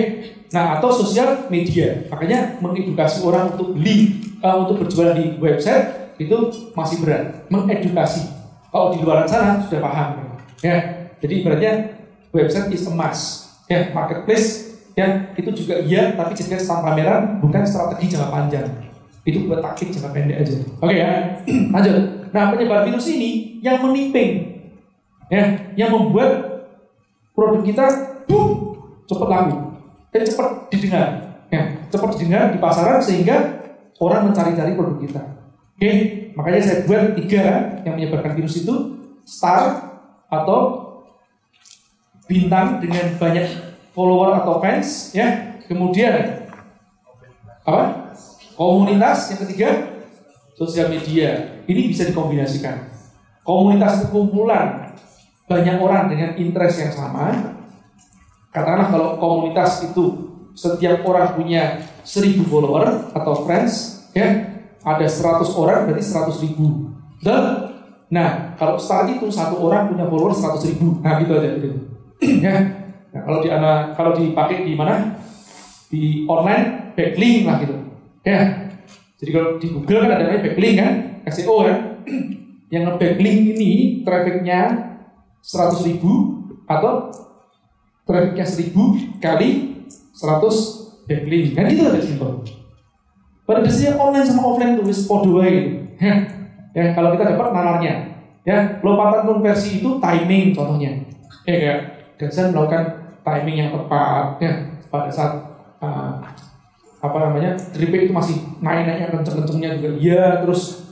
nah 0.51 0.77
atau 0.77 0.91
sosial 0.91 1.47
media. 1.47 2.03
Makanya 2.11 2.59
mengedukasi 2.59 3.23
orang 3.23 3.55
untuk 3.55 3.77
beli, 3.77 4.19
uh, 4.43 4.67
untuk 4.67 4.85
berjualan 4.85 5.15
di 5.15 5.39
website 5.39 6.17
itu 6.19 6.35
masih 6.75 6.99
berat. 7.01 7.47
Mengedukasi. 7.47 8.27
Kalau 8.69 8.91
di 8.91 8.99
luar 8.99 9.23
sana 9.23 9.63
sudah 9.63 9.79
paham. 9.79 10.09
Ya, 10.59 11.07
jadi 11.23 11.33
ibaratnya 11.39 11.73
website 12.35 12.75
is 12.75 12.83
must. 12.91 13.47
Ya, 13.71 13.95
marketplace 13.95 14.74
ya 14.95 15.35
itu 15.35 15.51
juga 15.51 15.75
iya 15.83 16.15
tapi 16.15 16.31
jika 16.31 16.55
stand 16.55 16.81
pameran 16.81 17.43
bukan 17.43 17.61
strategi 17.67 18.15
jangka 18.15 18.31
panjang. 18.31 18.67
Itu 19.27 19.45
buat 19.49 19.59
taktik 19.59 19.91
jangka 19.91 20.09
pendek 20.15 20.37
aja. 20.41 20.55
Oke 20.79 20.95
ya? 20.95 21.11
Lanjut. 21.73 21.95
Nah 22.31 22.43
penyebar 22.51 22.87
virus 22.87 23.07
ini 23.11 23.59
yang 23.59 23.83
menipping 23.83 24.55
ya 25.29 25.73
yang 25.73 25.89
membuat 25.89 26.63
produk 27.33 27.61
kita 27.65 27.85
boom 28.29 28.77
cepat 29.09 29.27
laku 29.29 29.57
dan 30.13 30.21
cepat 30.21 30.49
didengar 30.69 31.07
ya 31.49 31.61
cepat 31.89 32.09
didengar 32.13 32.43
di 32.53 32.57
pasaran 32.61 33.01
sehingga 33.01 33.37
orang 33.97 34.29
mencari-cari 34.29 34.77
produk 34.77 34.97
kita. 35.01 35.21
Oke 35.75 35.91
makanya 36.37 36.61
saya 36.61 36.77
buat 36.85 37.17
tiga 37.17 37.43
yang 37.83 37.97
menyebarkan 37.97 38.37
virus 38.37 38.61
itu 38.61 38.73
star 39.25 39.91
atau 40.29 40.85
bintang 42.25 42.81
dengan 42.81 43.17
banyak 43.17 43.74
follower 43.95 44.43
atau 44.43 44.59
fans 44.59 45.15
ya. 45.15 45.57
Kemudian 45.65 46.45
apa? 47.65 48.13
Komunitas 48.53 49.33
yang 49.33 49.39
ketiga 49.47 49.69
sosial 50.53 50.91
media. 50.91 51.63
Ini 51.65 51.89
bisa 51.89 52.05
dikombinasikan. 52.05 52.91
Komunitas 53.41 54.05
kumpulan 54.13 54.93
banyak 55.49 55.77
orang 55.81 56.11
dengan 56.11 56.37
interest 56.37 56.85
yang 56.85 56.93
sama. 56.93 57.57
Katakanlah 58.53 58.87
kalau 58.93 59.09
komunitas 59.17 59.83
itu 59.83 60.35
setiap 60.55 61.03
orang 61.03 61.35
punya 61.35 61.83
1000 62.07 62.47
follower 62.47 63.11
atau 63.11 63.43
friends 63.43 64.07
ya 64.15 64.55
ada 64.79 65.03
100 65.03 65.43
orang 65.59 65.89
berarti 65.89 66.03
100 66.05 66.43
ribu. 66.45 66.93
Betul? 67.19 67.73
nah 68.05 68.53
kalau 68.53 68.77
start 68.77 69.17
itu 69.17 69.33
satu 69.33 69.57
orang 69.65 69.89
punya 69.89 70.05
follower 70.05 70.31
100 70.31 70.71
ribu. 70.71 71.01
Nah 71.01 71.19
gitu 71.19 71.31
aja 71.35 71.49
gitu. 71.57 71.79
Ya 72.45 72.74
kalau 73.25 73.41
di 73.41 73.49
ana, 73.49 73.89
kalau 73.97 74.13
dipakai 74.13 74.61
di 74.61 74.77
mana? 74.77 75.17
Di 75.89 76.29
online 76.29 76.93
backlink 76.93 77.49
lah 77.49 77.57
gitu. 77.57 77.75
Ya. 78.21 78.69
Jadi 79.17 79.31
kalau 79.33 79.57
di 79.57 79.67
Google 79.73 80.05
kan 80.05 80.11
ada 80.13 80.23
namanya 80.29 80.45
backlink 80.45 80.75
kan, 80.77 80.93
SEO 81.33 81.65
kan. 81.65 81.77
Yang 82.73 82.83
nge-backlink 82.85 83.39
ini 83.57 83.71
trafficnya 84.05 84.61
100 85.41 85.87
ribu 85.89 86.11
atau 86.69 87.09
trafficnya 88.05 88.45
1000 88.45 89.17
kali 89.17 89.49
100 90.13 91.09
backlink. 91.09 91.57
Kan 91.57 91.65
gitu 91.73 91.81
aja 91.89 92.01
simpel. 92.05 92.45
Pada 93.45 93.61
dasarnya 93.61 93.97
online 93.97 94.25
sama 94.25 94.53
offline 94.53 94.77
tuh 94.77 94.85
wis 94.85 95.05
podo 95.05 95.41
gitu. 95.41 95.81
ya, 96.77 96.85
kalau 96.93 97.13
kita 97.17 97.33
dapat 97.33 97.47
nalarnya. 97.53 97.93
Ya, 98.45 98.77
lompatan 98.85 99.25
konversi 99.25 99.81
itu 99.81 99.97
timing 99.97 100.53
contohnya. 100.53 101.01
Ya 101.49 101.57
kayak 101.57 101.79
Gansan 102.15 102.55
melakukan 102.55 103.04
timing 103.25 103.57
yang 103.57 103.69
tepat 103.73 104.37
ya 104.37 104.53
pada 104.93 105.09
saat 105.09 105.33
uh, 105.81 106.21
apa 107.01 107.17
namanya 107.21 107.57
drip 107.73 107.89
itu 107.89 108.13
masih 108.13 108.37
naik-naiknya 108.61 109.09
kenceng-kencengnya 109.11 109.69
juga 109.81 109.89
iya 109.97 110.25
terus 110.45 110.85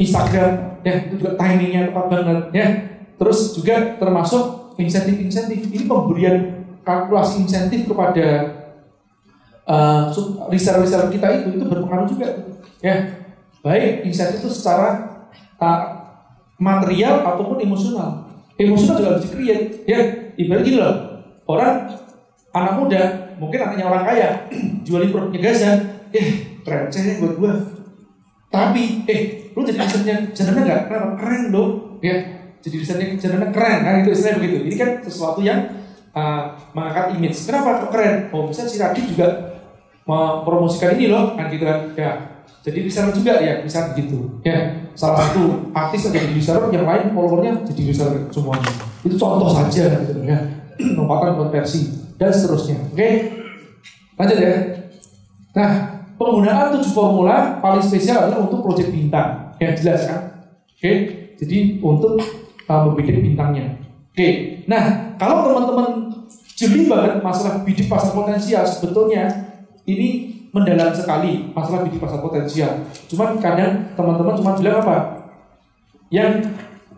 Instagram 0.00 0.80
ya 0.80 0.94
itu 1.04 1.20
juga 1.20 1.36
timingnya 1.36 1.92
tepat 1.92 2.04
banget 2.08 2.40
ya. 2.56 2.66
Terus 3.20 3.52
juga 3.52 4.00
termasuk 4.00 4.72
insentif-insentif 4.80 5.68
ini 5.68 5.84
pemberian 5.84 6.64
kalkulasi 6.80 7.44
insentif 7.44 7.84
kepada 7.84 8.26
uh, 9.68 10.08
reseller-reseller 10.48 11.12
kita 11.12 11.26
itu 11.44 11.60
itu 11.60 11.64
berpengaruh 11.68 12.08
juga 12.08 12.48
ya. 12.80 13.20
Baik 13.60 14.08
insentif 14.08 14.40
itu 14.40 14.48
secara 14.48 15.20
uh, 15.60 15.80
material 16.56 17.20
ataupun 17.20 17.60
emosional. 17.60 18.24
Emosional 18.56 18.96
juga 18.96 19.08
harus 19.12 19.24
di-create 19.28 19.84
ya. 19.84 20.00
Ibarat 20.40 20.64
gini 20.64 20.80
loh 20.80 21.09
orang 21.56 21.90
anak 22.50 22.72
muda 22.78 23.02
mungkin 23.38 23.58
anaknya 23.62 23.86
orang 23.86 24.04
kaya 24.04 24.28
jualin 24.86 25.10
produknya 25.10 25.40
Gaza 25.40 25.72
eh 26.10 26.60
receh 26.66 27.22
buat 27.22 27.34
gua. 27.38 27.54
Tapi 28.50 29.06
eh 29.06 29.20
lu 29.54 29.62
jadi 29.62 29.78
desainnya 29.78 30.16
jadinya 30.34 30.62
nggak? 30.66 30.80
Kenapa? 30.90 31.08
Keren 31.18 31.42
dong. 31.54 31.70
Ya 32.02 32.16
jadi 32.60 32.76
desainnya 32.82 33.06
jadinya 33.16 33.48
keren. 33.54 33.78
Kan 33.86 33.94
itu 34.02 34.10
istilahnya 34.12 34.38
begitu. 34.42 34.56
Ini 34.66 34.76
kan 34.76 34.90
sesuatu 35.06 35.40
yang 35.40 35.60
uh, 36.12 36.58
mengangkat 36.74 37.16
image. 37.16 37.38
Kenapa 37.46 37.86
kok 37.86 37.90
keren? 37.94 38.16
Oh 38.34 38.50
bisa 38.50 38.66
si 38.66 38.76
Radit 38.82 39.06
juga 39.06 39.56
mempromosikan 40.04 40.98
ini 40.98 41.06
loh 41.06 41.38
kan 41.38 41.46
gitu 41.48 41.64
kan. 41.64 41.80
Ya 41.94 42.10
jadi 42.60 42.78
reseller 42.84 43.14
juga. 43.14 43.38
Ya 43.38 43.62
bisa 43.62 43.94
begitu. 43.94 44.42
Ya 44.42 44.90
salah 44.98 45.22
satu 45.24 45.70
artis 45.72 46.10
yang 46.10 46.12
jadi 46.18 46.34
reseller 46.34 46.64
yang 46.74 46.84
lain 46.84 47.14
followernya 47.14 47.52
jadi 47.70 47.82
reseller 47.94 48.26
semuanya. 48.34 48.70
Itu 49.06 49.14
contoh 49.14 49.48
saja 49.48 50.02
gitu. 50.02 50.26
Ya 50.26 50.59
lompatan 50.96 51.36
konversi 51.36 52.12
dan 52.16 52.30
seterusnya. 52.32 52.80
Oke, 52.92 53.08
lanjut 54.16 54.38
ya. 54.38 54.54
Nah, 55.56 55.70
penggunaan 56.20 56.76
tujuh 56.78 56.92
formula 56.92 57.58
paling 57.58 57.82
spesial 57.82 58.28
adalah 58.28 58.44
untuk 58.44 58.64
proyek 58.64 58.92
bintang. 58.92 59.56
Ya 59.60 59.72
jelas 59.76 60.08
kan? 60.08 60.20
Oke, 60.76 60.92
jadi 61.36 61.80
untuk 61.80 62.20
uh, 62.68 62.80
membuat 62.88 63.20
bintangnya. 63.20 63.80
Oke, 64.10 64.20
Oke, 64.20 64.28
nah 64.66 65.14
kalau 65.16 65.46
teman-teman 65.46 66.10
jeli 66.58 66.90
banget 66.90 67.22
masalah 67.22 67.62
bidik 67.62 67.86
pasar 67.88 68.10
potensial 68.10 68.66
sebetulnya 68.66 69.30
ini 69.86 70.34
mendalam 70.50 70.90
sekali 70.90 71.54
masalah 71.54 71.86
bidik 71.86 72.02
pasar 72.02 72.18
potensial. 72.18 72.84
Cuman 73.06 73.38
kadang 73.38 73.94
teman-teman 73.94 74.34
cuma 74.34 74.58
bilang 74.58 74.82
apa? 74.82 74.96
Yang 76.10 76.52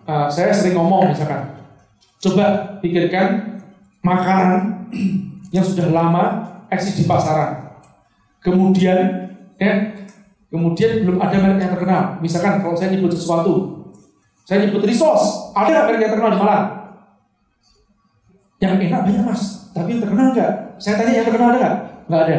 uh, 0.09 0.27
saya 0.33 0.57
sering 0.57 0.75
ngomong 0.75 1.13
misalkan, 1.13 1.53
coba 2.17 2.81
pikirkan 2.81 3.52
makanan 4.03 4.91
yang 5.55 5.65
sudah 5.65 5.89
lama 5.95 6.25
eksis 6.69 7.03
di 7.03 7.05
pasaran. 7.07 7.79
Kemudian 8.43 9.31
ya, 9.57 9.95
kemudian 10.51 11.07
belum 11.07 11.23
ada 11.23 11.37
merek 11.39 11.59
yang 11.63 11.73
terkenal. 11.79 12.03
Misalkan 12.19 12.59
kalau 12.59 12.75
saya 12.75 12.91
nyebut 12.91 13.15
sesuatu, 13.15 13.87
saya 14.43 14.67
nyebut 14.67 14.83
resource, 14.83 15.55
ada 15.55 15.87
merek 15.87 16.03
yang 16.03 16.13
terkenal 16.13 16.35
di 16.35 16.41
Malang? 16.43 16.67
Yang 18.59 18.73
enak 18.91 19.01
banyak 19.07 19.23
mas, 19.27 19.43
tapi 19.75 19.99
terkenal 19.99 20.35
nggak? 20.35 20.53
Saya 20.79 20.95
tanya 20.99 21.13
yang 21.19 21.27
terkenal 21.27 21.49
ada 21.55 21.59
nggak? 21.59 21.77
Nggak 22.11 22.23
ada. 22.27 22.39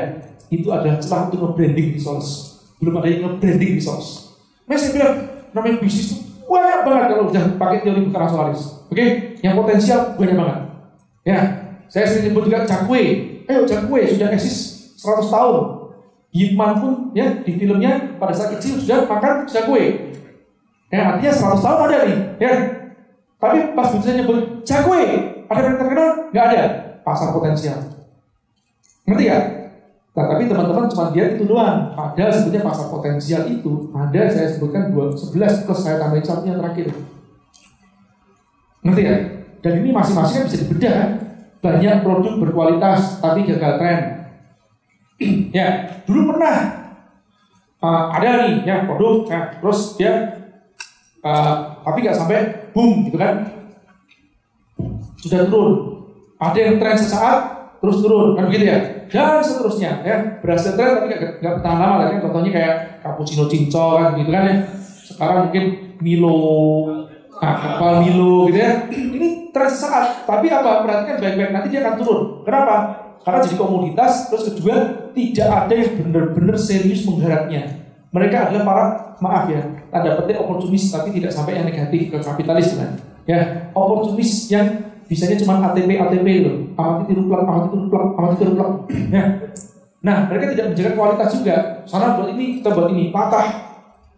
Itu 0.52 0.68
adalah 0.72 0.98
celah 1.00 1.22
untuk 1.32 1.40
nge-branding 1.48 1.88
resource. 1.96 2.30
Belum 2.80 3.00
ada 3.00 3.08
yang 3.08 3.22
nge-branding 3.28 3.72
resource. 3.80 4.36
Mas 4.68 4.84
saya 4.84 4.92
bilang, 4.96 5.16
namanya 5.52 5.80
bisnis 5.84 6.08
itu 6.12 6.16
banyak 6.48 6.82
banget 6.86 7.06
kalau 7.12 7.24
udah 7.32 7.44
pakai 7.60 7.78
teori 7.84 8.02
bukan 8.08 8.22
nasionalis. 8.24 8.62
Oke, 8.92 9.06
yang 9.42 9.56
potensial 9.56 10.16
banyak 10.16 10.36
banget. 10.36 10.60
Ya, 11.24 11.40
saya 11.88 12.06
sering 12.08 12.36
juga 12.36 12.68
cakwe. 12.68 13.04
Ayo 13.48 13.64
cakwe 13.64 14.08
sudah 14.12 14.32
eksis 14.36 14.56
100 15.00 15.28
tahun. 15.32 15.64
Yitman 16.34 16.72
pun 16.82 16.94
ya 17.14 17.46
di 17.46 17.56
filmnya 17.56 18.18
pada 18.18 18.34
saat 18.34 18.58
kecil 18.58 18.80
sudah 18.82 19.08
makan 19.08 19.48
cakwe. 19.48 20.14
Ya, 20.92 21.16
artinya 21.16 21.34
100 21.34 21.64
tahun 21.64 21.80
ada 21.90 21.98
nih. 22.06 22.20
Ya, 22.38 22.54
tapi 23.44 23.76
pas 23.76 23.92
bisa 23.92 24.16
nyebut 24.16 24.64
cakwe, 24.64 25.02
ada 25.52 25.62
yang 25.68 25.76
terkenal? 25.76 26.10
Nggak 26.32 26.46
ada. 26.54 26.64
Pasar 27.04 27.36
potensial. 27.36 27.80
Ngerti 29.04 29.26
ya? 29.28 29.40
Nah, 30.14 30.26
tapi 30.30 30.46
teman-teman 30.46 30.86
cuma 30.88 31.10
lihat 31.12 31.36
itu 31.36 31.44
doang. 31.50 31.92
Padahal 31.98 32.30
sebetulnya 32.30 32.64
pasar 32.64 32.88
potensial 32.88 33.44
itu 33.50 33.90
ada 33.92 34.22
saya 34.30 34.48
sebutkan 34.48 34.94
dua, 34.94 35.10
11 35.10 35.66
plus 35.66 35.80
saya 35.82 35.98
tambahin 36.00 36.24
satu 36.24 36.46
yang 36.46 36.62
terakhir. 36.62 36.94
Ngerti 38.86 39.02
ya? 39.02 39.18
Dan 39.64 39.80
ini 39.80 39.90
masing-masing 39.96 40.44
kan 40.44 40.46
bisa 40.52 40.58
dibedah. 40.68 40.94
kan? 40.94 41.10
Banyak 41.64 42.04
produk 42.04 42.34
berkualitas 42.44 43.24
tapi 43.24 43.48
gagal 43.48 43.80
tren. 43.80 44.00
ya, 45.58 45.68
dulu 46.04 46.36
pernah 46.36 46.56
uh, 47.80 48.12
ada 48.12 48.44
nih 48.44 48.68
ya 48.68 48.84
produk, 48.84 49.24
ya, 49.32 49.40
terus 49.64 49.96
dia 49.96 50.14
uh, 51.24 51.80
tapi 51.88 52.04
nggak 52.04 52.18
sampai 52.20 52.40
boom 52.76 53.08
gitu 53.08 53.16
kan? 53.16 53.48
Sudah 55.24 55.48
turun. 55.48 56.04
Ada 56.44 56.60
yang 56.60 56.76
tren 56.84 57.00
sesaat 57.00 57.40
terus 57.84 58.00
turun 58.00 58.36
kan 58.40 58.48
begitu 58.48 58.68
ya? 58.72 58.80
dan 59.12 59.44
seterusnya 59.44 60.02
ya 60.08 60.40
berhasil 60.40 60.74
tren 60.80 61.04
tapi 61.04 61.06
nggak 61.12 61.54
bertahan 61.60 61.78
lama 61.84 61.96
lagi 62.02 62.18
kan 62.18 62.22
contohnya 62.26 62.52
kayak 62.56 62.76
cappuccino 63.04 63.46
cinco 63.46 64.00
kan 64.00 64.16
gitu 64.16 64.32
kan 64.32 64.44
ya 64.48 64.56
sekarang 65.04 65.38
mungkin 65.46 65.66
Milo 66.00 66.40
nah, 67.38 67.56
kapal 67.60 68.08
Milo 68.08 68.48
gitu 68.48 68.58
ya 68.58 68.88
ini 69.20 69.30
sesaat 69.54 70.26
tapi 70.26 70.50
apa 70.50 70.82
perhatikan 70.82 71.22
baik-baik 71.22 71.52
nanti 71.54 71.68
dia 71.70 71.86
akan 71.86 71.96
turun. 72.02 72.22
Kenapa? 72.42 72.76
Karena 73.24 73.40
jadi 73.46 73.56
komoditas 73.56 74.28
terus 74.28 74.52
kedua 74.52 74.76
tidak 75.16 75.48
ada 75.48 75.74
yang 75.74 75.92
benar-benar 76.02 76.58
serius 76.60 77.08
menggarapnya 77.08 77.84
mereka 78.14 78.46
adalah 78.46 78.64
para 78.64 78.86
maaf 79.18 79.46
ya 79.50 79.62
tanda 79.90 80.22
petik 80.22 80.38
oportunis 80.38 80.86
tapi 80.94 81.10
tidak 81.18 81.34
sampai 81.34 81.58
yang 81.58 81.66
negatif 81.66 82.14
ke 82.14 82.18
kapitalis 82.22 82.78
kan? 82.78 82.94
Ya 83.26 83.72
oportunis 83.74 84.52
yang 84.54 84.94
bisanya 85.10 85.42
cuma 85.42 85.58
ATP 85.72 85.98
ATP 85.98 86.28
loh 86.46 86.56
amati 86.78 87.10
tiru 87.10 87.26
plak 87.26 87.42
amati 87.42 87.68
tiru 87.74 87.86
plak 87.90 88.06
amati 88.14 88.36
tiru 88.38 88.54
plak. 88.54 88.72
Ya. 89.10 89.24
Nah 90.04 90.18
mereka 90.30 90.46
tidak 90.54 90.66
menjaga 90.74 90.92
kualitas 90.94 91.30
juga. 91.34 91.56
Sana 91.90 92.20
buat 92.20 92.30
ini 92.38 92.62
kita 92.62 92.70
buat 92.70 92.88
ini 92.94 93.10
patah. 93.10 93.48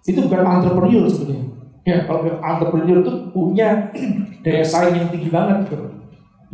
Itu 0.05 0.27
bukan 0.27 0.43
entrepreneur 0.43 1.05
sebenarnya. 1.07 1.45
Ya 1.86 1.95
kalau 2.09 2.25
entrepreneur 2.25 2.97
itu 2.99 3.11
punya 3.29 3.93
daya 4.45 4.61
saing 4.61 4.93
yang 4.93 5.09
tinggi 5.09 5.33
banget 5.33 5.65
gitu. 5.65 5.89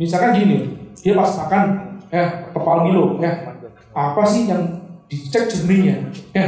misalkan 0.00 0.32
gini 0.32 0.56
dia 0.96 1.12
pas 1.12 1.28
makan 1.44 1.64
ya 2.08 2.48
kepal 2.48 2.88
Milo 2.88 3.20
ya 3.20 3.52
apa 3.92 4.22
sih 4.24 4.48
yang 4.48 4.80
dicek 5.12 5.52
jernihnya 5.52 6.08
ya 6.32 6.44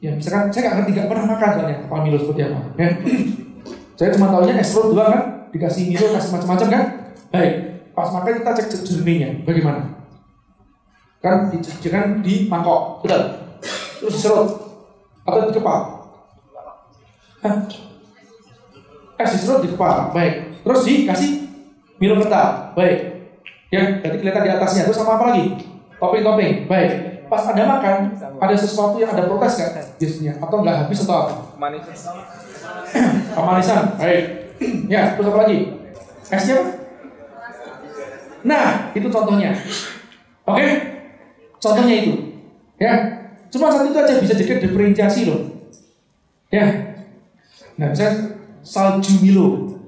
ya 0.00 0.10
misalkan 0.16 0.48
saya 0.48 0.72
nggak 0.72 0.74
ngerti 0.80 0.90
nggak 0.96 1.08
pernah 1.12 1.26
makan 1.36 1.48
soalnya 1.52 1.76
kepal 1.84 2.00
Milo 2.00 2.16
seperti 2.16 2.40
apa 2.48 2.60
ya 2.80 2.88
saya 3.98 4.14
cuma 4.14 4.30
tahunya 4.32 4.54
extrude 4.62 4.94
doang 4.94 5.10
kan 5.12 5.24
dikasih 5.50 5.82
Milo 5.90 6.06
kasih 6.14 6.30
macam-macam 6.38 6.68
kan? 6.70 6.84
Baik 7.34 7.54
pas 7.98 8.08
makan 8.14 8.32
kita 8.38 8.50
cek 8.54 8.86
jernihnya 8.86 9.28
bagaimana? 9.42 9.82
Kan 11.18 11.50
dijajakan 11.50 12.22
di 12.22 12.46
mangkok 12.46 13.02
betul. 13.02 13.22
Terus 13.98 14.14
diserut 14.14 14.48
atau 15.26 15.50
di 15.50 15.52
kepal 15.52 15.80
Hah? 17.42 17.54
Eh 19.18 19.26
diserut 19.26 19.60
di 19.66 19.68
kepal 19.74 20.14
baik. 20.14 20.62
Terus 20.62 20.80
dikasih 20.86 21.30
Milo 21.98 22.14
kental 22.22 22.72
baik. 22.78 22.98
Ya 23.74 23.98
jadi 23.98 24.16
kelihatan 24.22 24.42
di 24.46 24.50
atasnya. 24.54 24.82
Terus 24.86 24.98
sama 25.02 25.18
apa 25.18 25.34
lagi? 25.34 25.58
Topping-topping. 25.98 26.70
Baik. 26.70 26.90
Pas 27.28 27.44
anda 27.50 27.68
makan 27.68 28.16
ada 28.40 28.54
sesuatu 28.56 28.96
yang 29.02 29.10
ada 29.12 29.26
protes 29.26 29.58
kan? 29.58 29.74
Biasanya 29.98 30.32
atau 30.40 30.56
nggak 30.62 30.76
habis 30.86 31.02
atau 31.04 31.14
apa? 31.26 31.34
Manis. 31.58 31.82
pemanisan. 33.34 33.82
Baik. 34.00 34.24
Ya 34.90 35.14
terus 35.14 35.30
apa 35.30 35.46
lagi? 35.46 35.58
Esnya 36.34 36.56
nah 38.46 38.94
itu 38.94 39.06
contohnya. 39.10 39.54
Oke? 40.46 40.66
Contohnya 41.58 41.94
itu. 42.06 42.12
Ya. 42.78 42.94
Cuma 43.50 43.74
satu 43.74 43.90
itu 43.90 43.98
aja 43.98 44.22
bisa 44.22 44.34
jadi 44.38 44.62
diferensiasi 44.62 45.26
loh. 45.26 45.40
Ya. 46.48 46.94
Nah 47.76 47.90
misalnya 47.92 48.37
salju 48.68 49.24
Milo. 49.24 49.46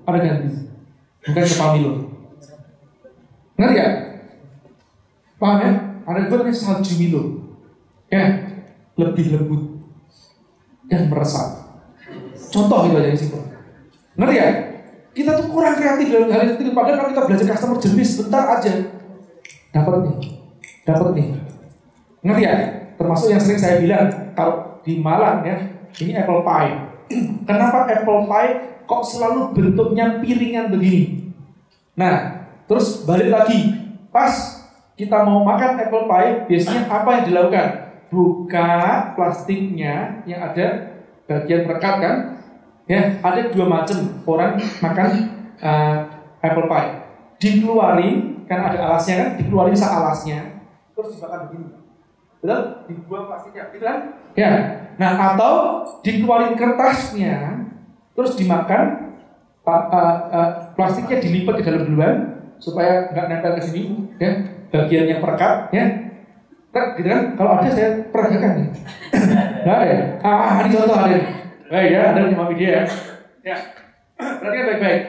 Ada 0.09 0.19
ganti. 0.25 0.49
Bukan 1.29 1.45
kepal 1.45 1.71
Milo. 1.77 1.93
Ngerti 3.61 3.77
ya 3.77 3.89
paham 5.37 5.59
ya? 5.61 5.71
Ada 6.09 6.19
juga 6.25 6.35
namanya 6.41 6.57
salju 6.57 6.93
Milo. 6.97 7.23
Ya 8.09 8.25
lebih 8.97 9.37
lembut 9.37 9.63
dan 10.89 11.13
meresap. 11.13 11.77
Contoh 12.51 12.89
itu 12.89 12.97
aja 12.97 13.13
simpel. 13.15 13.45
Ngerti 14.17 14.35
ya 14.41 14.49
kita 15.13 15.31
tuh 15.37 15.47
kurang 15.53 15.77
kreatif 15.77 16.09
dalam 16.09 16.33
hal 16.33 16.57
itu. 16.57 16.73
Padahal 16.73 16.97
kalau 16.97 17.11
kita 17.13 17.23
belajar 17.29 17.47
customer 17.53 17.79
jenis 17.79 18.09
sebentar 18.17 18.45
aja 18.57 18.73
dapat 19.71 19.95
nih 20.09 20.17
dapat 20.89 21.09
nih. 21.15 21.27
Ngerti 22.25 22.43
ya 22.43 22.55
termasuk 22.97 23.29
yang 23.33 23.41
sering 23.41 23.61
saya 23.61 23.77
bilang 23.79 24.35
kalau 24.35 24.81
di 24.81 24.99
Malang 25.01 25.45
ya 25.45 25.57
ini 26.01 26.17
apple 26.17 26.43
pie 26.43 26.90
kenapa 27.49 27.91
apple 27.91 28.27
pie 28.31 28.53
kok 28.87 29.03
selalu 29.03 29.55
bentuknya 29.55 30.19
piringan 30.23 30.71
begini? 30.71 31.35
Nah 31.99 32.47
terus 32.71 33.03
balik 33.03 33.31
lagi. 33.31 33.75
Pas 34.11 34.33
kita 34.95 35.23
mau 35.27 35.43
makan 35.43 35.81
apple 35.81 36.07
pie 36.07 36.31
biasanya 36.47 36.83
apa 36.87 37.09
yang 37.21 37.25
dilakukan? 37.31 37.69
Buka 38.11 38.71
plastiknya 39.15 40.23
yang 40.27 40.43
ada 40.43 40.99
bagian 41.31 41.67
perekat 41.67 41.97
kan? 42.03 42.17
Ya, 42.91 43.23
ada 43.23 43.55
dua 43.55 43.71
macam 43.71 44.03
orang 44.27 44.59
makan 44.83 45.09
uh, 45.63 45.97
apple 46.43 46.67
pie. 46.67 46.91
Dikeluarin, 47.39 48.45
kan 48.51 48.67
ada 48.67 48.91
alasnya 48.91 49.15
kan, 49.15 49.29
dikeluarin 49.39 49.79
sa 49.79 50.03
alasnya, 50.03 50.67
terus 50.93 51.15
dibakar 51.15 51.49
begini. 51.49 51.80
Betul? 52.41 52.61
Dibuang 52.89 53.25
plastiknya, 53.29 53.69
gitu 53.71 53.85
kan? 53.85 53.99
Ya. 54.33 54.51
Nah, 54.97 55.11
atau 55.33 55.85
dikeluarin 56.01 56.57
kertasnya, 56.57 57.69
terus 58.17 58.37
dimakan, 58.37 59.17
uh, 59.65 59.85
uh, 59.93 60.17
uh, 60.33 60.51
plastiknya 60.73 61.21
dilipat 61.21 61.61
ke 61.61 61.65
dalam 61.69 61.85
duluan 61.85 62.17
supaya 62.57 63.13
nggak 63.13 63.27
nempel 63.29 63.53
ke 63.61 63.63
sini, 63.65 63.83
ya. 64.17 64.33
Bagian 64.73 65.07
yang 65.09 65.21
perekat, 65.21 65.69
ya. 65.73 65.85
Kan, 66.71 66.85
gitu 66.97 67.09
kan? 67.11 67.23
Kalau 67.35 67.51
ada 67.59 67.69
saya 67.69 67.91
peragakan 68.09 68.51
nih. 68.57 68.69
Nggak 69.67 69.77
ada 69.77 69.87
ya? 69.87 70.01
Ah, 70.27 70.63
ini 70.63 70.69
contoh 70.71 70.97
ada 70.97 71.17
nih. 71.19 71.27
Baik 71.71 71.89
ya, 71.95 72.01
ada 72.11 72.21
mami 72.35 72.55
dia 72.59 72.71
ya. 72.71 72.83
Ya, 73.41 73.57
perhatikan 74.19 74.67
baik-baik. 74.75 75.03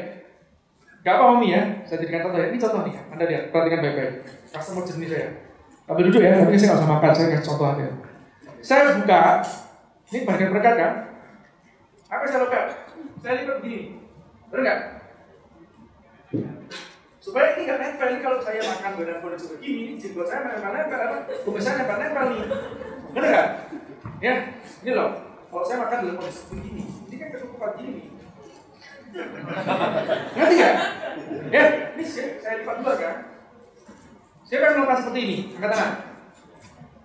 Gak 1.01 1.13
apa 1.17 1.23
mami 1.33 1.47
ya, 1.57 1.61
saya 1.89 1.97
jadikan 2.05 2.29
contoh 2.29 2.37
ya. 2.37 2.47
Ini 2.53 2.57
contoh 2.61 2.81
nih, 2.85 2.95
anda 3.09 3.25
lihat, 3.25 3.43
perhatikan 3.49 3.79
baik-baik. 3.81 4.13
Customer 4.53 4.83
jenis 4.85 5.09
saya. 5.09 5.29
Tapi 5.91 6.07
duduk 6.07 6.23
ya, 6.23 6.39
tapi 6.39 6.55
saya 6.55 6.71
nggak 6.71 6.79
usah 6.79 6.91
makan, 6.95 7.11
saya 7.11 7.27
kasih 7.35 7.47
contoh 7.51 7.67
aja. 7.67 7.87
Saya 8.63 8.95
buka, 8.95 9.43
ini 10.07 10.19
bagian 10.23 10.49
perekat 10.55 10.75
kan? 10.79 10.93
Apa 12.07 12.23
saya 12.23 12.47
lakukan? 12.47 12.65
Saya 13.19 13.33
lipat 13.43 13.55
begini, 13.59 13.99
benar 14.47 14.61
nggak? 14.63 14.79
Supaya 17.19 17.59
ini 17.59 17.67
nggak 17.67 17.79
nempel, 17.83 18.07
ini 18.07 18.19
kalau 18.23 18.39
saya 18.39 18.63
makan 18.63 18.91
badan 19.03 19.19
kondisi 19.19 19.51
begini, 19.51 19.79
ini 19.83 19.93
jenggot 19.99 20.31
saya 20.31 20.47
nempel-nempel, 20.47 20.95
apa? 20.95 21.17
Kumis 21.43 21.59
saya 21.59 21.75
nempel-nempel 21.83 22.23
nih. 22.23 22.47
Benar 23.11 23.27
nggak? 23.27 23.47
Ya, 24.23 24.35
ini 24.87 24.91
loh. 24.95 25.11
Kalau 25.51 25.63
saya 25.67 25.77
makan 25.83 25.97
dalam 26.07 26.15
kondisi 26.23 26.41
begini, 26.55 26.83
ini 26.87 27.15
kan 27.19 27.27
ketutupan 27.35 27.71
gini. 27.75 28.03
Ngerti 30.39 30.53
nggak? 30.55 30.75
Ya, 31.51 31.63
ini 31.99 32.03
saya, 32.07 32.39
saya 32.39 32.63
lipat 32.63 32.79
dulu 32.79 32.95
kan. 32.95 33.15
Saya 34.51 34.67
akan 34.67 34.83
melakukan 34.83 34.99
seperti 34.99 35.19
ini, 35.23 35.37
angkat 35.55 35.69
tangan. 35.71 35.91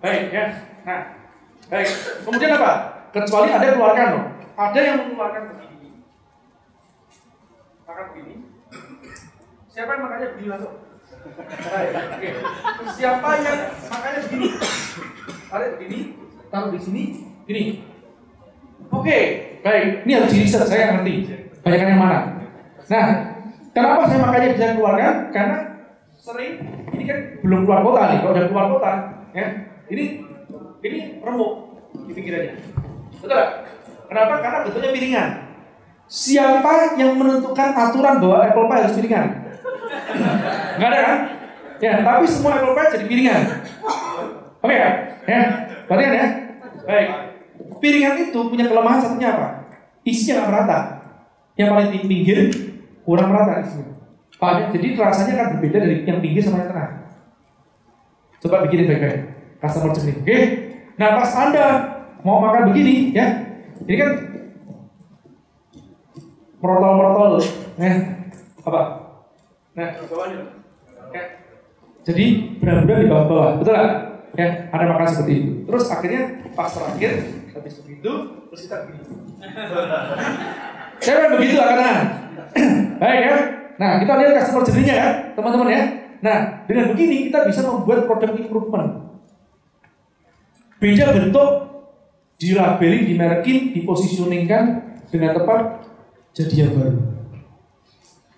Baik, 0.03 0.23
ya. 0.35 0.45
Nah, 0.83 1.01
baik. 1.71 1.89
Kemudian 2.27 2.51
apa? 2.59 2.71
Kecuali 3.15 3.55
ada 3.55 3.63
yang 3.63 3.79
keluarkan 3.79 4.07
loh. 4.11 4.25
Ada 4.59 4.79
yang 4.83 4.95
mengeluarkan 4.99 5.41
begini. 5.55 5.89
Makan 7.87 8.05
begini. 8.11 8.35
Siapa 9.71 9.89
yang 9.95 10.03
makannya 10.03 10.27
begini 10.35 10.47
langsung? 10.51 10.75
Oke. 11.07 12.29
Siapa 12.99 13.27
yang 13.39 13.59
makannya 13.95 14.19
begini? 14.27 14.47
Tarik 15.47 15.69
begini, 15.79 15.99
taruh 16.51 16.69
di 16.75 16.79
sini, 16.83 17.03
gini. 17.47 17.63
Oke, 18.91 19.19
baik. 19.63 20.03
Ini 20.03 20.11
harus 20.19 20.35
di 20.35 20.51
saya 20.51 20.99
ngerti. 20.99 21.15
Banyakan 21.63 21.91
yang 21.95 22.01
mana? 22.03 22.19
Nah, 22.91 23.07
kenapa 23.71 24.03
saya 24.11 24.19
makanya 24.19 24.51
bisa 24.51 24.75
keluarkan? 24.75 25.15
Karena 25.31 25.76
sering 26.17 26.53
ini 26.93 27.03
kan 27.05 27.17
belum 27.45 27.59
keluar 27.65 27.81
kota 27.85 28.01
nih. 28.11 28.17
Kalau 28.21 28.33
udah 28.33 28.45
keluar 28.49 28.67
kota, 28.77 28.91
ya 29.37 29.47
ini 29.93 30.03
ini 30.83 30.99
remuk 31.21 31.53
di 32.05 32.11
pikirannya. 32.13 32.53
Betul 33.17 33.35
nggak? 33.35 33.49
Kenapa? 34.07 34.33
Karena 34.39 34.57
bentuknya 34.65 34.91
piringan. 34.93 35.29
Siapa 36.07 36.95
yang 36.95 37.19
menentukan 37.19 37.69
aturan 37.75 38.23
bahwa 38.23 38.37
apple 38.39 38.67
pie 38.71 38.79
harus 38.79 38.95
piringan? 38.95 39.27
Nggak 40.79 40.89
ada 40.89 40.99
kan? 41.03 41.17
Ya, 41.77 41.91
tapi 42.01 42.25
semua 42.25 42.57
apple 42.57 42.73
pie 42.73 42.93
jadi 42.95 43.05
piringan. 43.05 43.41
Oke 44.63 44.75
ya? 44.75 44.89
Ya, 45.27 45.41
berarti 45.85 46.03
kan 46.03 46.13
ya? 46.15 46.27
Baik. 46.87 47.09
Piringan 47.77 48.15
itu 48.17 48.39
punya 48.47 48.65
kelemahan 48.65 49.03
satunya 49.03 49.35
apa? 49.35 49.47
Isinya 50.07 50.33
nggak 50.39 50.49
merata. 50.49 50.79
Yang 51.57 51.69
paling 51.73 51.89
di 51.91 51.99
pinggir 52.07 52.39
kurang 53.03 53.27
merata 53.33 53.65
isinya. 53.65 53.96
Paham? 54.37 54.69
Jadi 54.69 54.87
rasanya 54.93 55.33
akan 55.33 55.47
berbeda 55.57 55.77
dari 55.81 55.95
yang 56.05 56.21
pinggir 56.21 56.41
sama 56.45 56.61
yang 56.61 56.69
tengah. 56.69 56.89
Coba 58.37 58.65
bikin 58.69 58.85
baik-baik. 58.85 59.19
Customer 59.57 59.89
journey. 59.93 60.13
Oke. 60.21 60.37
Nah 60.97 61.09
pas 61.17 61.31
anda 61.33 61.65
mau 62.21 62.41
makan 62.41 62.73
begini, 62.73 63.13
ya, 63.13 63.25
ini 63.85 63.95
kan 63.97 64.11
merotol-merotol, 66.57 67.37
ya, 67.77 67.93
apa? 68.65 68.81
Nah, 69.77 69.89
ya. 71.13 71.23
Jadi 72.01 72.25
benar-benar 72.57 72.97
di 73.05 73.07
bawah-bawah, 73.07 73.61
betul 73.61 73.73
nggak? 73.77 73.93
Ya, 74.37 74.47
ada 74.73 74.85
makan 74.89 75.05
seperti 75.05 75.33
itu. 75.37 75.51
Terus 75.69 75.85
akhirnya 75.89 76.23
pas 76.57 76.69
terakhir 76.73 77.13
habis 77.53 77.73
begitu, 77.85 78.11
terus 78.49 78.61
kita 78.65 78.75
begini. 78.85 79.05
Saya 80.97 81.25
begitu 81.37 81.57
karena 81.61 81.91
baik 83.01 83.21
ya. 83.21 83.37
Nah, 83.77 84.01
kita 84.01 84.13
lihat 84.17 84.33
customer 84.41 84.61
journey-nya 84.65 84.95
ya, 84.97 85.07
teman-teman 85.37 85.69
ya. 85.69 85.81
Nah, 86.21 86.37
dengan 86.65 86.89
begini 86.93 87.29
kita 87.29 87.45
bisa 87.45 87.61
membuat 87.61 88.09
produk 88.09 88.33
improvement. 88.33 88.89
Beda 90.77 91.13
bentuk, 91.13 91.49
dilabeling, 92.37 93.03
dimerkin, 93.09 93.73
dipositioningkan 93.73 94.63
dengan 95.09 95.37
tepat 95.37 95.61
jadi 96.33 96.65
yang 96.65 96.71
baru. 96.77 97.01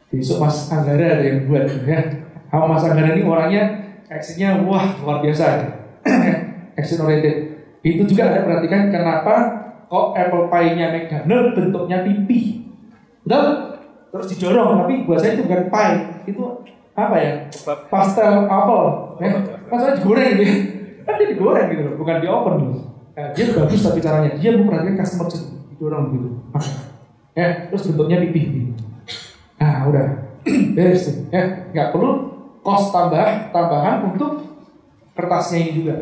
Besok 0.09 0.37
Mas 0.41 0.71
Anggara 0.71 1.19
ada 1.19 1.23
yang 1.23 1.45
buat 1.45 1.67
ya. 1.83 1.99
Kalau 2.49 2.65
Mas 2.71 2.81
Anggara 2.81 3.13
ini 3.13 3.23
orangnya 3.27 3.63
actionnya 4.09 4.63
wah 4.65 4.97
luar 5.03 5.21
biasa. 5.21 5.45
Action 6.79 7.03
oriented. 7.03 7.59
Itu 7.83 8.07
juga 8.07 8.31
ada 8.31 8.47
perhatikan 8.47 8.89
kenapa 8.89 9.35
kok 9.85 10.15
apple 10.15 10.47
pie-nya 10.47 10.95
McDonald 10.95 11.53
bentuknya 11.53 12.07
pipi. 12.07 12.65
Betul? 13.27 13.68
Terus 14.09 14.27
didorong, 14.33 14.81
tapi 14.81 15.05
buat 15.05 15.21
saya 15.21 15.37
itu 15.37 15.45
bukan 15.45 15.69
pie, 15.69 15.97
itu 16.25 16.43
apa 16.97 17.15
ya? 17.15 17.31
Pastel 17.87 18.49
apple. 18.49 18.85
Ya. 19.21 19.29
Masalah 19.69 19.93
digoreng 19.95 20.29
gitu 20.33 20.43
ya. 20.43 20.55
Kan 21.05 21.13
dia 21.21 21.27
digoreng 21.33 21.67
gitu 21.69 21.81
loh, 21.85 21.93
bukan 22.01 22.15
di 22.21 22.27
open 22.27 22.53
loh. 22.57 22.77
Nah, 23.13 23.29
dia 23.35 23.45
bagus 23.51 23.81
tapi 23.83 23.99
caranya 23.99 24.31
dia 24.39 24.51
memperhatikan 24.55 24.97
customer 24.97 25.27
didorong 25.75 26.05
gitu. 26.15 26.29
Ya, 27.37 27.69
terus 27.69 27.83
bentuknya 27.91 28.17
pipi 28.25 28.41
gitu. 28.47 28.71
Nah, 29.59 29.85
udah 29.91 30.07
beres 30.75 31.05
tuh. 31.05 31.15
Ya, 31.29 31.69
nggak 31.75 31.91
perlu 31.93 32.11
kos 32.63 32.89
tambah 32.89 33.53
tambahan 33.53 34.09
untuk 34.09 34.43
kertasnya 35.13 35.59
ini 35.67 35.71
juga. 35.83 35.95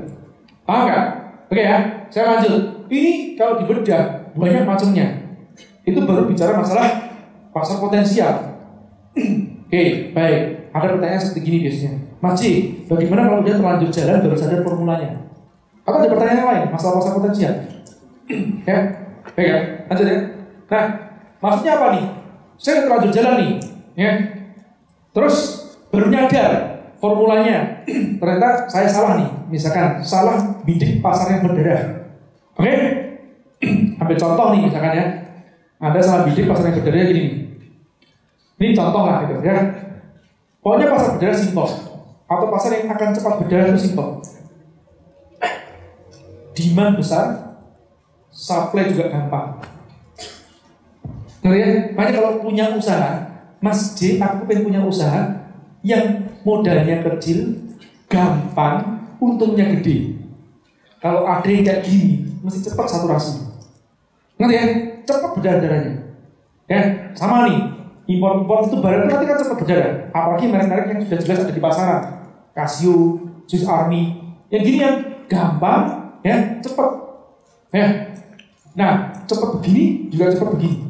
Paham 0.63 0.81
nggak? 0.87 1.05
Oke 1.47 1.63
ya, 1.63 1.77
saya 2.11 2.25
lanjut. 2.37 2.87
Ini 2.87 3.35
kalau 3.35 3.59
dibedah 3.63 4.31
banyak 4.35 4.63
macamnya. 4.63 5.07
Itu 5.87 6.03
baru 6.03 6.27
bicara 6.27 6.59
masalah 6.59 7.06
pasar 7.57 7.81
potensial. 7.81 8.33
Oke, 9.65 10.13
baik. 10.13 10.41
Ada 10.69 10.93
pertanyaan 10.93 11.21
seperti 11.21 11.41
gini 11.41 11.57
biasanya. 11.65 11.91
Mas 12.21 12.33
Ci, 12.37 12.51
bagaimana 12.85 13.25
kalau 13.25 13.41
dia 13.41 13.57
terlanjur 13.57 13.89
jalan 13.89 14.21
baru 14.21 14.37
sadar 14.37 14.61
formulanya? 14.61 15.09
Atau 15.81 15.97
ada 15.97 16.09
pertanyaan 16.13 16.45
lain, 16.45 16.65
masalah 16.69 17.01
pasar 17.01 17.13
potensial? 17.17 17.53
ya, 18.69 18.77
baik 19.33 19.47
ya, 19.49 19.59
lanjut 19.89 20.05
ya. 20.05 20.17
Nah, 20.67 20.85
maksudnya 21.41 21.71
apa 21.81 21.87
nih? 21.97 22.05
Saya 22.61 22.85
terlanjur 22.85 23.11
jalan 23.13 23.33
nih, 23.41 23.51
ya. 23.97 24.11
Terus 25.17 25.35
baru 25.89 26.13
nyadar 26.13 26.51
formulanya. 27.01 27.85
Ternyata 28.21 28.69
saya 28.69 28.85
salah 28.89 29.17
nih. 29.17 29.29
Misalkan 29.49 30.01
salah 30.03 30.61
bidik 30.67 30.99
pasar 31.01 31.37
yang 31.37 31.41
berdarah. 31.47 32.05
Oke? 32.57 32.73
Ambil 33.97 34.17
contoh 34.17 34.45
nih 34.53 34.61
misalkan 34.69 34.93
ya. 34.93 35.05
Ada 35.77 35.99
salah 36.01 36.21
bidik 36.27 36.45
pasar 36.45 36.69
yang 36.69 36.81
berdarah 36.81 37.07
gini. 37.09 37.46
Ini 38.57 38.73
contoh 38.73 39.05
lah 39.05 39.29
gitu 39.29 39.45
ya. 39.45 39.57
Pokoknya 40.65 40.89
pasar 40.89 41.09
berdarah 41.15 41.37
simpel. 41.37 41.67
Atau 42.27 42.47
pasar 42.51 42.69
yang 42.75 42.89
akan 42.91 43.09
cepat 43.13 43.33
berdarah 43.39 43.67
itu 43.71 43.81
simpel. 43.87 44.07
Demand 46.57 46.97
besar, 46.97 47.25
supply 48.33 48.89
juga 48.89 49.13
gampang. 49.13 49.61
Ngerti 51.45 51.59
ya? 51.61 51.69
Makanya 51.93 52.11
kalau 52.17 52.31
punya 52.41 52.65
usaha, 52.73 53.09
Mas 53.61 53.93
J, 53.93 54.17
aku 54.17 54.49
pengen 54.49 54.65
punya 54.65 54.81
usaha 54.81 55.45
yang 55.85 56.25
modalnya 56.41 57.05
kecil, 57.05 57.61
gampang, 58.09 59.05
untungnya 59.21 59.69
gede. 59.77 60.17
Kalau 60.97 61.29
ada 61.29 61.45
yang 61.45 61.61
kayak 61.61 61.85
gini, 61.85 62.25
mesti 62.41 62.65
cepat 62.65 62.89
saturasi. 62.89 63.53
Ngerti 64.41 64.53
ya? 64.57 64.65
Cepat 65.05 65.29
berdarah-darahnya. 65.37 65.93
Ya, 66.67 66.81
sama 67.13 67.47
nih. 67.47 67.76
Impor-impor 68.07 68.71
itu 68.71 68.79
barang 68.79 69.03
itu 69.03 69.11
nanti 69.11 69.27
kan 69.27 69.37
cepat 69.43 69.57
berdarah. 69.59 69.93
Apalagi 70.15 70.45
merek-merek 70.47 70.85
yang 70.95 70.99
sudah 71.03 71.19
jelas 71.19 71.39
ada 71.43 71.51
di 71.51 71.59
pasaran. 71.59 72.01
Casio, 72.55 72.95
Swiss 73.43 73.67
Army. 73.67 74.15
Yang 74.47 74.63
gini 74.63 74.77
yang 74.79 74.95
gampang, 75.27 75.83
ya, 76.23 76.63
cepat. 76.63 76.89
Ya. 77.75 78.15
Nah, 78.79 79.11
cepat 79.27 79.59
begini 79.59 80.07
juga 80.07 80.31
cepat 80.31 80.55
begini. 80.55 80.87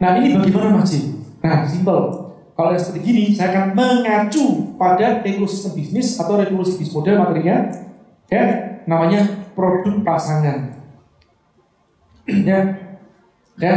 Nah, 0.00 0.16
ini 0.16 0.40
bagaimana 0.40 0.80
Mas 0.80 0.88
J? 0.88 1.12
Nah, 1.44 1.68
simple. 1.68 2.32
Kalau 2.56 2.74
yang 2.74 2.82
seperti 2.82 3.00
gini, 3.04 3.24
saya 3.36 3.54
akan 3.54 3.64
mengacu 3.76 4.74
pada 4.74 5.22
ekosistem 5.22 5.78
bisnis 5.78 6.18
atau 6.18 6.40
revolusi 6.40 6.74
bisnis 6.74 6.96
model 6.96 7.22
materinya, 7.22 7.70
ya, 8.26 8.42
namanya 8.88 9.46
produk 9.54 10.02
pasangan. 10.02 10.74
ya, 12.48 12.58
ya. 13.60 13.74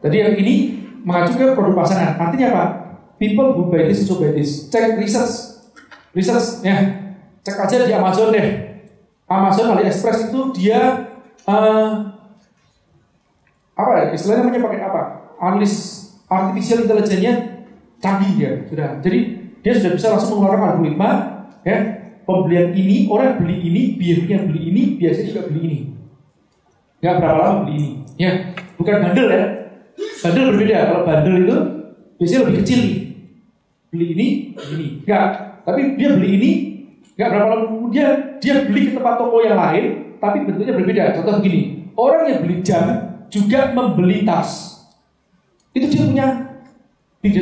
Tadi 0.00 0.16
yang 0.16 0.36
ini 0.40 0.83
mengacu 1.04 1.36
ke 1.36 1.52
produk 1.52 1.84
pasangan. 1.84 2.16
Artinya 2.16 2.46
apa? 2.56 2.64
People 3.20 3.54
who 3.54 3.70
buy 3.70 3.86
this, 3.86 4.08
so 4.08 4.18
buy 4.18 4.34
this. 4.34 4.72
Cek 4.72 4.98
research, 4.98 5.60
research, 6.16 6.64
ya. 6.66 7.04
Cek 7.44 7.56
aja 7.60 7.86
di 7.86 7.94
Amazon 7.94 8.32
deh. 8.32 8.48
Amazon 9.28 9.76
AliExpress 9.76 10.32
itu 10.32 10.40
dia 10.56 11.12
uh, 11.46 11.92
apa 13.76 13.92
ya? 14.00 14.04
Istilahnya 14.16 14.48
namanya 14.48 14.64
pakai 14.66 14.80
apa? 14.82 15.02
Analis 15.38 15.72
artificial 16.26 16.88
intelligence-nya 16.88 17.32
canggih 18.00 18.30
dia 18.34 18.50
sudah. 18.66 18.88
Jadi 19.04 19.18
dia 19.64 19.72
sudah 19.72 19.92
bisa 19.96 20.06
langsung 20.12 20.44
mengeluarkan 20.44 20.68
algoritma 20.76 21.10
ya 21.64 21.78
pembelian 22.28 22.76
ini 22.76 23.08
orang 23.08 23.40
beli 23.40 23.56
ini 23.64 23.82
biasanya 23.96 24.44
beli 24.44 24.60
ini 24.68 24.82
biasanya 25.00 25.26
juga 25.32 25.42
beli 25.48 25.60
ini 25.64 25.78
nggak 27.00 27.14
berapa 27.16 27.38
lama 27.40 27.56
beli 27.64 27.74
ini 27.80 27.90
ya 28.20 28.52
bukan 28.76 28.94
bandel 29.00 29.28
ya 29.32 29.44
bandel 30.24 30.56
berbeda. 30.56 30.76
Kalau 30.88 31.02
bandel 31.04 31.34
itu 31.44 31.56
biasanya 32.16 32.40
lebih 32.48 32.56
kecil. 32.64 32.80
Nih 32.80 32.94
beli 33.92 34.06
ini 34.16 34.26
ini 34.74 34.86
nggak 35.04 35.24
tapi 35.62 35.94
dia 35.94 36.08
beli 36.16 36.28
ini 36.40 36.50
nggak 37.14 37.28
berapa 37.30 37.46
lama 37.46 37.66
kemudian 37.70 38.10
dia 38.42 38.54
beli 38.66 38.90
ke 38.90 38.98
tempat 38.98 39.14
toko 39.22 39.38
yang 39.44 39.54
lain 39.60 40.16
tapi 40.18 40.36
bentuknya 40.48 40.74
berbeda. 40.74 41.02
Contoh 41.20 41.38
begini 41.44 41.92
orang 41.94 42.22
yang 42.32 42.40
beli 42.40 42.56
jam 42.64 42.84
juga 43.28 43.70
membeli 43.76 44.24
tas. 44.24 44.80
Itu 45.76 45.86
dia 45.92 46.02
punya 46.08 46.26
big 47.20 47.36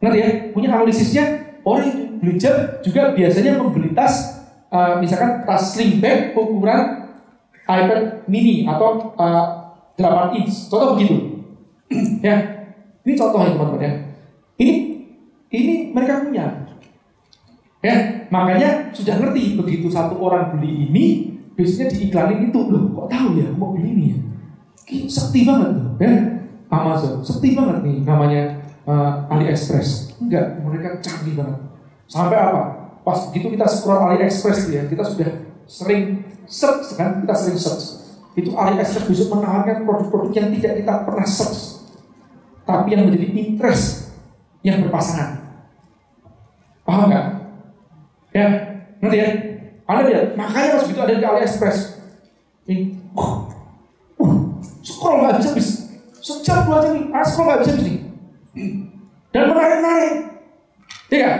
ngerti 0.00 0.18
ya? 0.18 0.28
Punya 0.50 0.68
analisisnya. 0.74 1.24
Orang 1.60 1.84
yang 1.86 1.98
beli 2.18 2.34
jam 2.40 2.80
juga 2.80 3.12
biasanya 3.12 3.60
membeli 3.60 3.92
tas 3.92 4.40
uh, 4.72 4.96
misalkan 4.96 5.44
tas 5.44 5.76
sling 5.76 6.00
bag 6.00 6.32
ukuran 6.32 7.04
iPad 7.68 8.24
mini 8.26 8.64
atau 8.64 9.12
uh, 9.14 9.46
8 10.00 10.40
inch. 10.40 10.72
Contoh 10.72 10.96
begitu 10.96 11.29
ya 12.20 12.36
ini 13.02 13.12
contohnya 13.16 13.56
teman-teman 13.56 13.80
ya 13.82 13.92
ini 14.60 14.74
ini 15.50 15.90
mereka 15.90 16.22
punya. 16.22 16.46
Ya, 17.80 18.28
makanya 18.28 18.92
sudah 18.92 19.16
ngerti 19.18 19.56
begitu 19.56 19.88
satu 19.88 20.20
orang 20.20 20.52
beli 20.52 20.86
ini, 20.88 21.06
biasanya 21.56 21.90
diiklanin 21.90 22.52
itu 22.52 22.60
loh. 22.68 22.92
Kok 22.92 23.08
tahu 23.08 23.28
ya 23.40 23.48
mau 23.56 23.72
beli 23.72 23.88
ini 23.96 24.04
ya? 24.14 24.18
Ih, 24.90 25.02
Sekti 25.08 25.48
banget 25.48 25.80
tuh, 25.80 25.88
ya. 25.96 26.12
Amazon, 26.70 27.18
sekti 27.26 27.58
banget 27.58 27.82
nih 27.82 28.06
namanya 28.06 28.62
uh, 28.86 29.26
AliExpress. 29.32 30.20
Enggak, 30.22 30.60
mereka 30.62 31.02
canggih 31.02 31.34
banget. 31.34 31.58
Sampai 32.06 32.38
apa? 32.38 32.62
Pas 33.02 33.26
begitu 33.32 33.58
kita 33.58 33.66
scroll 33.66 34.06
AliExpress 34.06 34.70
ya, 34.70 34.86
kita 34.86 35.02
sudah 35.02 35.30
sering 35.66 36.22
search 36.46 36.94
kan, 36.94 37.24
kita 37.24 37.34
sering 37.34 37.58
search. 37.58 37.84
Itu 38.38 38.54
AliExpress 38.54 39.08
bisa 39.08 39.24
menawarkan 39.32 39.82
produk-produk 39.82 40.30
yang 40.36 40.48
tidak 40.60 40.84
kita 40.84 40.94
pernah 41.02 41.26
search, 41.26 41.79
tapi 42.70 42.94
yang 42.94 43.10
menjadi 43.10 43.26
interest 43.34 44.14
yang 44.62 44.84
berpasangan. 44.86 45.40
Paham 46.86 47.10
nggak? 47.10 47.26
Ya, 48.30 48.46
nanti 49.02 49.16
ya. 49.18 49.28
Anda 49.90 50.06
lihat, 50.06 50.26
makanya 50.38 50.78
pas 50.78 50.86
begitu 50.86 51.02
ada 51.02 51.18
di 51.18 51.26
AliExpress. 51.26 51.78
Ini, 52.70 52.94
uh, 53.18 53.42
uh, 54.22 54.34
scroll 54.86 55.18
nggak 55.18 55.42
bisa 55.42 55.50
habis. 55.50 55.68
Sejam 56.22 56.62
dua 56.62 56.78
jam 56.78 56.94
nih, 56.94 57.04
ah, 57.10 57.26
scroll 57.26 57.50
nggak 57.50 57.60
bisa 57.66 57.70
habis 57.74 57.86
nih. 57.90 57.98
Dan 59.34 59.42
menarik-narik. 59.50 60.14
Ya, 61.10 61.30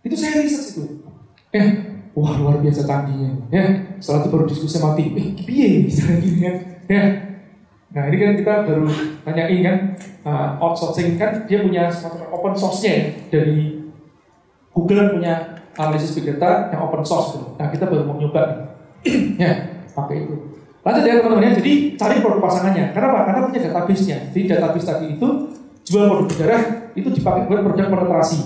itu 0.00 0.16
saya 0.16 0.40
riset 0.40 0.72
itu. 0.72 0.84
Ya, 1.52 1.64
wah 2.16 2.32
luar 2.40 2.64
biasa 2.64 2.88
canggihnya. 2.88 3.44
Ya, 3.52 3.64
setelah 4.00 4.24
itu 4.24 4.28
baru 4.32 4.44
diskusi 4.48 4.72
sama 4.72 4.96
tim. 4.96 5.12
Eh, 5.12 5.36
ini 5.36 5.92
cara 6.00 6.16
gini 6.16 6.38
kan? 6.40 6.56
Ya. 6.88 7.04
Nah 7.92 8.08
ini 8.08 8.16
kan 8.16 8.32
kita 8.40 8.52
baru 8.64 8.88
tanyain 9.20 9.60
kan, 9.60 9.76
uh, 10.24 10.48
outsourcing 10.56 11.20
kan 11.20 11.44
dia 11.44 11.60
punya 11.60 11.92
semacam 11.92 12.32
open 12.32 12.54
source-nya 12.56 12.92
ya, 12.92 13.04
dari 13.28 13.84
Google 14.72 15.12
punya 15.12 15.60
analisis 15.76 16.16
big 16.16 16.32
data 16.32 16.72
yang 16.72 16.88
open 16.88 17.04
source 17.04 17.36
gitu. 17.36 17.46
Nah 17.60 17.68
kita 17.68 17.84
baru 17.84 18.08
mau 18.08 18.16
nyoba 18.16 18.72
ya, 19.42 19.52
pakai 19.92 20.24
itu. 20.24 20.36
Lanjut 20.82 21.04
ya 21.06 21.20
teman-teman 21.20 21.46
ya. 21.46 21.52
Jadi 21.60 21.72
cari 21.94 22.16
produk 22.24 22.40
pasangannya. 22.42 22.84
Kenapa? 22.90 23.28
Karena 23.28 23.40
punya 23.46 23.60
database-nya. 23.70 24.18
Jadi 24.34 24.42
database 24.50 24.86
tadi 24.88 25.06
itu 25.14 25.28
jual 25.86 26.04
produk 26.08 26.26
berdarah 26.32 26.62
itu 26.96 27.08
dipakai 27.12 27.46
buat 27.46 27.60
produk 27.62 27.86
penetrasi. 27.92 28.40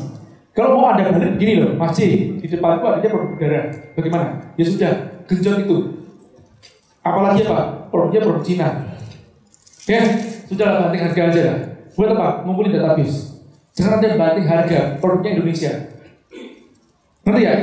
Kalau 0.57 0.81
mau 0.81 0.89
ada 0.91 1.13
balik 1.13 1.37
begini 1.37 1.61
loh, 1.61 1.77
Mas 1.77 1.93
C, 1.93 2.01
di 2.41 2.47
depan 2.49 2.81
itu 2.81 2.85
adanya 2.89 3.09
produk 3.13 3.29
berdarah. 3.37 3.65
Bagaimana? 3.95 4.27
Ya 4.59 4.65
sudah, 4.65 4.93
genjot 5.29 5.57
itu. 5.63 5.77
Apalagi 7.05 7.47
apa? 7.47 7.89
Produknya 7.93 8.21
produk 8.25 8.43
Cina. 8.43 8.69
Ya, 9.87 10.03
sudah 10.51 10.67
lah 10.67 10.79
banting 10.87 11.03
harga 11.07 11.23
aja 11.31 11.41
lah. 11.47 11.59
Buat 11.95 12.19
apa? 12.19 12.27
Ngumpulin 12.43 12.75
database. 12.75 13.39
Jangan 13.79 14.03
ada 14.03 14.19
banting 14.19 14.47
harga 14.47 14.79
produknya 14.99 15.39
Indonesia. 15.39 15.73
Ngerti 17.23 17.43
ya? 17.43 17.55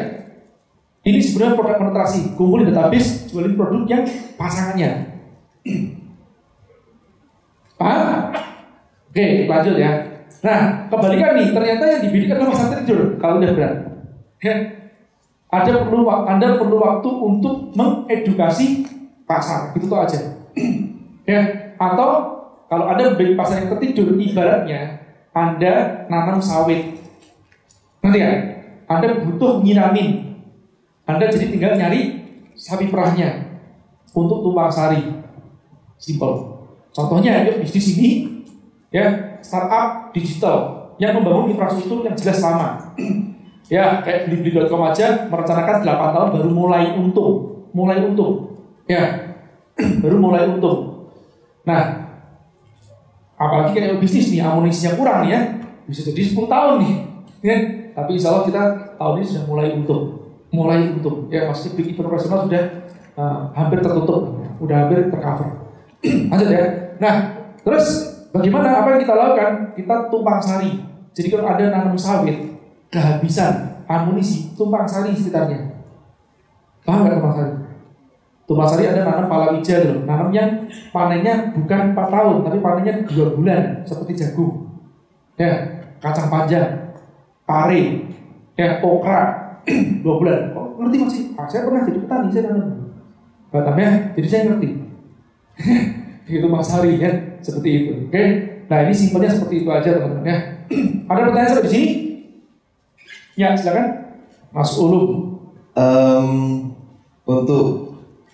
Ini 1.03 1.19
sebenarnya 1.19 1.59
produk 1.59 1.76
penetrasi, 1.84 2.19
kumpulin 2.39 2.71
database, 2.71 3.28
jualin 3.28 3.59
produk 3.59 3.84
yang 3.91 4.03
pasangannya. 4.39 5.19
Paham? 7.80 8.32
Oke, 9.11 9.43
lanjut 9.43 9.76
ya. 9.76 9.91
Nah, 10.43 10.88
kebalikan 10.88 11.36
nih, 11.39 11.51
ternyata 11.51 11.84
yang 11.88 12.01
dibidik 12.07 12.32
adalah 12.32 12.55
masa 12.55 12.80
tidur 12.84 13.19
kalau 13.19 13.39
udah 13.43 13.51
berat. 13.51 13.76
Ya. 14.39 14.55
Ada 15.53 15.86
perlu 15.86 16.07
Anda 16.09 16.57
perlu 16.57 16.82
waktu 16.82 17.09
untuk 17.11 17.76
mengedukasi 17.76 18.88
pasar, 19.28 19.76
itu 19.76 19.86
tuh 19.86 19.99
aja. 19.99 20.19
ya, 21.30 21.62
atau 21.78 22.11
kalau 22.74 22.89
Anda 22.89 23.13
beli 23.13 23.38
pasar 23.38 23.61
yang 23.63 23.78
tertidur, 23.78 24.17
ibaratnya 24.17 24.97
Anda 25.34 26.05
nanam 26.09 26.41
sawit. 26.41 26.97
Nanti 28.01 28.17
ya, 28.17 28.32
Anda 28.89 29.21
butuh 29.21 29.61
nyiramin. 29.61 30.34
Anda 31.05 31.30
jadi 31.30 31.53
tinggal 31.53 31.78
nyari 31.78 32.24
sapi 32.55 32.89
perahnya 32.89 33.61
untuk 34.15 34.41
tumpang 34.45 34.74
sari. 34.74 35.01
Simple. 35.97 36.53
Contohnya, 36.93 37.45
yuk 37.45 37.61
bisnis 37.61 37.97
ini 37.97 38.09
ya 38.93 39.38
startup 39.41 40.13
digital 40.13 40.89
yang 41.01 41.17
membangun 41.17 41.53
infrastruktur 41.53 42.05
yang 42.05 42.13
jelas 42.13 42.39
lama. 42.41 42.93
ya 43.74 44.03
kayak 44.05 44.30
beli-beli.com 44.30 44.82
aja 44.86 45.26
merencanakan 45.32 45.82
8 45.82 46.13
tahun 46.13 46.30
baru 46.38 46.49
mulai 46.53 46.93
untung, 46.93 47.65
mulai 47.74 47.97
untung. 48.05 48.61
Ya, 48.86 49.38
baru 50.03 50.17
mulai 50.21 50.45
untung. 50.45 50.93
Nah, 51.64 51.84
apalagi 53.39 53.72
kayak 53.76 53.99
bisnis 54.03 54.32
nih 54.32 54.43
amunisinya 54.43 54.99
kurang 54.99 55.28
nih 55.28 55.32
ya, 55.32 55.41
bisa 55.88 56.03
jadi 56.11 56.22
10 56.36 56.47
tahun 56.47 56.74
nih. 56.84 56.93
Ya, 57.43 57.57
tapi 57.91 58.16
insya 58.16 58.32
Allah 58.32 58.45
kita 58.47 58.64
tahun 58.95 59.14
ini 59.20 59.26
sudah 59.28 59.43
mulai 59.47 59.68
untung, 59.76 60.03
mulai 60.51 60.80
untung. 60.91 61.28
Ya, 61.28 61.47
maksudnya 61.47 61.76
big 61.80 61.91
event 61.91 62.07
operasional 62.07 62.47
sudah 62.47 62.64
uh, 63.20 63.51
hampir 63.55 63.80
tertutup, 63.84 64.43
udah 64.59 64.76
hampir 64.88 65.07
tercover. 65.11 65.49
Lanjut 66.32 66.49
ya. 66.51 66.64
Nah, 66.99 67.16
terus 67.64 67.86
bagaimana 68.32 68.84
apa 68.84 68.95
yang 68.95 69.01
kita 69.03 69.14
lakukan? 69.16 69.51
Kita 69.76 69.95
tumpang 70.11 70.39
sari. 70.43 70.72
Jadi 71.14 71.28
kalau 71.30 71.45
ada 71.47 71.64
nanam 71.68 71.95
sawit, 71.99 72.59
kehabisan 72.91 73.84
amunisi, 73.88 74.51
tumpang 74.55 74.88
sari 74.88 75.16
sekitarnya. 75.16 75.80
Paham 76.84 77.07
nggak 77.07 77.16
tumpang 77.20 77.36
sari? 77.36 77.53
Tumpang 78.54 78.70
sari 78.70 78.86
ada 78.86 79.01
nanam 79.01 79.26
palawija 79.26 79.76
loh, 79.82 80.06
nanam 80.06 80.30
yang 80.30 80.70
panennya 80.93 81.49
bukan 81.58 81.97
4 81.97 81.97
tahun, 81.97 82.36
tapi 82.45 82.58
panennya 82.62 82.93
2 83.10 83.34
bulan, 83.41 83.82
seperti 83.82 84.14
jagung. 84.14 84.70
Ya, 85.34 85.82
kacang 85.97 86.30
panjang, 86.30 86.93
pare, 87.49 88.14
ya 88.54 88.78
okra, 88.78 89.22
2 89.66 90.06
bulan. 90.22 90.54
Oh, 90.54 90.78
ngerti 90.78 90.97
masih? 91.01 91.24
Ah, 91.34 91.49
saya 91.49 91.66
pernah 91.66 91.82
jadi 91.82 91.99
petani, 92.06 92.30
saya 92.30 92.43
nanam. 92.54 92.93
Batamnya, 93.49 93.89
jadi 94.14 94.28
saya 94.30 94.41
ngerti. 94.54 94.70
itu 96.38 96.47
Mas 96.47 96.70
Hari 96.70 97.01
kan 97.01 97.16
seperti 97.41 97.70
itu. 97.74 97.91
Oke. 98.06 98.26
Nah 98.70 98.78
ini 98.86 98.93
simpelnya 98.93 99.34
seperti 99.34 99.66
itu 99.66 99.70
aja 99.74 99.89
teman-teman 99.97 100.30
ya. 100.30 100.38
Ada 101.10 101.20
pertanyaan 101.26 101.49
sampai 101.49 101.66
di 101.66 101.74
sini? 101.74 101.89
Ya 103.34 103.58
silakan. 103.58 103.88
Mas 104.54 104.72
Ulum. 104.78 105.41
Em, 105.74 106.30
untuk 107.26 107.93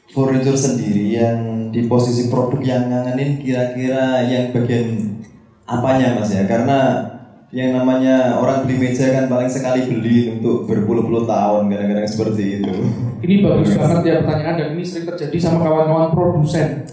furniture 0.10 0.58
sendiri 0.58 1.16
yang 1.16 1.70
di 1.70 1.86
posisi 1.86 2.34
produk 2.34 2.60
yang 2.66 2.90
ngangenin 2.90 3.38
kira-kira 3.42 4.26
yang 4.26 4.50
bagian 4.50 5.20
apanya 5.70 6.18
mas 6.18 6.34
ya? 6.34 6.50
Karena 6.50 7.06
yang 7.50 7.74
namanya 7.74 8.38
orang 8.38 8.66
beli 8.66 8.78
meja 8.78 9.10
kan 9.10 9.26
paling 9.26 9.50
sekali 9.50 9.90
beli 9.90 10.38
untuk 10.38 10.70
berpuluh-puluh 10.70 11.26
tahun 11.26 11.70
kadang-kadang 11.70 12.06
seperti 12.06 12.62
itu. 12.62 12.74
Ini 13.26 13.42
bagus 13.42 13.74
banget 13.74 14.02
ya 14.06 14.14
pertanyaan 14.22 14.56
dan 14.58 14.68
ini 14.78 14.86
sering 14.86 15.10
terjadi 15.10 15.38
sama 15.38 15.66
kawan-kawan 15.66 16.14
produsen. 16.14 16.86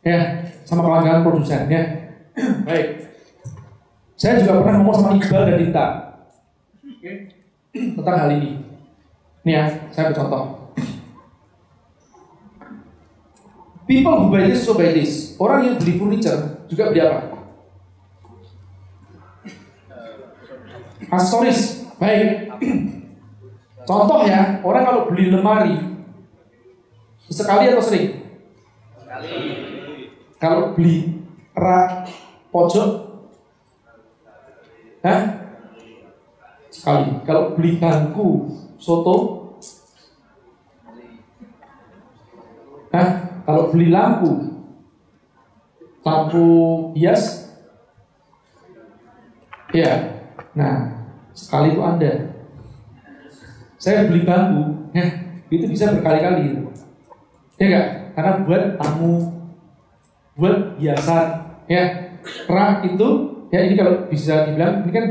Ya, 0.00 0.48
sama 0.64 0.84
kawan-kawan 0.84 1.20
produsen 1.20 1.68
ya. 1.68 1.84
Baik. 2.64 3.12
Saya 4.18 4.42
juga 4.42 4.66
pernah 4.66 4.82
ngomong 4.82 4.96
sama 4.98 5.10
Iqbal 5.14 5.42
dan 5.46 5.56
Dita. 5.62 5.86
Tentang 7.70 8.16
hal 8.18 8.30
ini. 8.34 8.50
Nih 9.46 9.54
ya, 9.54 9.64
saya 9.94 10.10
bercontoh. 10.10 10.57
People 13.88 14.20
who 14.20 14.28
buy 14.28 14.44
this, 14.44 14.68
so 14.68 14.76
buy 14.76 14.92
this. 14.92 15.32
Orang 15.40 15.64
yang 15.64 15.76
beli 15.80 15.96
furniture 15.96 16.68
juga 16.68 16.92
beli 16.92 17.00
apa? 17.00 17.40
Aksesoris. 21.08 21.88
Baik. 21.96 22.52
Contoh 23.88 24.28
ya, 24.28 24.60
orang 24.60 24.84
kalau 24.84 25.02
beli 25.08 25.32
lemari 25.32 25.80
sekali 27.32 27.72
atau 27.72 27.80
sering? 27.80 28.28
Kalau 30.36 30.76
beli 30.76 31.24
rak 31.56 32.12
pojok, 32.52 33.08
Hah? 35.00 35.20
Sekali. 36.68 37.24
Kalau 37.24 37.56
beli 37.56 37.80
bangku 37.80 38.52
soto, 38.76 39.16
Hah? 42.92 43.27
Kalau 43.48 43.72
beli 43.72 43.88
lampu, 43.88 44.60
lampu 46.04 46.44
hias, 46.92 47.48
ya. 49.72 50.20
Nah, 50.52 51.08
sekali 51.32 51.72
itu 51.72 51.80
Anda. 51.80 52.12
Saya 53.80 54.04
beli 54.04 54.28
bambu, 54.28 54.92
ya, 54.92 55.32
itu 55.48 55.64
bisa 55.64 55.96
berkali-kali. 55.96 56.60
Ya 57.56 57.64
enggak? 57.64 57.86
Karena 58.12 58.32
buat 58.44 58.64
tamu, 58.76 59.14
buat 60.36 60.76
hiasan, 60.76 61.56
ya. 61.72 62.12
Rak 62.44 62.84
itu, 62.84 63.08
ya 63.48 63.64
ini 63.64 63.80
kalau 63.80 64.12
bisa 64.12 64.44
dibilang, 64.44 64.84
ini 64.84 64.92
kan 64.92 65.06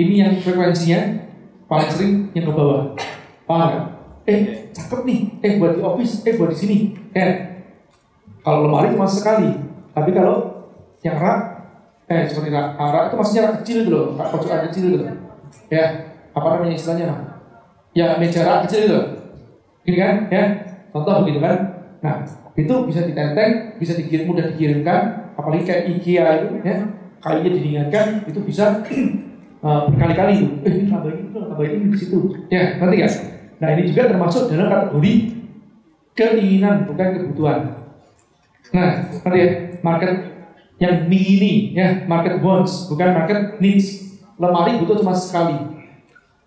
ini 0.00 0.14
yang 0.16 0.32
frekuensinya 0.40 1.28
paling 1.68 1.90
sering 1.92 2.12
yang 2.32 2.48
ke 2.48 2.52
bawah. 2.56 2.96
Paham? 3.44 4.00
Eh, 4.24 4.72
cakep 4.72 5.04
nih. 5.04 5.20
Eh, 5.44 5.52
buat 5.60 5.76
di 5.76 5.84
office. 5.84 6.24
Eh, 6.24 6.32
buat 6.40 6.56
di 6.56 6.56
sini. 6.56 6.78
Ya. 7.14 7.28
Kalau 8.42 8.68
lemari 8.68 8.94
cuma 8.96 9.08
sekali. 9.08 9.52
Tapi 9.92 10.10
kalau 10.14 10.66
yang 11.02 11.18
rak 11.18 11.58
Eh 12.08 12.24
seperti 12.24 12.48
rak, 12.48 12.80
ah, 12.80 12.88
rak 12.88 13.12
itu 13.12 13.16
maksudnya 13.20 13.42
rak 13.44 13.54
kecil 13.60 13.76
itu 13.84 13.90
loh, 13.92 14.16
rak 14.16 14.32
pojokan 14.32 14.64
kecil 14.72 14.82
itu 14.88 14.96
loh. 15.04 15.12
Ya, 15.68 15.84
apa 16.32 16.46
namanya 16.56 16.72
istilahnya? 16.72 17.36
Ya 17.92 18.16
meja 18.16 18.48
rak 18.48 18.64
kecil 18.64 18.80
itu 18.80 18.92
loh. 18.96 19.06
Gini 19.84 19.96
kan, 20.00 20.14
ya. 20.32 20.44
Contoh 20.88 21.20
begitu 21.20 21.44
kan. 21.44 21.56
Nah, 22.00 22.24
itu 22.56 22.74
bisa 22.88 23.04
ditenteng, 23.04 23.76
bisa 23.76 23.92
dikirim 23.92 24.24
mudah 24.32 24.48
dikirimkan, 24.56 25.00
apalagi 25.36 25.68
kayak 25.68 25.82
IKEA 26.00 26.48
itu 26.48 26.56
ya. 26.64 26.76
Kalinya 27.20 27.50
didinginkan 27.60 28.06
itu 28.24 28.40
bisa 28.40 28.80
uh, 29.60 29.84
berkali-kali 29.92 30.32
itu. 30.40 30.48
Eh, 30.64 30.72
ini 30.80 30.84
tambah 30.88 31.12
ini, 31.12 31.28
tambah 31.28 31.66
ini 31.68 31.92
di 31.92 31.98
situ. 32.00 32.18
Ya, 32.48 32.80
nanti 32.80 33.04
kan. 33.04 33.12
Nah, 33.60 33.68
ini 33.76 33.92
juga 33.92 34.08
termasuk 34.08 34.48
dalam 34.48 34.72
kategori 34.72 35.37
keinginan 36.18 36.90
bukan 36.90 37.14
kebutuhan. 37.14 37.60
Nah, 38.74 38.90
nanti 39.22 39.38
ya, 39.38 39.48
market 39.86 40.10
yang 40.82 41.06
mini 41.06 41.70
ya, 41.78 42.02
market 42.10 42.42
wants 42.42 42.90
bukan 42.90 43.14
market 43.14 43.62
needs. 43.62 44.18
Lemari 44.38 44.82
butuh 44.82 44.98
cuma 45.02 45.14
sekali. 45.14 45.78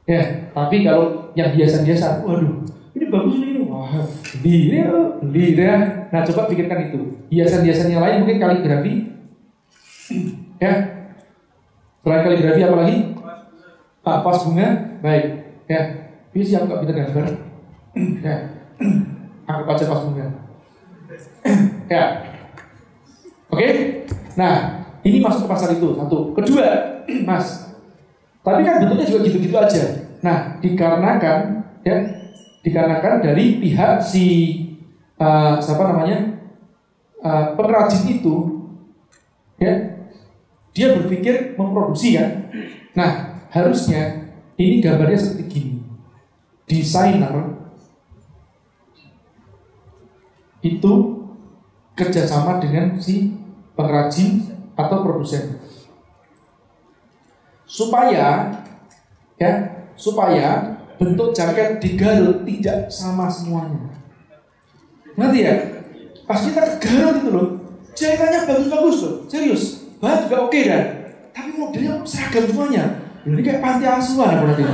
Ya, 0.08 0.52
tapi 0.52 0.84
kalau 0.84 1.32
yang 1.36 1.56
biasa-biasa, 1.56 2.24
waduh, 2.24 2.64
ini 2.96 3.06
bagus 3.08 3.36
ini, 3.40 3.64
wah, 3.68 4.04
beli 4.44 4.80
ya, 4.80 4.92
beli 5.24 5.56
ya. 5.56 6.08
Nah, 6.12 6.24
coba 6.28 6.52
pikirkan 6.52 6.92
itu. 6.92 7.00
Hiasan-hiasan 7.32 7.92
yang 7.92 8.04
lain 8.04 8.24
mungkin 8.24 8.40
kaligrafi, 8.40 8.94
ya. 10.60 10.74
Selain 12.04 12.24
kaligrafi 12.28 12.62
apa 12.64 12.76
lagi? 12.80 12.98
Ah, 14.08 14.20
pas 14.24 14.40
bunga, 14.44 14.68
baik, 15.04 15.26
ya. 15.68 15.82
Ini 16.32 16.44
siap 16.48 16.64
nggak 16.68 16.80
pinter 16.84 16.96
gambar? 16.96 17.26
ya, 18.24 18.36
anggap 19.52 19.76
aja 19.76 19.86
pas 19.92 20.02
ya, 21.92 22.02
oke. 23.52 23.70
Nah, 24.40 24.56
ini 25.04 25.20
masuk 25.20 25.44
ke 25.44 25.52
pasar 25.52 25.76
itu 25.76 25.92
satu. 25.92 26.32
Kedua, 26.32 26.68
mas, 27.28 27.76
tapi 28.40 28.64
kan 28.64 28.80
bentuknya 28.80 29.04
juga 29.04 29.28
gitu-gitu 29.28 29.56
aja. 29.60 29.84
Nah, 30.24 30.56
dikarenakan 30.64 31.68
ya, 31.84 31.98
dikarenakan 32.64 33.20
dari 33.20 33.60
pihak 33.60 34.00
si 34.00 34.26
uh, 35.20 35.60
siapa 35.60 35.84
namanya 35.84 36.40
uh, 37.20 37.58
pengrajin 37.60 38.22
itu, 38.22 38.36
ya, 39.60 40.00
dia 40.72 40.88
berpikir 40.96 41.60
memproduksi 41.60 42.16
kan. 42.16 42.48
Nah, 42.96 43.44
harusnya 43.52 44.32
ini 44.56 44.80
gambarnya 44.80 45.20
seperti 45.20 45.44
gini. 45.52 45.76
Desainer 46.72 47.51
itu 50.62 50.92
kerjasama 51.98 52.62
dengan 52.62 52.98
si 53.02 53.34
pengrajin 53.76 54.46
atau 54.78 55.04
produsen 55.04 55.60
supaya 57.66 58.52
ya 59.40 59.52
supaya 59.96 60.82
bentuk 61.02 61.34
jaket 61.34 61.82
di 61.82 61.98
Garut 61.98 62.46
tidak 62.46 62.92
sama 62.94 63.26
semuanya. 63.26 63.90
Ngerti 65.18 65.40
ya? 65.42 65.56
Pas 66.30 66.46
kita 66.46 66.78
ke 66.78 66.86
Garut 66.86 67.16
itu 67.18 67.30
loh, 67.34 67.48
jahitannya 67.98 68.46
bagus-bagus 68.46 68.98
loh, 69.02 69.16
serius. 69.26 69.64
Bahan 69.98 70.30
juga 70.30 70.38
oke 70.46 70.62
kan? 70.62 70.84
Tapi 71.34 71.50
modelnya 71.58 71.94
seragam 72.06 72.46
semuanya. 72.46 72.84
Ini 73.22 73.42
kayak 73.42 73.62
panti 73.62 73.86
asuhan 73.86 74.46
nanti? 74.46 74.66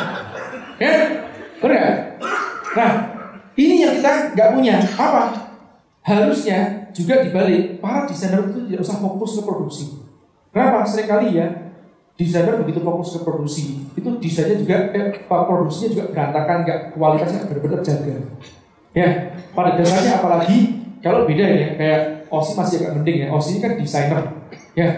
ya? 0.82 0.92
Bener? 1.62 2.18
Nah, 2.74 2.90
ini 3.56 3.82
yang 3.82 3.98
kita 3.98 4.34
nggak 4.34 4.50
punya. 4.54 4.76
Apa? 4.94 5.22
Harusnya 6.00 6.90
juga 6.90 7.22
dibalik, 7.22 7.78
para 7.78 8.08
desainer 8.08 8.50
itu 8.50 8.66
tidak 8.66 8.80
usah 8.82 8.98
fokus 8.98 9.38
ke 9.38 9.42
produksi. 9.46 9.84
Kenapa? 10.50 10.82
Seringkali 10.82 11.38
ya, 11.38 11.46
desainer 12.18 12.58
begitu 12.60 12.82
fokus 12.82 13.14
ke 13.14 13.20
produksi, 13.22 13.86
itu 13.94 14.08
desainnya 14.18 14.56
juga, 14.58 14.76
eh, 14.96 15.22
produksinya 15.28 15.88
juga 15.94 16.04
berantakan, 16.10 16.56
nggak 16.66 16.78
kualitasnya 16.96 17.46
benar-benar 17.46 17.80
jaga. 17.84 18.14
Ya, 18.90 19.08
pada 19.54 19.78
dasarnya 19.78 20.18
apalagi 20.18 20.58
kalau 20.98 21.24
beda 21.24 21.46
ya, 21.46 21.68
kayak 21.78 22.02
Osi 22.30 22.54
masih 22.54 22.76
agak 22.82 22.92
mending 23.02 23.18
ya, 23.22 23.28
Osi 23.30 23.58
ini 23.58 23.60
kan 23.62 23.72
desainer, 23.78 24.22
ya. 24.74 24.88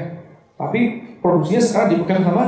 Tapi 0.56 0.80
produksinya 1.20 1.60
sekarang 1.60 1.88
dipegang 1.96 2.24
sama 2.24 2.44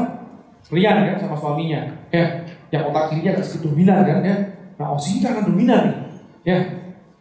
Rian 0.73 0.97
ya, 1.05 1.15
sama 1.21 1.37
suaminya, 1.37 1.81
ya. 2.09 2.25
Yang 2.73 2.83
otak 2.89 3.05
kirinya 3.13 3.31
agak 3.37 3.45
sedikit 3.45 3.69
dominan 3.69 4.01
kan, 4.09 4.19
ya. 4.25 4.37
Nah 4.81 4.87
Osi 4.95 5.19
ini 5.19 5.27
kan 5.27 5.47
dominan 5.47 5.81
nih, 5.87 5.97
ya. 6.45 6.59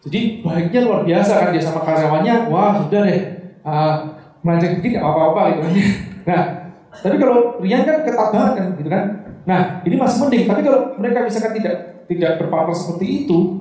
Jadi 0.04 0.44
baiknya 0.44 0.80
luar 0.84 1.02
biasa 1.08 1.32
kan 1.40 1.50
dia 1.56 1.64
sama 1.64 1.82
karyawannya, 1.88 2.52
wah 2.52 2.76
sudah 2.84 3.02
deh, 3.08 3.22
uh, 3.64 3.96
melenceng 4.44 4.84
dikit 4.84 5.00
apa-apa 5.00 5.42
gitu 5.56 5.62
kan. 5.64 5.74
Nah, 6.24 6.72
tapi 7.04 7.20
kalau 7.20 7.60
Rian 7.60 7.84
kan 7.84 8.08
ketat 8.08 8.32
banget 8.32 8.54
kan, 8.56 8.68
gitu 8.80 8.88
kan. 8.88 9.04
Nah, 9.44 9.84
ini 9.84 10.00
masih 10.00 10.24
mending. 10.24 10.48
Tapi 10.48 10.64
kalau 10.64 10.96
mereka 10.96 11.28
misalkan 11.28 11.52
tidak 11.60 12.08
tidak 12.08 12.40
berpartner 12.40 12.72
seperti 12.72 13.28
itu, 13.28 13.60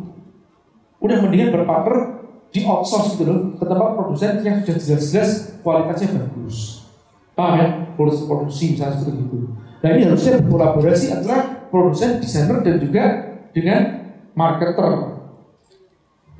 udah 1.02 1.16
mendingan 1.26 1.50
berpartner 1.50 2.22
di 2.54 2.62
outsource 2.62 3.16
gitu 3.18 3.26
loh 3.26 3.38
ke 3.58 3.64
tempat 3.66 3.98
produsen 3.98 4.44
yang 4.46 4.62
sudah 4.62 4.76
jelas-jelas 4.78 5.30
kualitasnya 5.64 6.08
bagus. 6.20 6.86
Paham 7.32 7.52
ya? 7.58 7.66
Produksi 7.96 8.22
produksi 8.28 8.64
misalnya 8.76 8.94
seperti 9.00 9.20
itu. 9.24 9.38
Nah 9.82 9.88
ini 9.96 10.02
harusnya 10.06 10.32
berkolaborasi 10.44 11.06
antara 11.10 11.66
produsen, 11.72 12.20
desainer 12.20 12.60
dan 12.60 12.76
juga 12.78 13.04
dengan 13.52 14.12
marketer. 14.32 15.20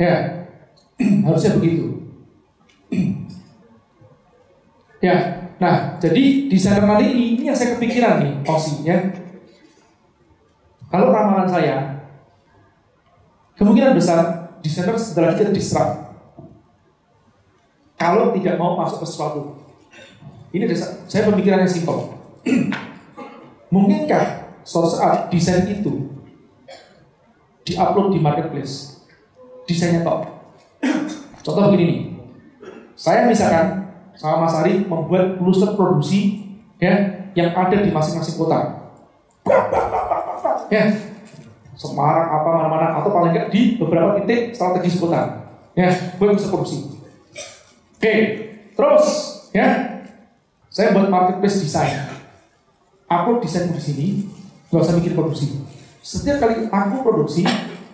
Ya, 0.00 0.48
harusnya 1.28 1.60
begitu. 1.60 2.00
ya, 5.06 5.16
nah 5.60 6.00
jadi 6.00 6.48
desainer 6.48 6.84
nanti 6.88 7.12
ini, 7.12 7.24
ini 7.38 7.42
yang 7.52 7.56
saya 7.56 7.76
kepikiran 7.76 8.24
nih, 8.24 8.32
Osi 8.48 8.82
ya. 8.82 8.98
Kalau 10.92 11.08
ramalan 11.08 11.48
saya, 11.48 11.76
kemungkinan 13.56 13.96
besar 13.96 14.52
desainer 14.60 14.96
setelah 14.96 15.36
kita 15.36 15.52
disrupt. 15.52 16.12
Kalau 17.96 18.34
tidak 18.34 18.58
mau 18.58 18.74
masuk 18.74 19.00
ke 19.00 19.06
sesuatu, 19.06 19.62
ini 20.50 20.66
desa, 20.66 21.06
saya 21.06 21.30
pemikirannya 21.30 21.70
simpel. 21.70 22.18
Mungkinkah 23.72 24.58
suatu 24.66 24.90
saat 24.90 25.30
desain 25.30 25.64
itu 25.70 26.01
diupload 27.66 28.14
di 28.14 28.18
marketplace? 28.18 29.04
Desainnya 29.66 30.02
top. 30.02 30.26
Contoh 31.42 31.70
begini 31.70 31.84
nih. 31.86 32.00
Saya 32.94 33.26
misalkan 33.26 33.90
sama 34.14 34.46
Mas 34.46 34.54
Ari 34.58 34.86
membuat 34.86 35.40
kluster 35.40 35.74
produksi 35.74 36.46
ya 36.78 37.26
yang 37.32 37.50
ada 37.56 37.80
di 37.80 37.90
masing-masing 37.90 38.36
kota. 38.38 38.90
Ya, 40.70 40.88
Semarang 41.72 42.28
apa 42.30 42.48
mana-mana 42.62 42.86
atau 43.00 43.10
paling 43.10 43.32
enggak 43.34 43.48
di 43.50 43.80
beberapa 43.80 44.14
titik 44.22 44.54
strategis 44.54 45.00
kota. 45.00 45.50
Ya, 45.74 45.90
buat 46.20 46.36
kluster 46.36 46.52
produksi. 46.52 47.00
Oke, 47.96 48.14
terus 48.76 49.04
ya 49.54 49.98
saya 50.68 50.94
buat 50.94 51.08
marketplace 51.08 51.64
desain. 51.64 52.06
Aku 53.08 53.40
desain 53.42 53.72
di 53.72 53.82
sini, 53.82 54.08
nggak 54.68 54.82
usah 54.84 54.96
mikir 55.00 55.14
produksi. 55.16 55.61
Setiap 56.03 56.42
kali 56.42 56.66
aku 56.66 56.94
produksi, 57.07 57.46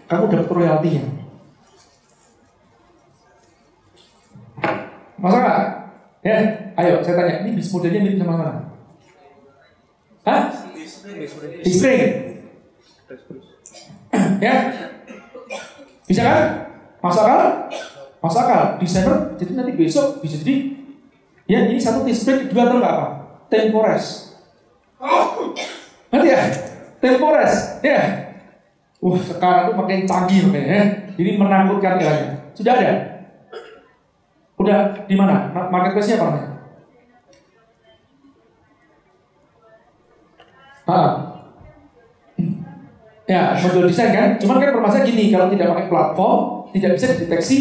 kamu 0.09 0.33
dapat 0.33 0.49
royaltinya. 0.49 1.05
Masa 5.19 5.37
nggak? 5.37 5.61
Ya, 6.25 6.37
ayo 6.81 7.05
saya 7.05 7.15
tanya, 7.21 7.35
ini 7.45 7.61
bis 7.61 7.69
modelnya 7.71 8.01
mirip 8.01 8.19
sama 8.19 8.35
mana? 8.35 8.55
Hah? 10.25 10.43
Di 11.63 11.71
spring. 11.71 12.03
ya? 14.41 14.55
Bisa 16.09 16.23
kan? 16.25 16.43
Masuk 17.05 17.23
akal? 17.23 17.43
Masuk 18.25 18.41
akal. 18.41 18.63
Desainer, 18.81 19.17
jadi 19.37 19.53
nanti 19.53 19.73
besok 19.77 20.25
bisa 20.25 20.41
jadi 20.41 20.79
Ya 21.49 21.65
ini 21.65 21.81
satu 21.81 22.05
t-spring 22.05 22.53
dua 22.53 22.69
atau 22.69 22.77
apa? 22.85 23.07
Tempores. 23.49 24.37
Nanti 26.13 26.29
ya? 26.29 26.45
Tempores. 26.99 27.79
Ya. 27.83 28.01
Wah 28.99 29.15
sekarang 29.23 29.71
tuh 29.71 29.77
makin 29.79 30.03
canggih 30.03 30.51
makanya 30.51 30.67
ya. 30.67 30.83
Ini 31.15 31.31
menakutkan 31.39 31.99
kayaknya. 31.99 32.51
Sudah 32.55 32.73
ada? 32.75 32.93
Udah 34.59 34.79
di 35.07 35.15
mana? 35.15 35.55
Marketplace-nya 35.55 36.19
apa 36.19 36.27
namanya? 36.27 36.49
Ah. 40.89 41.13
Ya, 43.29 43.53
model 43.61 43.93
desain 43.93 44.09
kan? 44.09 44.41
Cuman 44.41 44.57
kan 44.57 44.73
permasalahan 44.73 45.05
gini, 45.05 45.29
kalau 45.29 45.53
tidak 45.53 45.77
pakai 45.77 45.93
platform, 45.93 46.65
tidak 46.73 46.97
bisa 46.97 47.13
dideteksi 47.13 47.57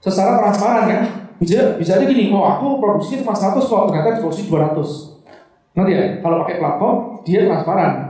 secara 0.00 0.40
transparan 0.40 0.88
kan? 0.88 1.02
Bisa, 1.36 1.76
bisa 1.76 2.00
aja 2.00 2.08
gini, 2.08 2.32
oh 2.32 2.40
aku 2.40 2.80
produksinya 2.80 3.20
cuma 3.20 3.36
100 3.36 3.68
kok, 3.68 3.92
ternyata 3.92 4.16
produksi 4.24 4.48
200. 4.48 5.76
Nanti 5.76 5.92
ya, 5.92 6.02
kalau 6.24 6.40
pakai 6.40 6.56
platform, 6.56 6.96
dia 7.20 7.44
transparan. 7.44 8.07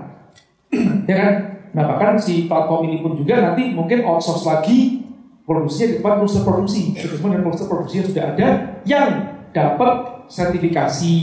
Ya 1.08 1.16
kan? 1.16 1.32
Nah 1.72 1.84
bahkan 1.88 2.20
si 2.20 2.44
platform 2.44 2.92
ini 2.92 2.96
pun 3.00 3.16
juga 3.16 3.40
nanti 3.40 3.72
mungkin 3.72 4.04
outsource 4.04 4.44
lagi 4.44 5.08
produksinya 5.48 5.86
di 5.88 5.94
depan 5.98 6.12
produser 6.20 6.44
produksi. 6.44 6.80
Kemudian 6.92 7.40
produser 7.40 7.66
produksi 7.72 7.94
yang 7.96 8.08
sudah 8.12 8.24
ada 8.36 8.48
yang 8.84 9.10
dapat 9.56 9.92
sertifikasi. 10.28 11.16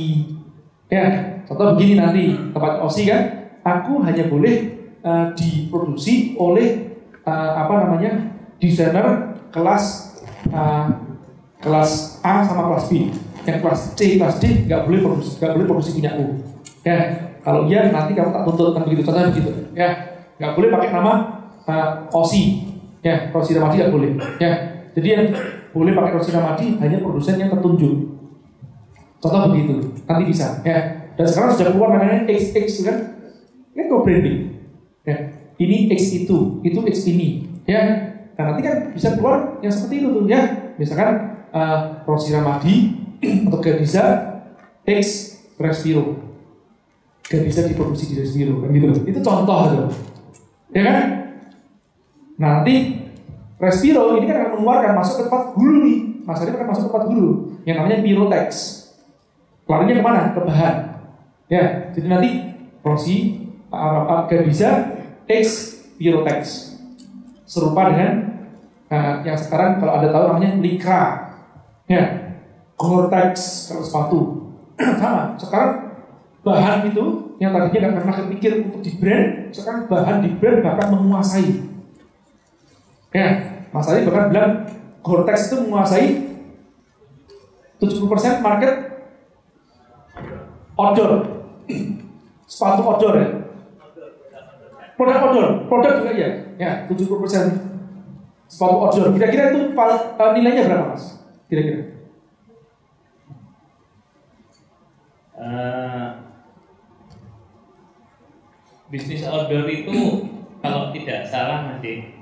Ya, 0.90 1.06
contoh 1.46 1.78
begini 1.78 1.98
nanti 1.98 2.34
tempat 2.54 2.82
OSI 2.82 3.04
kan, 3.10 3.22
aku 3.62 4.02
hanya 4.06 4.30
boleh 4.30 4.56
eh, 5.02 5.26
diproduksi 5.38 6.38
oleh 6.38 6.98
eh, 7.26 7.52
apa 7.54 7.74
namanya 7.86 8.34
desainer 8.62 9.38
kelas 9.50 10.18
eh, 10.50 10.86
kelas 11.62 12.22
A 12.26 12.46
sama 12.46 12.74
kelas 12.74 12.86
B. 12.90 13.14
Yang 13.46 13.62
kelas 13.62 13.82
C, 13.94 14.02
kelas 14.18 14.38
D 14.42 14.66
nggak 14.66 14.90
boleh 14.90 15.00
produksi, 15.06 15.38
nggak 15.38 15.54
boleh 15.54 15.68
produksi 15.70 15.92
punya 15.98 16.12
U. 16.18 16.26
Ya, 16.86 17.25
kalau 17.46 17.70
iya 17.70 17.94
nanti 17.94 18.18
kamu 18.18 18.34
tak 18.34 18.44
tuntut 18.50 18.74
kan 18.74 18.82
begitu, 18.90 19.06
contohnya 19.06 19.30
begitu. 19.30 19.54
Ya, 19.78 19.90
nggak 20.42 20.58
boleh 20.58 20.70
pakai 20.74 20.90
nama 20.90 21.14
eh, 21.70 21.90
OSI. 22.10 22.44
Ya, 23.06 23.30
Rosi 23.30 23.54
Ramadi 23.54 23.86
nggak 23.86 23.94
boleh. 23.94 24.18
Ya, 24.42 24.52
jadi 24.98 25.08
yang 25.14 25.24
boleh 25.70 25.94
pakai 25.94 26.12
Rosi 26.18 26.34
Ramadi 26.34 26.82
hanya 26.82 26.98
produsen 27.06 27.38
yang 27.38 27.54
tertunjuk. 27.54 28.18
Contoh 29.22 29.54
begitu, 29.54 29.78
nanti 30.10 30.24
bisa. 30.26 30.58
Ya, 30.66 31.14
dan 31.14 31.26
sekarang 31.30 31.54
sudah 31.54 31.70
keluar 31.70 31.94
namanya 31.94 32.26
XX 32.26 32.66
kan, 32.82 32.98
ini 33.78 33.84
co-branding. 33.94 34.38
Ya, 35.06 35.18
ini 35.62 35.94
X 35.94 36.26
itu, 36.26 36.66
itu 36.66 36.80
X 36.82 37.06
ini. 37.14 37.46
Ya, 37.70 38.10
nah 38.34 38.54
nanti 38.54 38.66
kan 38.66 38.90
bisa 38.90 39.14
keluar 39.14 39.62
yang 39.62 39.70
seperti 39.70 40.02
itu 40.02 40.10
tuh 40.10 40.26
ya. 40.26 40.74
Misalkan 40.82 41.46
uh, 41.54 42.02
Rosi 42.10 42.34
Ramadi 42.34 43.06
atau 43.46 43.62
Gadiza 43.62 44.06
X 44.82 45.38
Respiro. 47.26 47.42
Gadiza 47.42 47.62
diproduksi 47.66 48.14
di 48.14 48.16
Respiro 48.22 48.62
kan 48.62 48.70
gitu. 48.70 48.88
Itu 49.06 49.20
contoh 49.26 49.60
tuh. 49.70 49.90
Ya 50.74 50.82
kan? 50.86 51.06
Nah, 52.38 52.50
nanti 52.62 53.06
Respiro 53.58 54.20
ini 54.20 54.28
kan 54.28 54.38
akan 54.46 54.50
mengeluarkan 54.60 54.94
masuk 54.94 55.16
ke 55.18 55.24
tempat 55.30 55.44
hulu 55.56 55.76
nih. 55.86 55.98
Mas 56.26 56.42
Arif 56.42 56.54
akan 56.58 56.68
masuk 56.74 56.84
ke 56.86 56.90
tempat 56.90 57.04
hulu 57.10 57.32
yang 57.66 57.76
namanya 57.82 57.98
Pirotex. 58.02 58.50
Larinya 59.66 59.94
ke 59.98 60.04
mana? 60.04 60.22
Ke 60.34 60.42
bahan. 60.46 60.76
Ya, 61.46 61.94
jadi 61.94 62.08
nanti 62.10 62.30
Rosi 62.82 63.46
uh, 63.70 64.26
bisa 64.46 64.70
X 65.30 65.46
Pirotex. 65.98 66.74
Serupa 67.46 67.94
dengan 67.94 68.42
uh, 68.90 69.22
yang 69.22 69.38
sekarang 69.38 69.78
kalau 69.78 70.02
ada 70.02 70.10
tahu 70.10 70.24
namanya 70.34 70.58
Lycra. 70.58 71.02
Ya, 71.86 72.04
Gore-Tex 72.76 73.70
kalau 73.70 73.84
sepatu. 73.86 74.20
Sama, 75.00 75.38
sekarang 75.38 75.95
bahan 76.46 76.94
itu 76.94 77.34
yang 77.42 77.50
tadinya 77.58 77.90
nggak 77.90 78.04
pernah 78.06 78.18
kepikir 78.22 78.52
untuk 78.70 78.86
di 78.86 78.94
brand, 79.02 79.50
sekarang 79.50 79.90
bahan 79.90 80.22
di 80.22 80.30
brand 80.38 80.62
bahkan 80.62 80.94
menguasai. 80.94 81.66
Ya, 83.10 83.30
Mas 83.74 83.90
Ali 83.90 84.06
bahkan 84.06 84.30
bilang 84.30 84.54
Gore-Tex 85.02 85.50
itu 85.50 85.66
menguasai 85.66 86.06
70% 87.82 88.46
market 88.46 88.74
outdoor. 90.78 91.12
Sepatu 92.46 92.82
outdoor 92.86 93.14
ya. 93.18 93.30
Produk 94.96 95.18
outdoor, 95.28 95.50
produk 95.66 95.92
juga 95.98 96.12
iya. 96.14 96.30
Ya, 96.62 96.72
70% 96.86 96.94
sepatu 98.46 98.76
outdoor. 98.86 99.18
Kira-kira 99.18 99.50
itu 99.50 99.74
eh, 99.74 100.30
nilainya 100.38 100.70
berapa, 100.70 100.94
Mas? 100.94 101.18
Kira-kira. 101.50 102.06
Eh, 105.36 106.25
bisnis 108.96 109.28
outdoor 109.28 109.68
itu 109.68 110.24
kalau 110.64 110.96
tidak 110.96 111.28
salah 111.28 111.68
masih 111.76 112.16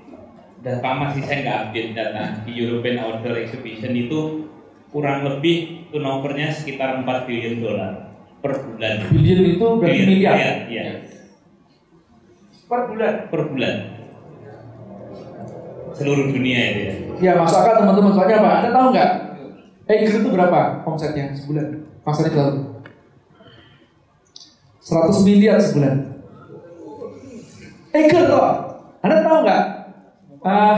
data 0.65 0.89
masih 0.97 1.21
saya 1.21 1.45
nggak 1.45 1.59
update 1.69 1.91
data 1.93 2.23
di 2.49 2.51
European 2.57 2.97
Outdoor 3.05 3.37
Exhibition 3.45 3.93
itu 3.93 4.49
kurang 4.89 5.21
lebih 5.21 5.85
turnovernya 5.93 6.49
sekitar 6.49 7.05
4 7.05 7.29
billion 7.29 7.61
dolar 7.61 8.17
per 8.41 8.57
bulan. 8.65 9.05
Billion 9.13 9.39
itu 9.53 9.65
berarti 9.77 9.93
Billion, 10.01 10.09
miliar. 10.17 10.33
iya, 10.33 10.51
iya. 10.65 10.85
Per 12.65 12.89
bulan. 12.89 13.13
per 13.29 13.41
bulan 13.53 13.75
seluruh 15.93 16.25
dunia 16.33 16.57
itu 16.73 16.79
ya. 16.81 16.93
Ya 17.21 17.31
masuk 17.37 17.61
akal 17.61 17.85
teman-teman 17.85 18.17
soalnya 18.17 18.37
apa? 18.41 18.51
Anda 18.65 18.69
tahu 18.73 18.85
nggak? 18.97 19.09
Acre 19.83 20.17
itu 20.25 20.29
berapa 20.33 20.59
omsetnya 20.89 21.37
sebulan? 21.37 21.85
Pasarnya 22.01 22.33
tahu? 22.33 22.51
100 24.81 25.27
miliar 25.29 25.61
sebulan. 25.61 26.12
Acre 27.93 28.21
toh? 28.25 28.49
Anda 29.05 29.21
tahu 29.21 29.37
nggak? 29.45 29.63
Ah, 30.43 30.77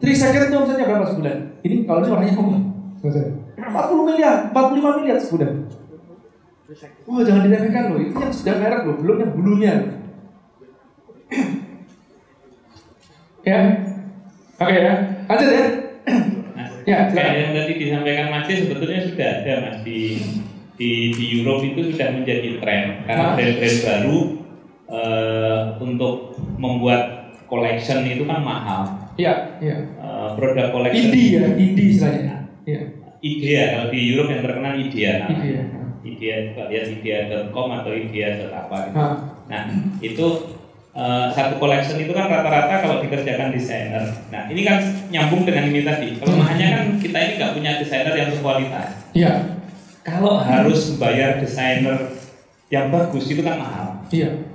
3 0.00 0.10
second 0.16 0.42
itu 0.48 0.56
omsetnya 0.56 0.88
berapa 0.88 1.06
sebulan? 1.12 1.36
Ini 1.60 1.84
kalau 1.84 2.00
ini 2.02 2.10
warnanya 2.10 2.34
ngomong. 2.40 2.62
40 3.04 4.08
miliar, 4.08 4.48
45 4.50 4.98
miliar 5.00 5.18
sebulan. 5.20 5.52
Wah 7.04 7.20
jangan 7.20 7.44
diremehkan 7.44 7.92
loh, 7.92 8.00
itu 8.00 8.16
yang 8.16 8.32
sudah 8.32 8.54
merek 8.56 8.88
loh, 8.88 8.96
belum 8.96 9.16
yang 9.20 9.32
bulunya. 9.36 9.74
ya, 13.48 13.58
oke 14.56 14.72
ya, 14.72 14.94
lanjut 15.28 15.48
ya. 15.52 15.64
Nah, 16.56 16.68
Ya, 16.88 17.08
kayak 17.12 17.32
yang 17.32 17.52
tadi 17.56 17.72
disampaikan 17.80 18.28
Mas 18.28 18.44
sebetulnya 18.48 19.00
sudah 19.08 19.28
ada 19.40 19.52
Mas 19.68 19.76
di 19.84 20.20
di 20.76 21.16
di 21.16 21.24
Europe 21.40 21.64
itu 21.64 21.92
sudah 21.92 22.12
menjadi 22.12 22.60
tren 22.60 23.04
karena 23.08 23.24
Hah? 23.30 23.34
brand-brand 23.38 23.78
baru 23.84 24.18
eh, 24.90 25.60
untuk 25.80 26.16
membuat 26.56 27.02
collection 27.46 28.02
itu 28.02 28.24
kan 28.24 28.40
mahal. 28.40 28.82
Iya, 29.14 29.58
iya. 29.62 29.76
Eh, 29.94 30.28
produk 30.34 30.74
collection 30.74 31.10
Indie 31.10 31.38
ya, 31.38 31.46
indie 31.54 31.86
istilahnya. 31.92 32.36
Iya, 32.64 32.80
Idea 33.20 33.62
kalau 33.72 33.86
di 33.88 34.00
Europe 34.04 34.30
yang 34.30 34.42
terkenal 34.42 34.72
Idea 34.74 35.10
namanya. 35.22 35.32
indie 35.40 35.54
ya. 35.54 35.64
Idea 36.04 36.34
coba 36.52 36.62
lihat 36.68 36.86
idea.com 36.90 37.68
atau 37.72 37.90
idea 37.90 38.26
apa 38.50 38.76
gitu. 38.84 38.96
Nah, 38.98 39.12
Nah, 39.44 39.62
itu 40.00 40.26
eh, 40.92 41.26
satu 41.30 41.54
collection 41.56 41.96
itu 41.96 42.12
kan 42.12 42.28
rata-rata 42.28 42.80
kalau 42.80 43.00
dikerjakan 43.00 43.50
desainer. 43.50 44.04
Nah, 44.28 44.46
ini 44.46 44.62
kan 44.62 44.78
nyambung 45.08 45.44
dengan 45.44 45.68
ini 45.68 45.80
tadi. 45.82 46.16
Kelemahannya 46.16 46.68
kan 46.70 46.84
kita 46.98 47.16
ini 47.18 47.32
nggak 47.36 47.52
punya 47.52 47.70
desainer 47.76 48.14
yang 48.14 48.28
berkualitas. 48.30 48.88
iya, 49.12 49.32
Kalau 50.00 50.36
harus 50.36 50.96
bayar 50.96 51.40
desainer 51.40 52.12
yang 52.68 52.88
bagus 52.88 53.24
itu 53.26 53.40
kan 53.40 53.56
mahal. 53.56 53.86
iya. 54.08 54.53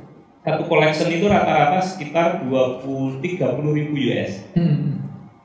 Satu 0.49 0.63
collection 0.65 1.09
itu 1.09 1.25
rata-rata 1.25 1.77
sekitar 1.77 2.41
20 2.49 3.21
30 3.21 3.77
ribu 3.77 3.93
US. 4.09 4.49
Hmm. 4.57 4.97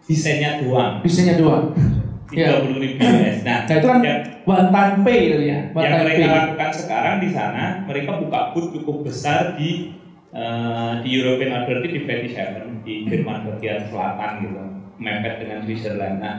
Desainnya 0.05 0.65
doang. 0.65 1.05
Bisanya 1.05 1.37
doang. 1.37 1.77
30 2.33 2.41
Iya. 2.41 2.57
ribu 2.73 2.99
US. 2.99 3.37
Nah, 3.45 3.69
Nah 3.69 3.75
itu 3.77 3.87
kan 3.87 4.01
yang, 4.01 4.21
one 4.43 4.69
time 4.69 4.97
pay 5.05 5.21
tadi 5.29 5.47
ya, 5.47 5.59
one 5.71 5.83
yang 5.85 5.93
time 5.93 6.03
mereka 6.03 6.19
pay. 6.19 6.33
lakukan 6.35 6.71
sekarang 6.73 7.17
di 7.21 7.29
sana, 7.31 7.65
mereka 7.85 8.11
buka 8.19 8.41
booth 8.51 8.73
cukup 8.73 8.97
besar 9.05 9.55
di 9.55 9.93
eh, 10.33 10.93
di 11.01 11.09
European 11.15 11.63
Outdoor 11.63 11.85
di 11.85 12.01
British 12.01 12.35
Haven 12.35 12.83
di 12.83 13.07
Jerman 13.07 13.47
bagian 13.47 13.87
selatan 13.87 14.31
gitu, 14.43 14.61
mepet 14.99 15.35
dengan 15.39 15.63
Switzerland. 15.63 16.17
Nah, 16.19 16.37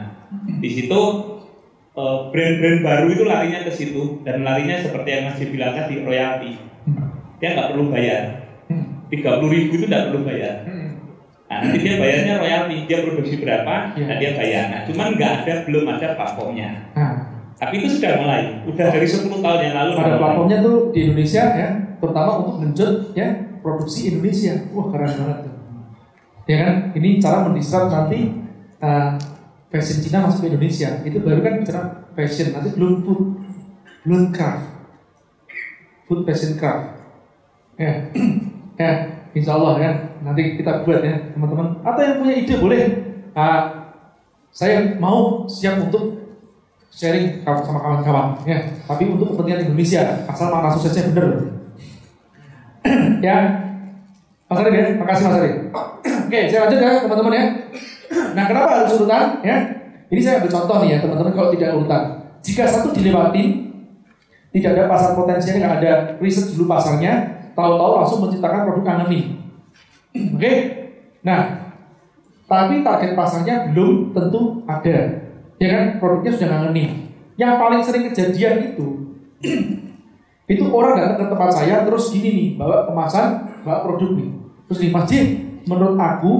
di 0.58 0.68
situ 0.68 1.00
eh, 1.94 2.18
brand-brand 2.28 2.80
baru 2.82 3.06
itu 3.08 3.24
larinya 3.24 3.64
ke 3.64 3.72
situ 3.72 4.20
dan 4.20 4.44
larinya 4.44 4.76
seperti 4.76 5.08
yang 5.08 5.22
Mas 5.26 5.40
bilang 5.40 5.72
tadi 5.72 5.94
royalti. 6.02 6.50
Dia 7.38 7.48
nggak 7.52 7.68
perlu 7.72 7.88
bayar. 7.88 8.45
Hmm. 9.06 9.40
30 9.40 9.54
ribu 9.54 9.72
itu 9.74 9.84
nggak 9.86 10.04
perlu 10.10 10.20
bayar. 10.26 10.54
Hmm. 10.66 10.90
Nah, 11.46 11.56
nanti 11.62 11.78
dia 11.78 11.94
bayarnya 11.96 12.34
royalti, 12.42 12.76
dia 12.90 12.98
produksi 13.06 13.34
berapa, 13.38 13.74
Iya. 13.94 14.04
nah 14.04 14.16
dia 14.18 14.30
bayar. 14.34 14.64
Nah, 14.66 14.80
cuman 14.82 15.06
nggak 15.14 15.32
ada, 15.42 15.54
belum 15.62 15.84
ada 15.86 16.06
platformnya. 16.18 16.68
Nah, 16.92 17.14
Tapi 17.56 17.74
itu 17.80 17.88
sudah 17.96 18.20
mulai, 18.20 18.42
udah 18.66 18.86
dari 18.90 19.06
10 19.06 19.40
tahun 19.40 19.60
yang 19.62 19.74
lalu. 19.74 19.90
pada 19.96 20.18
platformnya 20.18 20.58
tuh 20.60 20.76
di 20.90 20.98
Indonesia 21.06 21.44
ya, 21.54 21.68
terutama 21.96 22.30
untuk 22.44 22.54
genjot 22.60 22.94
ya 23.14 23.28
produksi 23.62 24.12
Indonesia. 24.12 24.52
Wah 24.74 24.86
keren 24.90 25.12
banget 25.14 25.38
tuh. 25.46 25.54
Ya 26.44 26.56
kan, 26.62 26.74
ini 26.92 27.08
cara 27.16 27.42
mendisrupt 27.42 27.88
nanti 27.88 28.18
uh, 28.78 29.16
fashion 29.66 29.98
Cina 29.98 30.26
masuk 30.26 30.44
ke 30.44 30.52
Indonesia. 30.52 31.00
Itu 31.00 31.18
baru 31.18 31.40
kan 31.40 31.54
bicara 31.58 31.82
fashion, 32.12 32.52
nanti 32.52 32.74
belum 32.74 33.02
food, 33.02 33.22
belum 34.04 34.30
craft, 34.30 34.66
food 36.04 36.22
fashion 36.22 36.54
craft. 36.54 37.00
Ya, 37.76 38.12
ya, 38.76 38.90
insya 39.36 39.56
Allah 39.56 39.74
ya. 39.80 39.90
Nanti 40.24 40.56
kita 40.56 40.84
buat 40.84 41.00
ya 41.04 41.16
teman-teman. 41.36 41.80
Atau 41.84 42.00
yang 42.00 42.16
punya 42.22 42.34
ide 42.36 42.54
boleh. 42.60 42.82
Ah, 43.36 43.92
saya 44.48 44.96
mau 44.96 45.44
siap 45.44 45.76
untuk 45.84 46.16
sharing 46.96 47.44
sama 47.44 47.76
kawan-kawan 47.76 48.40
ya. 48.48 48.56
Tapi 48.88 49.04
untuk 49.12 49.36
kepentingan 49.36 49.68
Indonesia, 49.68 50.24
asal 50.24 50.48
makna 50.48 50.72
suksesnya 50.72 51.12
bener. 51.12 51.28
ya, 53.26 53.36
Mas 54.48 54.58
Arif 54.64 54.72
ya, 54.72 54.84
makasih 54.96 55.24
Mas 55.28 55.36
Arif. 55.36 55.54
Oke, 56.26 56.40
saya 56.48 56.66
lanjut 56.66 56.78
ya 56.80 56.90
teman-teman 57.04 57.32
ya. 57.36 57.44
Nah, 58.32 58.44
kenapa 58.48 58.68
harus 58.80 58.96
urutan? 58.96 59.44
Ya, 59.44 59.56
ini 60.08 60.20
saya 60.24 60.40
ambil 60.40 60.52
contoh 60.56 60.76
nih 60.80 60.90
ya 60.96 60.98
teman-teman 61.04 61.32
kalau 61.36 61.50
tidak 61.52 61.76
urutan. 61.76 62.02
Jika 62.40 62.62
satu 62.64 62.88
dilewatin, 62.96 63.48
tidak 64.56 64.70
ada 64.72 64.84
pasar 64.88 65.12
potensial, 65.12 65.60
nggak 65.60 65.74
ada 65.84 65.92
riset 66.16 66.56
dulu 66.56 66.64
pasarnya, 66.70 67.35
tahu-tahu 67.56 67.92
langsung 67.96 68.18
menciptakan 68.28 68.68
produk 68.68 68.86
anemi. 69.00 69.40
Oke, 70.12 70.52
nah 71.24 71.72
tapi 72.46 72.86
target 72.86 73.18
pasarnya 73.18 73.72
belum 73.74 74.14
tentu 74.14 74.62
ada. 74.68 75.26
Ya 75.56 75.68
kan, 75.72 75.84
produknya 75.98 76.32
sudah 76.36 76.48
ngangeni. 76.52 77.10
Yang 77.40 77.52
paling 77.58 77.82
sering 77.82 78.04
kejadian 78.12 78.54
itu 78.72 78.86
itu 80.52 80.64
orang 80.70 80.94
datang 80.96 81.26
ke 81.26 81.26
tempat 81.34 81.50
saya 81.52 81.82
terus 81.82 82.14
gini 82.14 82.30
nih 82.32 82.48
bawa 82.54 82.86
kemasan 82.86 83.60
bawa 83.66 83.82
produk 83.84 84.14
nih. 84.14 84.30
Terus 84.70 84.80
di 84.80 84.88
masjid 84.94 85.24
menurut 85.66 85.98
aku 85.98 86.32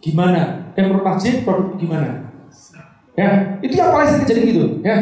gimana? 0.00 0.72
Eh 0.78 0.82
menurut 0.86 1.04
masjid 1.04 1.42
produk 1.42 1.76
gimana? 1.76 2.30
Ya 3.18 3.58
itu 3.60 3.74
yang 3.74 3.90
paling 3.92 4.08
sering 4.08 4.24
terjadi 4.24 4.40
gitu 4.48 4.64
ya. 4.80 4.96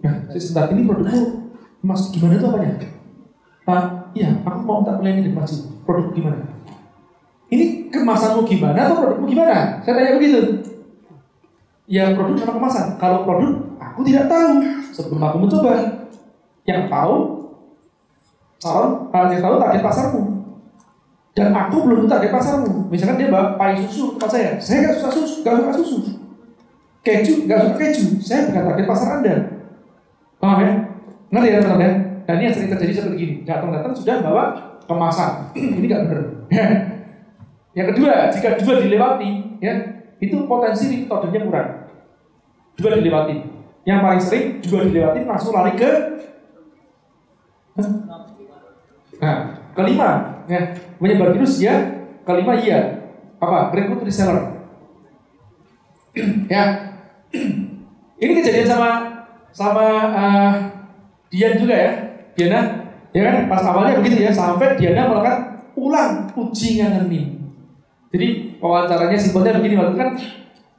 Nah 0.00 0.14
sebentar 0.34 0.72
ini 0.74 0.82
produkku 0.88 1.52
mas 1.84 2.08
gimana 2.10 2.40
itu 2.40 2.46
apanya? 2.48 2.72
Ah 3.68 3.84
iya 4.12 4.30
aku 4.44 4.58
mau 4.62 4.84
minta 4.84 4.98
pelayanan 5.00 5.24
di 5.26 5.32
masjid 5.32 5.64
produk 5.86 6.12
gimana? 6.12 6.38
Ini 7.46 7.94
kemasanmu 7.94 8.42
gimana 8.42 8.90
atau 8.90 8.96
produkmu 8.98 9.26
gimana? 9.30 9.78
Saya 9.86 9.94
tanya 9.94 10.18
begitu. 10.18 10.40
Ya 11.86 12.10
produk 12.18 12.34
sama 12.42 12.58
kemasan. 12.58 12.86
Kalau 12.98 13.22
produk 13.22 13.54
aku 13.78 14.00
tidak 14.02 14.26
tahu. 14.26 14.50
Sebelum 14.90 15.22
aku 15.22 15.36
mencoba. 15.46 15.74
Yang 16.66 16.82
tahu 16.90 17.14
calon 18.58 19.30
yang 19.30 19.42
tahu 19.42 19.54
target 19.62 19.82
pasarmu. 19.86 20.22
Dan 21.36 21.54
aku 21.54 21.76
belum 21.86 22.04
tahu 22.04 22.10
target 22.18 22.32
pasarmu. 22.34 22.90
Misalkan 22.90 23.22
dia 23.22 23.30
bawa 23.30 23.54
pai 23.54 23.78
susu 23.78 24.18
tempat 24.18 24.30
saya 24.34 24.50
saya 24.58 24.76
nggak 24.82 24.94
suka 24.98 25.10
susu 25.14 25.34
nggak 25.46 25.54
suka 25.54 25.72
susu. 25.78 25.96
Keju 27.06 27.46
nggak 27.46 27.58
suka 27.62 27.74
keju 27.78 28.06
saya 28.18 28.50
bukan 28.50 28.62
target 28.74 28.86
pasar 28.90 29.08
anda. 29.22 29.34
Paham 30.42 30.58
ya? 30.66 30.70
Ngerti 31.30 31.48
ya 31.48 31.58
teman-teman 31.62 31.86
ya 31.86 32.05
dan 32.26 32.34
ini 32.36 32.44
yang 32.50 32.54
sering 32.54 32.70
terjadi 32.74 32.92
seperti 32.92 33.16
ini 33.22 33.34
datang-datang 33.46 33.94
sudah 33.94 34.20
bawa 34.20 34.44
kemasan 34.84 35.54
ini 35.78 35.86
nggak 35.86 36.02
benar 36.06 36.22
yang 37.78 37.86
kedua 37.94 38.12
jika 38.34 38.48
dua 38.60 38.74
dilewati 38.82 39.30
ya 39.62 39.74
itu 40.18 40.36
potensi 40.44 40.84
repeat 40.90 41.10
ordernya 41.12 41.40
kurang 41.46 41.68
dua 42.76 42.90
dilewati 42.98 43.34
yang 43.86 44.02
paling 44.02 44.20
sering 44.20 44.58
dua 44.60 44.84
dilewati 44.84 45.22
langsung 45.22 45.54
lari 45.54 45.78
ke 45.78 45.90
Nah, 49.16 49.36
kelima, 49.72 50.40
ya, 50.48 50.76
menyebar 51.00 51.32
virus 51.36 51.60
ya. 51.60 52.04
Kelima 52.24 52.56
iya. 52.56 53.08
Apa? 53.40 53.72
Rekrut 53.72 54.04
reseller. 54.04 54.64
ya. 56.52 56.64
Ini 58.22 58.32
kejadian 58.32 58.68
sama 58.68 58.90
sama 59.52 59.86
uh, 60.16 60.52
Dian 61.28 61.60
juga 61.60 61.76
ya. 61.76 61.92
Diana, 62.36 62.60
ya 63.16 63.20
kan? 63.24 63.36
Pas 63.48 63.64
awalnya 63.64 63.98
begitu 63.98 64.22
ya, 64.22 64.30
sampai 64.30 64.76
Diana 64.76 65.08
melakukan 65.08 65.36
ulang 65.76 66.28
uji 66.36 66.84
ngangenin. 66.84 67.26
Jadi 68.12 68.28
wawancaranya 68.60 69.18
simpelnya 69.18 69.58
begini 69.58 69.76
waktu 69.76 69.96
kan 69.96 70.10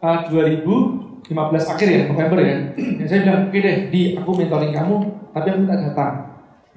uh, 0.02 0.20
2015 0.30 1.28
akhir 1.74 1.88
ya, 1.90 2.02
November 2.08 2.40
ya. 2.40 2.56
ya 2.78 3.06
saya 3.10 3.20
bilang, 3.26 3.50
oke 3.50 3.58
deh, 3.58 3.78
di 3.90 4.02
aku 4.16 4.30
mentoring 4.38 4.74
kamu, 4.74 4.96
tapi 5.34 5.48
aku 5.52 5.58
minta 5.66 5.76
data. 5.78 6.08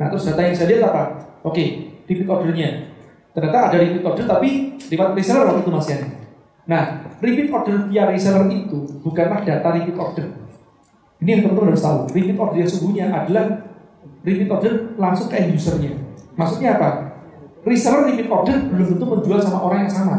Nah 0.01 0.07
terus 0.09 0.25
data 0.33 0.41
yang 0.43 0.57
saya 0.57 0.69
lihat 0.75 0.91
apa? 0.91 1.03
Oke, 1.45 1.65
repeat 2.09 2.29
ordernya. 2.29 2.93
Ternyata 3.31 3.59
ada 3.71 3.77
repeat 3.79 4.05
order 4.05 4.25
tapi 4.27 4.77
lewat 4.91 5.17
reseller 5.17 5.45
waktu 5.47 5.63
itu 5.63 5.73
masih 5.73 5.93
ada. 5.97 6.07
Nah, 6.69 6.83
repeat 7.23 7.49
order 7.49 7.77
via 7.89 8.05
reseller 8.11 8.45
itu 8.51 8.79
bukanlah 9.01 9.41
data 9.47 9.69
repeat 9.71 9.97
order. 9.97 10.27
Ini 11.21 11.29
yang 11.37 11.41
teman-teman 11.47 11.73
harus 11.73 11.85
tahu. 11.85 11.99
Repeat 12.13 12.37
order 12.37 12.59
yang 12.59 12.71
sungguhnya 12.71 13.07
adalah 13.13 13.47
repeat 14.25 14.49
order 14.51 14.95
langsung 14.97 15.29
ke 15.29 15.37
end 15.37 15.57
usernya. 15.57 15.93
Maksudnya 16.37 16.77
apa? 16.77 16.89
Reseller 17.65 18.09
repeat 18.09 18.29
order 18.29 18.57
belum 18.73 18.87
tentu 18.97 19.05
menjual 19.05 19.41
sama 19.41 19.59
orang 19.65 19.87
yang 19.89 19.93
sama. 19.93 20.17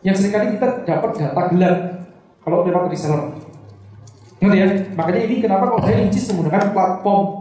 Yang 0.00 0.16
sering 0.22 0.32
kali 0.32 0.46
kita 0.56 0.66
dapat 0.86 1.10
data 1.18 1.42
gelap 1.52 1.76
kalau 2.40 2.64
lewat 2.64 2.88
reseller. 2.88 3.36
Ngerti 4.40 4.56
ya? 4.56 4.66
Makanya 4.96 5.20
ini 5.28 5.34
kenapa 5.44 5.68
kalau 5.68 5.82
saya 5.84 6.00
insist 6.00 6.32
menggunakan 6.32 6.72
platform 6.72 7.40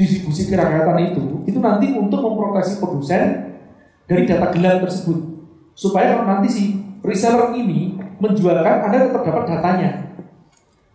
distribusi 0.00 0.48
kerakyatan 0.48 1.12
itu 1.12 1.24
itu 1.44 1.58
nanti 1.60 1.92
untuk 1.92 2.24
memproteksi 2.24 2.80
produsen 2.80 3.52
dari 4.08 4.24
data 4.24 4.48
gelap 4.56 4.80
tersebut 4.88 5.44
supaya 5.76 6.16
kalau 6.16 6.24
nanti 6.24 6.48
si 6.48 6.64
reseller 7.04 7.52
ini 7.52 8.00
menjualkan 8.16 8.88
anda 8.88 9.12
tetap 9.12 9.22
dapat 9.28 9.44
datanya 9.44 9.90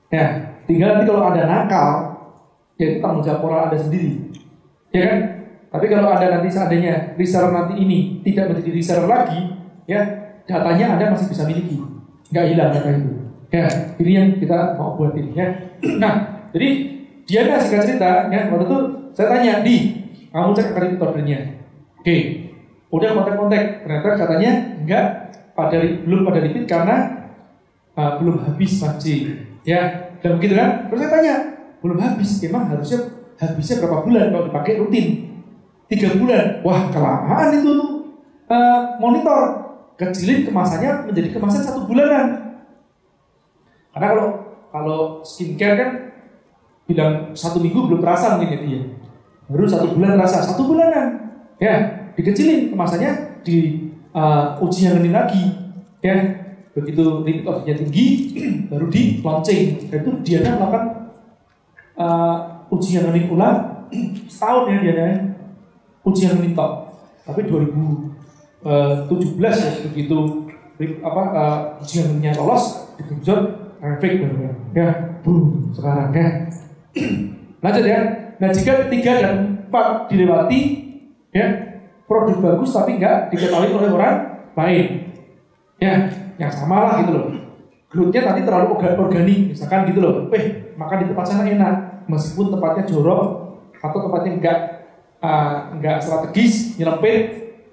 ya 0.10 0.58
tinggal 0.66 0.98
nanti 0.98 1.06
kalau 1.06 1.22
ada 1.30 1.42
nakal 1.46 1.90
ya 2.82 2.86
itu 2.90 2.98
tanggung 2.98 3.22
jawab 3.22 3.40
moral 3.46 3.70
anda 3.70 3.78
sendiri 3.78 4.25
ya 4.96 5.04
kan? 5.12 5.20
Tapi 5.76 5.86
kalau 5.92 6.08
ada 6.16 6.40
nanti 6.40 6.48
seandainya 6.48 7.20
reseller 7.20 7.52
nanti 7.52 7.76
ini 7.84 8.24
tidak 8.24 8.56
menjadi 8.56 8.72
reseller 8.72 9.08
lagi 9.12 9.40
ya 9.92 10.02
datanya 10.48 10.96
anda 10.96 11.12
masih 11.12 11.28
bisa 11.28 11.44
miliki. 11.44 11.76
Nggak 12.32 12.46
hilang 12.48 12.72
data 12.72 12.90
itu. 12.96 13.12
Ya 13.52 13.68
ini 14.00 14.12
yang 14.16 14.28
kita 14.40 14.80
mau 14.80 14.96
buat 14.96 15.12
ini 15.20 15.36
ya. 15.36 15.48
Nah 16.00 16.48
jadi 16.56 16.70
dia 17.26 17.50
nggak 17.50 17.60
singkat 17.62 17.84
cerita, 17.90 18.30
ya. 18.30 18.54
Waktu 18.54 18.66
itu 18.70 18.78
saya 19.18 19.28
tanya 19.34 19.54
di, 19.66 19.76
kamu 20.30 20.54
cek 20.54 20.78
kredit 20.78 21.02
oke, 21.02 22.18
udah 22.94 23.10
kontak-kontak, 23.18 23.82
ternyata 23.82 24.10
katanya 24.14 24.52
enggak 24.78 25.06
pada 25.58 25.78
belum 25.82 26.22
pada 26.22 26.40
repeat 26.46 26.70
karena 26.70 26.98
uh, 27.98 28.22
belum 28.22 28.46
habis 28.46 28.78
masih, 28.78 29.42
ya 29.66 30.14
dan 30.22 30.38
begitu 30.38 30.54
kan? 30.54 30.86
Terus 30.86 31.00
saya 31.02 31.12
tanya, 31.18 31.36
belum 31.82 31.98
habis, 31.98 32.30
emang 32.46 32.70
harusnya 32.70 33.25
habisnya 33.40 33.84
berapa 33.84 34.06
bulan 34.08 34.26
kalau 34.32 34.46
dipakai 34.48 34.74
rutin? 34.80 35.08
Tiga 35.86 36.18
bulan, 36.18 36.66
wah 36.66 36.90
kelamaan 36.90 37.62
itu 37.62 37.70
tuh. 37.78 37.92
Uh, 38.50 38.98
monitor. 39.02 39.66
Kecilin 39.96 40.44
kemasannya 40.44 41.08
menjadi 41.08 41.30
kemasan 41.38 41.64
satu 41.64 41.88
bulanan. 41.88 42.58
Karena 43.96 44.08
kalau 44.12 44.28
kalau 44.76 45.00
skincare 45.24 45.76
kan 45.80 45.90
bilang 46.84 47.32
satu 47.32 47.64
minggu 47.64 47.88
belum 47.88 48.04
terasa 48.04 48.36
mungkin 48.36 48.52
ya 48.52 48.60
dia. 48.60 48.82
Baru 49.48 49.64
satu 49.64 49.96
bulan 49.96 50.20
terasa. 50.20 50.44
Satu 50.44 50.68
bulanan. 50.68 51.08
Ya 51.62 51.76
dikecilin 52.20 52.76
kemasannya 52.76 53.40
di 53.46 53.88
uh, 54.12 54.60
uji 54.60 54.90
yang 54.90 55.00
lagi. 55.16 55.44
Ya 56.04 56.44
begitu 56.76 57.24
repeat 57.24 57.48
ordernya 57.48 57.76
tinggi 57.80 58.08
baru 58.70 58.86
di 58.92 59.24
launching. 59.24 59.88
Itu 59.88 60.12
dia 60.28 60.44
melakukan 60.44 61.14
uh, 61.96 62.55
uji 62.72 62.90
yang 62.98 63.12
ulang 63.30 63.90
setahun 64.30 64.72
ya 64.72 64.78
dia 64.82 65.10
uji 66.06 66.22
yang 66.30 66.42
top 66.58 66.72
tapi 67.26 67.42
2017 67.50 69.42
ya 69.42 69.72
begitu 69.90 70.18
apa 71.02 71.22
uh, 71.32 71.82
uji 71.82 72.04
yang 72.22 72.36
lolos 72.38 72.94
digenjot 72.98 73.42
efek 73.82 74.26
baru 74.26 74.38
ya 74.74 74.90
boom 75.22 75.72
sekarang 75.74 76.10
ya 76.14 76.28
Lanjut 77.66 77.82
ya. 77.90 78.00
Nah 78.38 78.50
jika 78.54 78.86
tiga 78.94 79.12
dan 79.26 79.36
empat 79.66 80.06
dilewati, 80.14 80.62
ya 81.34 81.50
produk 82.06 82.38
bagus 82.38 82.70
tapi 82.78 83.02
nggak 83.02 83.34
diketahui 83.34 83.74
oleh 83.74 83.90
orang 83.90 84.16
lain, 84.54 84.86
ya 85.82 86.06
yang 86.38 86.52
sama 86.54 86.86
lah 86.86 86.94
gitu 87.02 87.12
loh. 87.18 87.26
Growthnya 87.90 88.22
tadi 88.22 88.46
terlalu 88.46 88.78
organik, 88.78 89.40
misalkan 89.50 89.90
gitu 89.90 89.98
loh. 89.98 90.30
Eh 90.30 90.78
makan 90.78 90.98
di 91.02 91.06
tempat 91.10 91.26
sana 91.26 91.50
enak, 91.50 91.76
meskipun 92.06 92.54
tempatnya 92.54 92.84
jorok 92.90 93.24
atau 93.82 94.00
tempatnya 94.10 94.32
nggak 94.42 94.60
uh, 95.22 95.54
nggak 95.78 95.98
strategis, 96.02 96.78
nyelempit, 96.78 97.22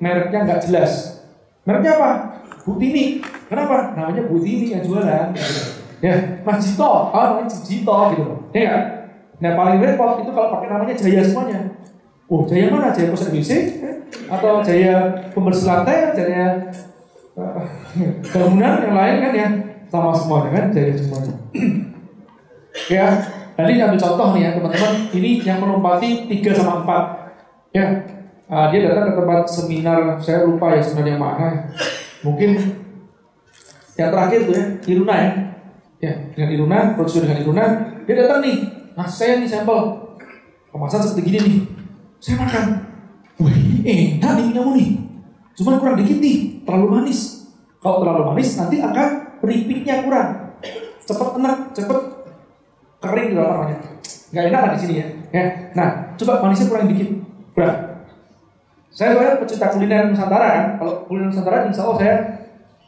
mereknya 0.03 0.45
nggak 0.45 0.61
jelas. 0.69 1.23
Mereknya 1.63 1.93
apa? 1.99 2.11
Butini. 2.67 3.23
Kenapa? 3.47 3.95
Namanya 3.99 4.23
Butini 4.27 4.75
yang 4.75 4.83
jualan. 4.83 5.35
Ya, 6.03 6.43
Mas 6.43 6.59
Jito, 6.67 7.15
oh 7.15 7.15
namanya 7.15 7.47
Jito 7.47 7.97
gitu. 8.15 8.25
Ya 8.51 8.63
kan? 8.67 8.83
Nah 9.39 9.53
paling 9.59 9.79
repot 9.83 10.23
itu 10.23 10.31
kalau 10.35 10.59
pakai 10.59 10.69
namanya 10.71 10.95
Jaya 10.95 11.23
semuanya. 11.23 11.61
Oh 12.27 12.43
Jaya 12.47 12.71
mana? 12.71 12.91
Jaya 12.91 13.11
pusat 13.11 13.31
WC? 13.31 13.51
Atau 14.27 14.63
Jaya 14.67 15.15
pembersih 15.31 15.67
lantai? 15.67 16.15
Jaya 16.15 16.71
uh, 17.39 17.63
bangunan 18.35 18.83
yang 18.83 18.97
lain 18.99 19.17
kan 19.23 19.33
ya 19.35 19.49
sama 19.91 20.11
semuanya 20.15 20.51
kan 20.55 20.65
Jaya 20.75 20.95
semuanya. 20.99 21.35
ya, 22.99 23.07
tadi 23.57 23.81
ambil 23.81 23.99
contoh 24.01 24.29
nih 24.37 24.43
ya 24.45 24.51
teman-teman. 24.57 24.93
Ini 25.13 25.31
yang 25.45 25.59
melompati 25.61 26.29
3 26.29 26.59
sama 26.59 26.85
4 26.85 27.23
Ya, 27.73 27.89
uh, 28.53 28.69
dia 28.69 28.85
datang 28.85 29.09
ke 29.09 29.13
tempat 29.17 29.49
seminar. 29.49 30.21
Saya 30.21 30.45
lupa 30.45 30.77
ya 30.77 30.83
seminar 30.85 31.17
yang 31.17 31.23
mana. 31.25 31.73
Mungkin 32.21 32.61
yang 33.97 34.13
terakhir 34.13 34.45
tuh 34.45 34.53
ya, 34.53 34.65
Iruna 34.93 35.15
ya. 35.17 35.31
Ya, 36.03 36.13
dengan 36.37 36.51
Iruna, 36.53 36.79
produksi 36.93 37.25
dengan 37.25 37.41
Iruna, 37.41 37.65
dia 38.05 38.15
datang 38.19 38.45
nih, 38.45 38.57
Nah 38.93 39.09
saya 39.09 39.41
nih 39.41 39.49
sampel 39.49 39.79
kemasan 40.69 41.01
seperti 41.01 41.33
gini 41.33 41.39
nih. 41.41 41.57
Saya 42.21 42.45
makan. 42.45 42.65
Ini 43.83 44.21
enak 44.21 44.33
nih 44.39 44.47
kamu 44.55 44.71
nih. 44.79 44.89
Cuman 45.59 45.81
kurang 45.81 45.97
dikit 45.99 46.19
nih, 46.21 46.63
terlalu 46.63 47.01
manis. 47.01 47.51
Kalau 47.83 48.05
terlalu 48.05 48.23
manis 48.31 48.55
nanti 48.61 48.79
akan 48.79 49.09
repeatnya 49.43 50.05
kurang. 50.07 50.29
Cepet 51.03 51.29
enak, 51.41 51.57
cepet 51.75 51.99
kering 53.03 53.29
di 53.31 53.37
dalam 53.37 53.51
namanya. 53.59 53.79
Gak 54.33 54.45
enak 54.49 54.63
di 54.73 54.79
sini 54.81 54.95
ya. 55.03 55.07
ya. 55.35 55.45
Nah, 55.77 55.89
coba 56.17 56.47
manisnya 56.47 56.71
kurang 56.71 56.89
dikit. 56.89 57.09
Kurang. 57.53 57.77
Saya 58.93 59.17
soalnya 59.17 59.41
pecinta 59.43 59.67
kuliner 59.75 60.09
Nusantara 60.09 60.49
kan. 60.49 60.67
Kalau 60.79 60.95
kuliner 61.11 61.29
Nusantara 61.29 61.69
insya 61.69 61.83
Allah 61.85 61.99
saya 61.99 62.17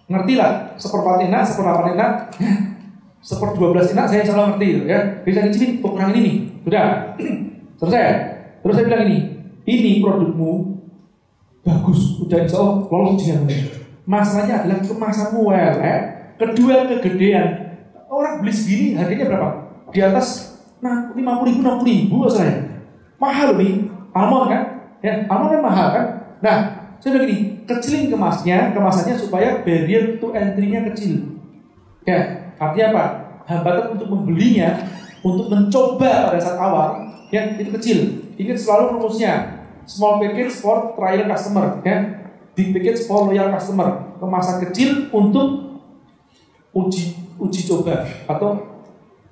ngerti 0.09 0.35
lah. 0.39 0.53
Seperempat 0.79 1.19
enak, 1.27 1.43
seperdelapan 1.45 1.87
enak 1.99 2.13
seper 3.29 3.57
12 3.57 3.97
enak 3.97 4.07
saya 4.07 4.23
salah 4.25 4.55
ngerti 4.55 4.67
gitu 4.71 4.85
ya. 4.89 5.01
Bisa 5.27 5.39
dicicip 5.45 5.83
kurang 5.83 6.15
ini 6.15 6.21
nih. 6.23 6.37
Sudah. 6.65 6.87
Selesai. 7.83 8.05
Terus 8.65 8.75
saya 8.81 8.87
bilang 8.89 9.03
ini, 9.05 9.19
ini 9.69 10.01
produkmu 10.01 10.81
bagus, 11.65 12.21
udah 12.21 12.39
insya 12.45 12.61
Allah 12.61 12.77
lolos 12.89 13.21
ujian 13.21 13.45
Masalahnya 14.05 14.65
adalah 14.65 14.79
kemasanmu 14.85 15.41
welek, 15.49 16.01
kedua 16.37 16.85
kegedean. 16.93 17.77
Orang 18.09 18.45
beli 18.45 18.53
segini 18.53 18.97
harganya 19.01 19.33
berapa? 19.33 19.49
Di 19.95 20.03
atas 20.03 20.59
nah, 20.83 21.15
50 21.15 21.23
ribu, 21.47 21.61
60 21.63 21.87
ribu 21.87 22.17
saya. 22.27 22.83
Mahal 23.23 23.55
nih, 23.55 23.87
almond 24.11 24.51
kan? 24.51 24.63
Ya, 24.99 25.23
almond 25.31 25.55
kan 25.55 25.63
mahal 25.63 25.87
kan? 25.95 26.07
Nah, 26.43 26.57
saya 26.99 27.15
bilang 27.15 27.31
gini, 27.31 27.39
kecilin 27.63 28.11
kemasnya, 28.11 28.75
kemasannya 28.75 29.15
supaya 29.15 29.63
barrier 29.63 30.19
to 30.19 30.35
entry-nya 30.35 30.83
kecil. 30.91 31.39
Ya, 32.03 32.51
artinya 32.59 32.87
apa? 32.91 33.05
Hambatan 33.47 33.95
untuk 33.95 34.09
membelinya, 34.11 34.83
untuk 35.23 35.47
mencoba 35.47 36.33
pada 36.33 36.41
saat 36.43 36.59
awal, 36.59 37.07
ya 37.31 37.55
itu 37.55 37.71
kecil. 37.79 37.99
Ingat 38.35 38.59
selalu 38.59 38.99
rumusnya, 38.99 39.63
small 39.87 40.19
package 40.19 40.59
for 40.59 40.99
trial 40.99 41.31
customer, 41.31 41.79
ya. 41.87 41.97
Big 42.55 42.75
package 42.75 43.07
for 43.07 43.31
loyal 43.31 43.51
customer. 43.55 44.17
Kemasan 44.19 44.63
kecil 44.69 45.11
untuk 45.15 45.79
uji 46.75 47.15
uji 47.39 47.61
coba 47.67 48.07
atau 48.27 48.74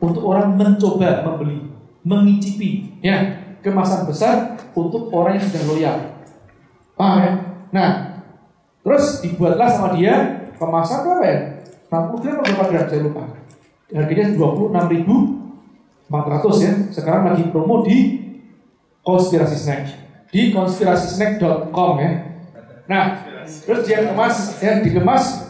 untuk 0.03 0.27
orang 0.27 0.59
mencoba 0.59 1.23
membeli, 1.23 1.70
mengicipi, 2.03 2.99
ya. 2.99 3.39
Kemasan 3.62 4.11
besar 4.11 4.59
untuk 4.74 5.07
orang 5.15 5.39
yang 5.39 5.47
sudah 5.47 5.62
loyal. 5.70 5.97
Paham 6.99 7.19
ya? 7.23 7.33
Nah, 7.70 7.91
terus 8.83 9.23
dibuatlah 9.23 9.70
sama 9.70 9.95
dia 9.95 10.51
kemasan 10.59 11.07
berapa 11.07 11.23
ya? 11.23 11.39
60 11.87 12.19
gram 12.27 12.43
atau 12.43 12.51
berapa 12.59 12.65
gram 12.74 12.91
saya 12.91 13.07
lupa. 13.07 13.23
Harganya 13.95 14.35
26.400 16.11 16.59
ya. 16.59 16.73
Sekarang 16.91 17.23
lagi 17.31 17.55
promo 17.55 17.87
di 17.87 18.19
konspirasi 19.07 19.55
snack 19.55 19.83
di 20.33 20.51
konspirasisnack.com 20.51 21.93
ya. 22.01 22.11
Nah, 22.89 23.05
terus 23.45 23.87
dia 23.87 24.11
kemas 24.11 24.59
ya 24.59 24.81
dikemas 24.81 25.41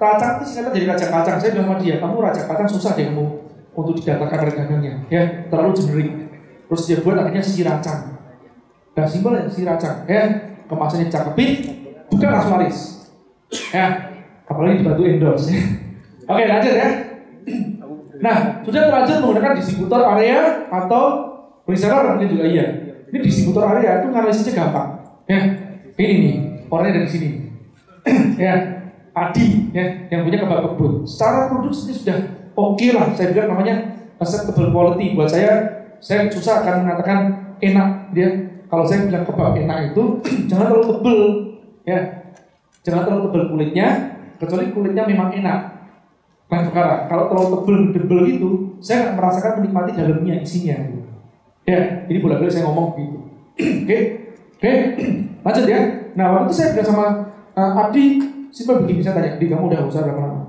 kacang 0.00 0.40
itu 0.40 0.44
singkatnya 0.48 0.76
jadi 0.76 0.86
raja 0.94 1.06
kacang. 1.10 1.36
Saya 1.38 1.50
bilang 1.56 1.68
sama 1.72 1.76
dia, 1.82 1.94
kamu 2.00 2.16
raja 2.20 2.42
kacang 2.48 2.68
susah 2.68 2.92
deh 2.96 3.06
kamu 3.10 3.24
untuk 3.72 3.94
didaftarkan 3.96 4.36
pada 4.36 4.52
dagangnya, 4.52 4.92
ya 5.08 5.22
terlalu 5.48 5.72
generik. 5.80 6.10
Terus 6.68 6.82
dia 6.88 6.96
buat 7.00 7.16
akhirnya 7.16 7.44
si 7.44 7.64
racang. 7.64 8.00
Dan 8.92 9.04
simpel 9.08 9.40
ya 9.40 9.48
si 9.48 9.64
racang, 9.64 10.04
ya 10.04 10.22
kemasannya 10.68 11.08
cakepin, 11.08 11.50
bukan 12.12 12.28
langsung 12.28 12.52
laris. 12.60 12.78
Ya, 13.72 14.12
apalagi 14.44 14.84
dibantu 14.84 15.02
endorse. 15.08 15.52
Ya. 15.52 15.60
Oke 16.32 16.42
lanjut 16.48 16.74
ya. 16.76 16.88
Nah, 18.22 18.36
sudah 18.62 18.80
terlanjur 18.86 19.16
menggunakan 19.18 19.58
distributor 19.58 20.00
area 20.14 20.70
atau 20.70 21.04
reseller 21.66 22.14
mungkin 22.14 22.28
juga 22.38 22.44
iya. 22.46 22.66
Ini 23.10 23.18
distributor 23.18 23.66
area 23.66 24.00
itu 24.00 24.06
analisisnya 24.14 24.54
gampang. 24.56 24.88
Ya, 25.26 25.40
ini 25.98 26.14
nih 26.16 26.34
orangnya 26.70 27.02
dari 27.02 27.08
sini. 27.10 27.28
ya, 28.40 28.71
Adi 29.12 29.68
ya 29.76 30.08
yang 30.08 30.24
punya 30.24 30.40
kebab 30.40 30.72
kebun. 30.72 31.04
Secara 31.04 31.52
produksi 31.52 31.92
sudah 31.92 32.48
oke 32.56 32.86
lah. 32.96 33.12
Saya 33.12 33.36
bilang 33.36 33.56
namanya 33.56 33.76
acceptable 34.16 34.72
quality. 34.72 35.12
Buat 35.12 35.28
saya, 35.28 35.52
saya 36.00 36.32
susah 36.32 36.64
akan 36.64 36.74
mengatakan 36.88 37.18
enak 37.60 37.88
dia. 38.16 38.28
Kalau 38.72 38.88
saya 38.88 39.04
bilang 39.04 39.28
kebab 39.28 39.52
enak 39.52 39.78
itu 39.92 40.02
jangan 40.48 40.72
terlalu 40.72 40.86
tebel, 40.96 41.20
ya, 41.84 42.00
jangan 42.80 43.02
terlalu 43.04 43.22
tebel 43.28 43.42
kulitnya. 43.52 43.88
Kecuali 44.40 44.64
kulitnya 44.72 45.04
memang 45.04 45.28
enak. 45.36 45.60
Nah 46.48 46.60
sekarang 46.66 46.98
kalau 47.06 47.24
terlalu 47.28 47.48
tebel 47.52 47.78
tebel 47.92 48.20
gitu, 48.32 48.50
saya 48.80 49.12
nggak 49.12 49.16
merasakan 49.20 49.52
menikmati 49.60 49.90
dalamnya 49.92 50.34
isinya. 50.40 50.76
Ya, 51.62 52.08
ini 52.08 52.18
bolak-balik 52.18 52.50
saya 52.50 52.64
ngomong 52.66 52.96
gitu. 52.96 53.18
Oke, 53.84 53.98
oke, 54.56 54.72
lanjut 55.44 55.66
ya. 55.68 55.80
Nah 56.16 56.26
waktu 56.32 56.48
itu 56.48 56.54
saya 56.56 56.68
bilang 56.72 56.88
sama 56.88 57.06
uh, 57.52 57.80
Abdi, 57.84 58.06
simpel 58.52 58.84
begini 58.84 59.00
saya 59.00 59.18
tanya, 59.18 59.40
di 59.40 59.48
kamu 59.48 59.72
udah 59.72 59.80
usaha 59.88 60.04
berapa 60.04 60.20
lama? 60.20 60.40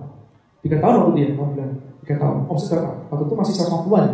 Tiga 0.60 0.78
tahun 0.84 0.94
waktu 1.00 1.12
dia, 1.16 1.28
kamu 1.34 1.50
bilang 1.56 1.72
tiga 2.04 2.16
tahun. 2.20 2.38
Omset 2.52 2.70
berapa? 2.76 2.92
Waktu 3.10 3.24
itu 3.24 3.36
masih 3.40 3.54
150-an 3.64 4.06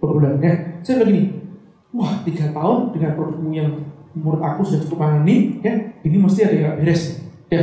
per 0.00 0.08
bulan. 0.08 0.32
Ya, 0.40 0.52
saya 0.80 0.94
bilang 0.98 1.08
gini, 1.12 1.22
wah 1.92 2.12
tiga 2.24 2.44
tahun 2.50 2.78
dengan 2.96 3.10
produkmu 3.14 3.50
yang 3.52 3.70
menurut 4.16 4.40
aku 4.40 4.60
sudah 4.64 4.80
cukup 4.88 5.06
ini, 5.22 5.60
ya, 5.60 5.72
ini 6.02 6.16
mesti 6.16 6.40
ada 6.48 6.56
yang 6.56 6.74
beres. 6.80 7.20
Ya, 7.52 7.60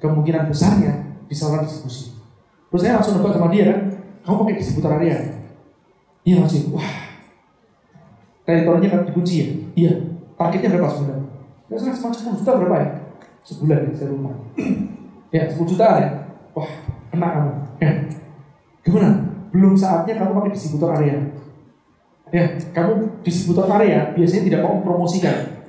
kemungkinan 0.00 0.48
besarnya 0.48 0.92
di 1.28 1.34
saluran 1.34 1.66
distribusi. 1.66 2.16
Terus 2.70 2.80
saya 2.86 3.02
langsung 3.02 3.18
nebak 3.18 3.34
sama 3.34 3.50
dia 3.50 3.64
kan, 3.68 3.78
kamu 4.22 4.34
pakai 4.46 4.56
distributor 4.56 4.92
area? 4.96 5.18
Iya 6.22 6.36
masih, 6.44 6.70
wah 6.70 7.10
teritorinya 8.44 8.88
kan 8.92 9.00
dikunci 9.06 9.34
ya? 9.36 9.48
Iya. 9.76 9.92
Targetnya 10.36 10.72
berapa 10.72 10.88
sebulan? 10.88 11.20
Ya 11.68 11.76
saya 11.76 11.94
cuma 11.96 12.10
10 12.10 12.40
juta 12.40 12.52
berapa 12.56 12.76
ya? 12.80 12.88
Sebulan 13.44 13.78
ya, 13.88 13.92
saya 13.92 14.08
lupa. 14.12 14.32
Ya, 15.30 15.50
10 15.50 15.70
juta 15.70 15.86
ya. 15.98 16.10
Wah, 16.54 16.70
kena 17.10 17.28
kamu. 17.30 17.52
Ya. 17.82 17.90
Gimana? 18.86 19.10
Belum 19.50 19.74
saatnya 19.74 20.14
kamu 20.18 20.30
pakai 20.38 20.52
distributor 20.54 20.90
area. 20.94 21.16
Ya, 22.30 22.44
kamu 22.70 23.22
distributor 23.26 23.66
area 23.66 24.14
biasanya 24.14 24.42
tidak 24.46 24.60
mau 24.62 24.78
mempromosikan. 24.78 25.66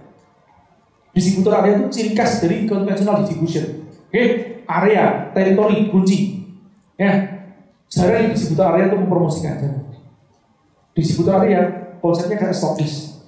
Distributor 1.12 1.58
area 1.60 1.82
itu 1.82 1.86
ciri 1.90 2.12
khas 2.14 2.40
dari 2.40 2.70
conventional 2.70 3.26
distribution. 3.26 3.90
Oke, 4.08 4.24
area, 4.70 5.34
teritori, 5.34 5.90
kunci. 5.90 6.46
Ya, 6.96 7.42
jarang 7.90 8.32
distributor 8.32 8.78
area 8.78 8.94
itu 8.94 8.98
mempromosikan. 9.02 9.58
Distributor 10.94 11.42
area 11.42 11.60
konsepnya 11.98 12.38
kayak 12.38 12.56
stokis. 12.56 13.24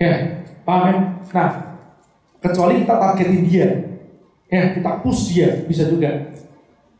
Ya, 0.00 0.44
paham 0.64 0.82
ya? 0.88 0.96
Nah, 1.32 1.50
kecuali 2.40 2.84
kita 2.84 2.94
targetin 2.96 3.44
dia, 3.48 3.68
ya 4.46 4.74
kita 4.74 4.90
push 5.02 5.34
dia 5.34 5.66
bisa 5.66 5.86
juga. 5.90 6.34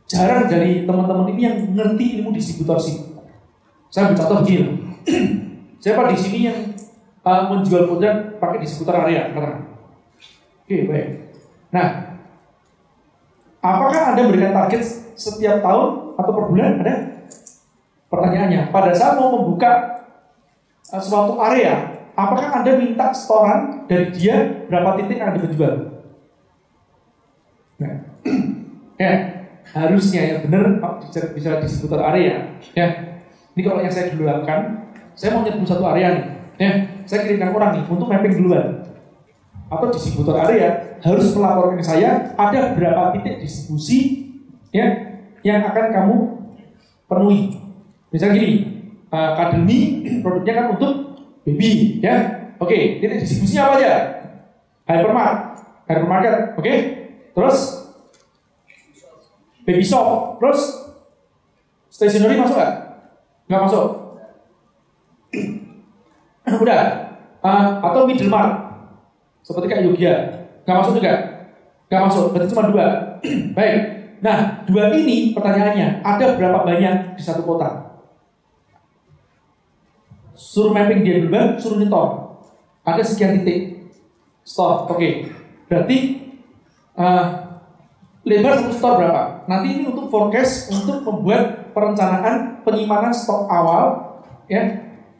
Jarang 0.06 0.46
dari 0.46 0.86
teman-teman 0.86 1.34
ini 1.34 1.42
yang 1.42 1.58
ngerti 1.74 2.22
ilmu 2.22 2.30
distributor 2.30 2.78
sih. 2.78 3.02
Saya 3.90 4.10
ambil 4.10 4.18
contoh 4.22 4.38
begini. 4.46 4.70
Siapa 5.82 6.10
di 6.10 6.16
sini 6.18 6.38
yang 6.46 6.58
uh, 7.26 7.50
menjual 7.50 7.90
produk 7.90 8.38
pakai 8.38 8.62
distributor 8.62 9.02
area? 9.02 9.34
Katakan. 9.34 9.66
Oke, 10.62 10.76
baik. 10.86 11.08
Nah, 11.74 12.18
apakah 13.62 14.14
Anda 14.14 14.30
berikan 14.30 14.54
target 14.54 14.82
setiap 15.18 15.62
tahun 15.62 16.18
atau 16.18 16.32
per 16.34 16.44
bulan? 16.50 16.82
Ada? 16.82 16.94
Pertanyaannya, 18.06 18.60
pada 18.70 18.90
saat 18.94 19.18
mau 19.18 19.34
membuka 19.42 20.02
uh, 20.94 21.02
suatu 21.02 21.42
area, 21.42 22.06
apakah 22.14 22.62
Anda 22.62 22.78
minta 22.78 23.10
setoran 23.10 23.90
dari 23.90 24.14
dia 24.14 24.66
berapa 24.70 24.94
titik 25.02 25.18
yang 25.18 25.34
Anda 25.34 25.42
berjual? 25.42 25.74
Nah, 27.76 27.94
ya, 28.96 29.12
harusnya 29.72 30.20
yang 30.24 30.38
benar 30.48 30.80
bisa, 31.04 31.32
bisa 31.32 31.50
di 31.60 31.68
seputar 31.68 32.00
area. 32.14 32.56
Ya, 32.76 32.86
ini 33.56 33.62
kalau 33.64 33.80
yang 33.80 33.92
saya 33.92 34.12
dulu 34.12 34.28
lakukan, 34.28 34.92
saya 35.16 35.32
mau 35.32 35.42
nyebut 35.44 35.64
satu 35.64 35.84
area 35.88 36.08
nih. 36.12 36.26
Ya, 36.56 36.70
saya 37.04 37.24
kirimkan 37.24 37.52
orang 37.52 37.80
nih 37.80 37.84
untuk 37.88 38.08
mapping 38.08 38.36
duluan. 38.36 38.84
Atau 39.66 39.90
distributor 39.90 40.38
area 40.38 40.98
harus 41.02 41.34
melaporkan 41.34 41.82
ke 41.82 41.84
saya 41.84 42.32
ada 42.38 42.72
berapa 42.78 43.10
titik 43.18 43.42
distribusi 43.42 44.30
ya 44.70 45.18
yang 45.42 45.66
akan 45.66 45.86
kamu 45.90 46.16
penuhi. 47.10 47.58
Misalnya 48.14 48.34
gini, 48.38 48.50
uh, 49.10 49.34
Akademi 49.34 50.06
produknya 50.22 50.54
kan 50.54 50.66
untuk 50.78 50.92
baby 51.42 51.98
ya. 51.98 52.46
Oke, 52.56 53.02
titik 53.02 53.20
distribusinya 53.26 53.62
apa 53.68 53.74
aja? 53.82 53.94
Hypermart, 54.86 55.38
hypermarket, 55.90 56.34
oke? 56.56 56.74
Terus 57.34 57.58
baby 59.66 59.82
shop, 59.82 60.38
terus 60.38 60.94
stationery 61.90 62.38
masuk 62.38 62.54
nggak? 62.54 62.72
Nggak 63.50 63.62
masuk. 63.66 63.86
Udah. 66.62 66.82
Uh, 67.46 67.78
atau 67.78 68.10
middle 68.10 68.26
mart, 68.26 68.74
seperti 69.46 69.70
kayak 69.70 69.86
Yogya, 69.86 70.14
nggak 70.66 70.76
masuk 70.82 70.98
juga? 70.98 71.14
Nggak 71.86 72.02
masuk, 72.10 72.24
berarti 72.34 72.50
cuma 72.50 72.70
dua. 72.70 72.86
Baik. 73.58 73.78
Nah, 74.18 74.66
dua 74.66 74.90
ini 74.96 75.30
pertanyaannya, 75.30 76.02
ada 76.02 76.34
berapa 76.34 76.66
banyak 76.66 77.14
di 77.14 77.22
satu 77.22 77.46
kota? 77.46 78.00
Suruh 80.36 80.74
mapping 80.74 81.06
dia 81.06 81.22
Bang, 81.30 81.56
suruh 81.60 81.78
nyetor. 81.78 82.38
Ada 82.82 83.02
sekian 83.02 83.40
titik. 83.40 83.90
Store, 84.46 84.86
oke. 84.90 85.08
Berarti 85.66 85.98
uh, 86.94 87.24
lebar 88.26 88.58
satu 88.58 88.74
store 88.74 88.96
berapa? 89.06 89.22
Nanti 89.46 89.66
ini 89.78 89.82
untuk 89.86 90.10
forecast 90.10 90.74
untuk 90.74 91.06
membuat 91.06 91.70
perencanaan 91.70 92.60
penyimpanan 92.66 93.14
stok 93.14 93.46
awal 93.46 94.18
ya 94.50 94.66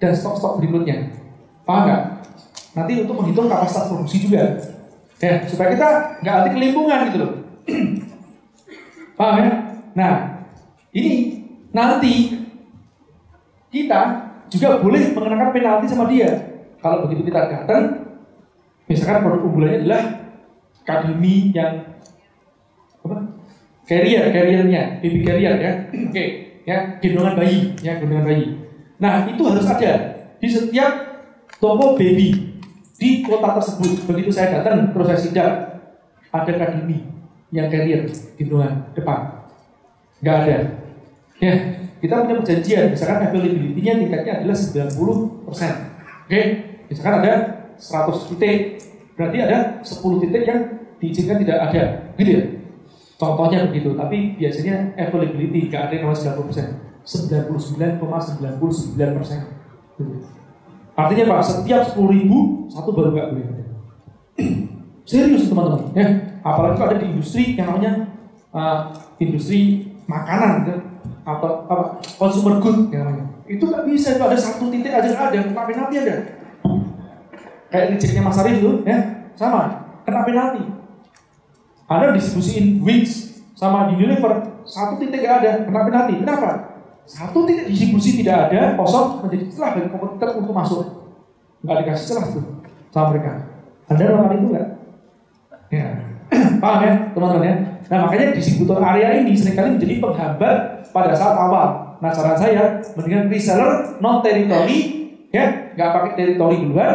dan 0.03 0.13
stok-stok 0.13 0.59
berikutnya. 0.59 1.15
Paham 1.63 1.87
nggak? 1.87 2.03
Nanti 2.75 2.93
untuk 3.07 3.15
menghitung 3.23 3.47
kapasitas 3.47 3.87
produksi 3.87 4.27
juga. 4.27 4.43
Ya, 5.23 5.41
supaya 5.47 5.73
kita 5.73 5.89
nggak 6.21 6.35
nanti 6.35 6.51
kelimpungan 6.59 7.01
gitu 7.09 7.19
loh. 7.23 7.33
Paham 9.19 9.35
ya? 9.39 9.51
Nah, 9.97 10.15
ini 10.91 11.15
nanti 11.71 12.43
kita 13.71 14.01
juga 14.51 14.83
boleh 14.83 15.15
mengenakan 15.15 15.55
penalti 15.55 15.87
sama 15.89 16.11
dia. 16.11 16.59
Kalau 16.83 17.07
begitu 17.07 17.31
kita 17.31 17.49
datang, 17.49 18.13
misalkan 18.91 19.23
produk 19.25 19.43
unggulannya 19.47 19.79
adalah 19.87 20.03
akademi 20.83 21.55
yang? 21.55 21.96
Carrier, 23.87 24.35
carriernya, 24.35 24.99
baby 24.99 25.23
carrier 25.23 25.55
ya. 25.63 25.73
Oke, 26.11 26.25
ya 26.67 26.99
gendongan 26.99 27.39
bayi, 27.39 27.73
ya 27.79 28.03
gendongan 28.03 28.27
bayi. 28.27 28.47
Nah 28.99 29.31
itu 29.31 29.43
harus 29.47 29.67
ada 29.71 29.93
di 30.43 30.49
setiap 30.51 30.93
toko 31.63 31.95
baby 31.95 32.59
di 32.99 33.23
kota 33.23 33.63
tersebut. 33.63 34.11
Begitu 34.11 34.35
saya 34.35 34.61
datang 34.61 34.91
terus 34.91 35.07
saya 35.07 35.21
sidak 35.23 35.51
ada 36.35 36.53
akademi 36.59 37.07
yang 37.55 37.71
carrier 37.71 38.11
gendongan 38.35 38.91
depan, 38.93 39.47
nggak 40.19 40.37
ada. 40.43 40.57
Ya, 41.37 41.53
kita 42.01 42.25
punya 42.25 42.41
perjanjian, 42.41 42.85
misalkan 42.91 43.29
availability-nya 43.29 44.01
tingkatnya 44.01 44.33
adalah 44.41 44.57
90%. 44.57 45.45
Oke, 46.27 46.41
misalkan 46.89 47.15
ada 47.21 47.33
100 47.77 48.29
titik, 48.33 48.81
berarti 49.21 49.37
ada 49.45 49.85
10 49.85 50.23
titik 50.25 50.43
yang 50.49 50.61
diizinkan 50.97 51.37
tidak 51.45 51.59
ada, 51.71 51.83
gitu 52.17 52.31
ya. 52.33 52.43
Contohnya 53.17 53.73
begitu, 53.73 53.97
tapi 53.97 54.37
biasanya 54.37 54.93
availability 54.93 55.73
nggak 55.73 55.89
ada 55.89 55.93
yang 55.97 56.13
namanya 56.13 56.37
90%. 56.37 56.85
99,99 57.07 59.17
persen. 59.17 59.41
Artinya 60.97 61.25
Pak, 61.33 61.41
setiap 61.45 61.83
10 61.97 62.13
ribu 62.13 62.69
satu 62.69 62.93
baru 62.93 63.17
nggak 63.17 63.29
boleh 63.33 63.47
ada. 63.49 63.65
Serius 65.09 65.49
teman-teman, 65.49 65.97
ya. 65.97 66.07
Apalagi 66.45 66.77
kalau 66.77 66.89
ada 66.93 67.01
di 67.01 67.09
industri 67.15 67.57
yang 67.57 67.73
namanya 67.73 67.93
uh, 68.53 68.93
industri 69.17 69.89
makanan, 70.05 70.69
ya. 70.69 70.77
atau 71.25 71.65
apa 71.71 71.97
consumer 72.21 72.61
good 72.61 72.93
yang 72.93 73.09
namanya. 73.09 73.33
Itu 73.49 73.65
nggak 73.71 73.87
bisa, 73.89 74.19
itu 74.19 74.23
ada 74.27 74.37
satu 74.37 74.69
titik 74.69 74.93
aja 74.93 75.09
nggak 75.09 75.27
ada, 75.33 75.39
kena 75.47 75.63
penalti 75.65 75.95
ada. 76.05 76.17
Kayak 77.71 77.87
rejectnya 77.97 78.23
Mas 78.27 78.39
Arif 78.43 78.61
itu, 78.61 78.83
ya, 78.85 78.99
sama, 79.39 79.89
kena 80.05 80.27
penalti. 80.27 80.76
Anda 81.87 82.15
distribusiin 82.19 82.83
wings 82.83 83.43
sama 83.55 83.89
di 83.89 84.03
Unilever, 84.03 84.63
satu 84.67 84.99
titik 84.99 85.23
nggak 85.23 85.35
ada, 85.41 85.51
kena 85.65 85.81
penalti. 85.87 86.15
Kenapa? 86.19 86.51
Satu 87.07 87.47
titik 87.47 87.71
distribusi 87.71 88.19
tidak 88.19 88.51
ada, 88.51 88.75
kosong 88.75 89.23
menjadi 89.23 89.45
celah 89.55 89.71
bagi 89.79 89.89
kompetitor 89.95 90.31
untuk 90.43 90.53
masuk. 90.53 90.83
Nggak 91.63 91.77
dikasih 91.87 92.05
celah 92.11 92.27
tuh 92.35 92.45
sama 92.91 93.07
mereka. 93.15 93.33
Anda 93.87 94.03
melakukan 94.11 94.39
itu 94.43 94.47
nggak? 94.51 94.69
Ya. 95.71 95.87
Paham 96.63 96.81
ya 96.83 96.93
teman-teman 97.15 97.47
ya? 97.47 97.55
Nah 97.87 97.99
makanya 98.03 98.35
distributor 98.35 98.83
area 98.83 99.23
ini 99.23 99.39
sering 99.39 99.55
kali 99.55 99.79
menjadi 99.79 99.95
penghambat 100.03 100.57
pada 100.91 101.15
saat 101.15 101.39
awal. 101.39 101.95
Nah 102.03 102.11
saran 102.11 102.35
saya 102.35 102.83
mendingan 102.99 103.31
reseller 103.31 104.03
non 104.03 104.27
teritori 104.27 104.79
ya 105.31 105.71
nggak 105.79 105.91
pakai 105.95 106.13
teritori 106.19 106.67
duluan, 106.67 106.95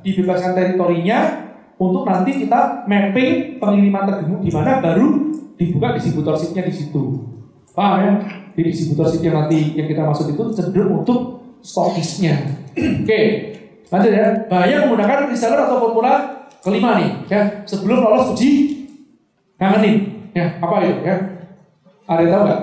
dibebaskan 0.00 0.56
teritorinya 0.56 1.18
untuk 1.80 2.04
nanti 2.04 2.44
kita 2.44 2.84
mapping 2.84 3.56
pengiriman 3.56 4.04
tergemu 4.04 4.36
di 4.44 4.50
mana 4.52 4.84
baru 4.84 5.32
dibuka 5.56 5.96
distributorshipnya 5.96 6.68
di 6.68 6.74
situ. 6.76 7.24
Paham 7.72 7.96
ya? 8.04 8.12
Di 8.52 8.62
distributorship 8.68 9.24
yang 9.24 9.48
nanti 9.48 9.72
yang 9.80 9.88
kita 9.88 10.04
maksud 10.04 10.28
itu 10.28 10.44
cenderung 10.52 11.00
untuk 11.00 11.40
stokisnya. 11.64 12.36
Oke, 13.00 13.20
lanjut 13.88 14.12
ya. 14.12 14.44
Bahaya 14.52 14.84
menggunakan 14.84 15.32
reseller 15.32 15.64
atau 15.64 15.80
formula 15.80 16.40
kelima 16.60 17.00
nih 17.00 17.10
ya 17.32 17.40
sebelum 17.64 18.04
lolos 18.04 18.36
uji 18.36 18.84
ngangenin 19.56 20.28
ya 20.36 20.60
apa 20.60 20.76
itu 20.84 21.00
ya 21.04 21.16
ada 22.04 22.20
yang 22.20 22.32
tahu 22.32 22.42
nggak 22.44 22.60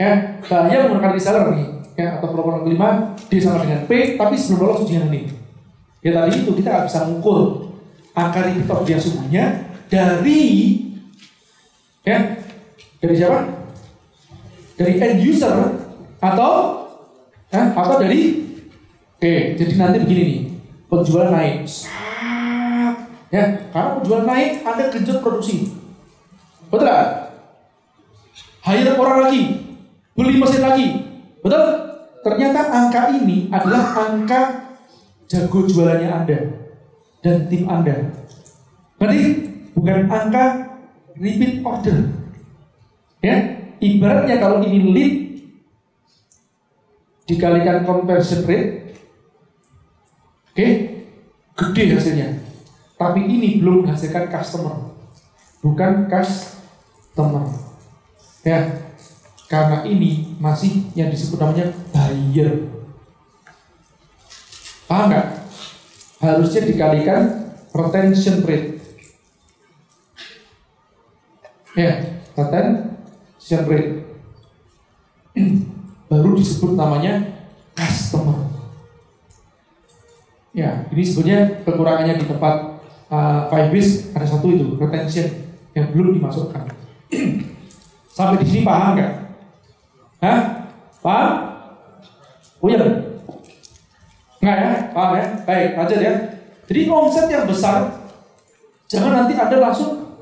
ya 0.00 0.10
bahaya 0.48 0.76
menggunakan 0.88 1.12
reseller 1.12 1.44
nih 1.52 1.66
ya 2.00 2.06
atau 2.18 2.26
formula 2.32 2.64
kelima 2.64 2.88
D 3.28 3.32
sama 3.38 3.60
dengan 3.60 3.84
P 3.84 4.16
tapi 4.16 4.34
sebelum 4.40 4.72
lolos 4.72 4.88
uji 4.88 4.92
ngangenin 4.96 5.24
ya 6.00 6.10
tadi 6.16 6.32
itu 6.40 6.50
kita 6.56 6.68
nggak 6.72 6.84
bisa 6.88 6.98
mengukur 7.04 7.63
angka 8.14 8.40
order 8.70 8.94
yang 8.94 9.02
sungguhnya 9.02 9.44
dari 9.90 10.42
ya 12.06 12.38
dari 13.02 13.14
siapa 13.18 13.38
dari 14.78 15.02
end 15.02 15.18
user 15.22 15.54
atau 16.22 16.52
ya, 17.50 17.74
atau 17.74 17.94
dari 17.98 18.46
oke 19.18 19.34
jadi 19.58 19.72
nanti 19.74 19.98
begini 20.02 20.22
nih 20.22 20.40
penjualan 20.86 21.30
naik 21.34 21.66
Ya, 23.34 23.66
karena 23.74 23.98
penjualan 23.98 24.26
naik, 24.30 24.62
Anda 24.62 24.94
genjot 24.94 25.18
produksi. 25.18 25.74
Betul 26.70 26.86
gak? 26.86 27.34
Hire 28.62 28.94
orang 28.94 29.26
lagi, 29.26 29.42
beli 30.14 30.38
mesin 30.38 30.62
lagi. 30.62 31.02
Betul? 31.42 31.66
Ternyata 32.22 32.70
angka 32.70 33.10
ini 33.10 33.50
adalah 33.50 33.90
angka 33.90 34.70
jago 35.26 35.66
jualannya 35.66 36.08
Anda 36.14 36.63
dan 37.24 37.48
tim 37.48 37.64
Anda. 37.64 38.12
Berarti 39.00 39.24
bukan 39.72 40.00
angka 40.12 40.44
repeat 41.16 41.64
order. 41.64 42.12
Ya, 43.24 43.36
ibaratnya 43.80 44.36
kalau 44.36 44.60
ini 44.60 44.92
lead 44.92 45.14
dikalikan 47.24 47.88
conversion 47.88 48.44
rate, 48.44 49.00
oke, 50.52 50.68
gede 51.56 51.82
hasilnya. 51.96 52.28
Tapi 53.00 53.24
ini 53.24 53.64
belum 53.64 53.88
menghasilkan 53.88 54.28
customer, 54.28 54.92
bukan 55.64 56.04
customer. 56.12 57.48
Ya, 58.44 58.92
karena 59.48 59.88
ini 59.88 60.36
masih 60.36 60.92
yang 60.92 61.08
disebut 61.08 61.40
namanya 61.40 61.72
buyer. 61.88 62.68
Paham 64.84 65.08
nggak? 65.08 65.43
Harusnya 66.22 66.62
dikalikan 66.66 67.22
retention 67.74 68.46
rate. 68.46 68.78
Ya, 71.74 72.22
retention 72.38 73.62
rate. 73.66 73.90
Baru 76.10 76.38
disebut 76.38 76.78
namanya 76.78 77.34
customer. 77.74 78.46
Ya, 80.54 80.86
ini 80.94 81.02
sebenarnya 81.02 81.66
kekurangannya 81.66 82.14
di 82.22 82.30
tempat 82.30 82.78
uh, 83.10 83.50
five 83.50 83.74
base 83.74 84.14
ada 84.14 84.22
satu 84.22 84.46
itu 84.54 84.78
retention 84.78 85.26
yang 85.74 85.90
belum 85.90 86.22
dimasukkan. 86.22 86.70
Sampai 88.16 88.38
di 88.38 88.46
sini 88.46 88.60
paham 88.62 88.94
nggak? 88.94 89.12
Hah? 90.22 90.40
Paham? 91.02 91.34
Puyeng? 92.62 93.03
Enggak 94.44 94.58
ya? 94.60 94.72
Paham 94.92 95.12
ya? 95.16 95.26
Baik, 95.48 95.68
lanjut 95.80 96.00
ya. 96.04 96.12
Jadi 96.68 96.80
omset 96.92 97.26
yang 97.32 97.48
besar 97.48 98.04
jangan 98.84 99.24
nanti 99.24 99.32
ada 99.32 99.56
langsung 99.56 100.20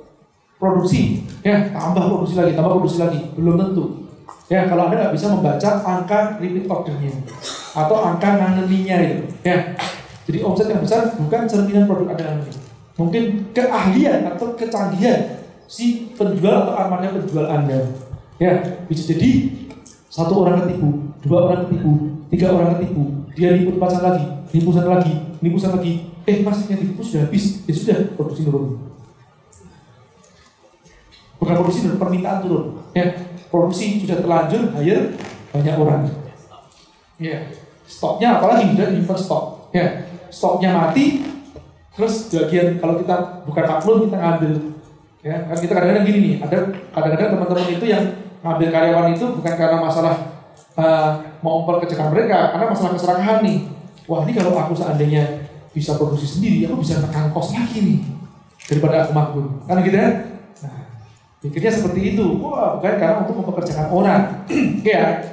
produksi, 0.62 1.26
ya 1.42 1.74
tambah 1.74 2.06
produksi 2.06 2.38
lagi, 2.38 2.54
tambah 2.54 2.78
produksi 2.78 2.98
lagi, 3.02 3.18
belum 3.34 3.58
tentu. 3.58 4.06
Ya 4.46 4.70
kalau 4.70 4.86
anda 4.86 5.02
nggak 5.02 5.14
bisa 5.18 5.26
membaca 5.34 5.70
angka 5.82 6.38
repeat 6.38 6.70
ordernya 6.70 7.10
atau 7.74 7.96
angka 7.98 8.28
ngangeninnya 8.38 8.96
itu, 9.02 9.24
ya. 9.42 9.74
Jadi 10.22 10.38
omset 10.46 10.70
yang 10.70 10.86
besar 10.86 11.10
bukan 11.18 11.50
cerminan 11.50 11.90
produk 11.90 12.14
anda 12.14 12.24
nanti. 12.38 12.54
Mungkin 12.94 13.50
keahlian 13.50 14.22
atau 14.22 14.54
kecanggihan 14.54 15.42
si 15.66 16.14
penjual 16.14 16.62
atau 16.62 16.78
armada 16.78 17.10
penjual 17.10 17.50
anda. 17.50 17.90
Ya, 18.38 18.82
bisa 18.86 19.02
jadi 19.14 19.50
satu 20.06 20.46
orang 20.46 20.62
ketipu, 20.62 21.10
dua 21.26 21.38
orang 21.50 21.66
ketipu, 21.66 21.90
tiga 22.30 22.54
orang 22.54 22.78
ketipu, 22.78 23.21
dia 23.32 23.56
nipu 23.56 23.80
pasar 23.80 24.02
lagi, 24.04 24.24
nipu 24.52 24.70
sana 24.72 25.00
lagi, 25.00 25.14
nipu 25.40 25.56
sana 25.56 25.80
lagi. 25.80 26.12
Eh 26.22 26.44
mas 26.46 26.70
yang 26.70 26.78
sudah 27.02 27.26
habis, 27.26 27.66
ya 27.66 27.74
sudah 27.74 27.96
produksi 28.14 28.46
turun. 28.46 28.78
Bukan 31.42 31.54
produksi 31.58 31.80
turun, 31.82 31.98
permintaan 31.98 32.38
turun. 32.46 32.64
Ya, 32.94 33.10
produksi 33.50 34.04
sudah 34.04 34.22
terlanjur, 34.22 34.70
hire 34.78 35.18
banyak 35.50 35.74
orang. 35.74 36.02
Ya, 37.18 37.50
stoknya 37.88 38.38
apalagi 38.38 38.72
sudah 38.76 38.86
nyimpan 38.94 39.18
stok. 39.18 39.44
Ya, 39.74 40.06
stoknya 40.30 40.70
mati, 40.76 41.26
terus 41.96 42.30
bagian 42.30 42.78
kalau 42.78 43.00
kita 43.02 43.44
bukan 43.48 43.64
maklum 43.66 43.96
kita 44.06 44.16
ngambil. 44.16 44.52
Ya, 45.22 45.36
kan 45.46 45.56
kita 45.58 45.72
kadang-kadang 45.74 46.04
gini 46.06 46.18
nih, 46.18 46.34
ada 46.42 46.58
kadang-kadang 46.94 47.30
teman-teman 47.38 47.68
itu 47.78 47.84
yang 47.86 48.04
ngambil 48.42 48.68
karyawan 48.74 49.14
itu 49.14 49.26
bukan 49.38 49.54
karena 49.54 49.78
masalah 49.78 50.31
uh, 50.76 51.10
mau 51.44 51.64
memperkerjakan 51.64 52.12
mereka 52.12 52.52
karena 52.54 52.66
masalah 52.70 52.92
keserakahan 52.96 53.38
nih. 53.44 53.58
Wah 54.08 54.26
ini 54.26 54.32
kalau 54.34 54.52
aku 54.56 54.74
seandainya 54.74 55.48
bisa 55.72 55.96
produksi 55.96 56.26
sendiri, 56.28 56.68
aku 56.68 56.84
bisa 56.84 57.00
tekan 57.00 57.32
kos 57.32 57.54
lagi 57.56 57.78
nih 57.80 57.98
daripada 58.68 59.08
aku 59.08 59.12
makmur. 59.16 59.44
Kan 59.66 59.80
gitu 59.84 59.96
ya 59.96 60.10
Nah, 60.62 60.78
pikirnya 61.42 61.72
seperti 61.72 62.00
itu. 62.14 62.26
Wah 62.38 62.78
bukan 62.78 62.94
karena 63.00 63.16
untuk 63.24 63.36
mempekerjakan 63.40 63.88
orang. 63.90 64.22
Oke 64.46 64.92
ya. 64.98 65.32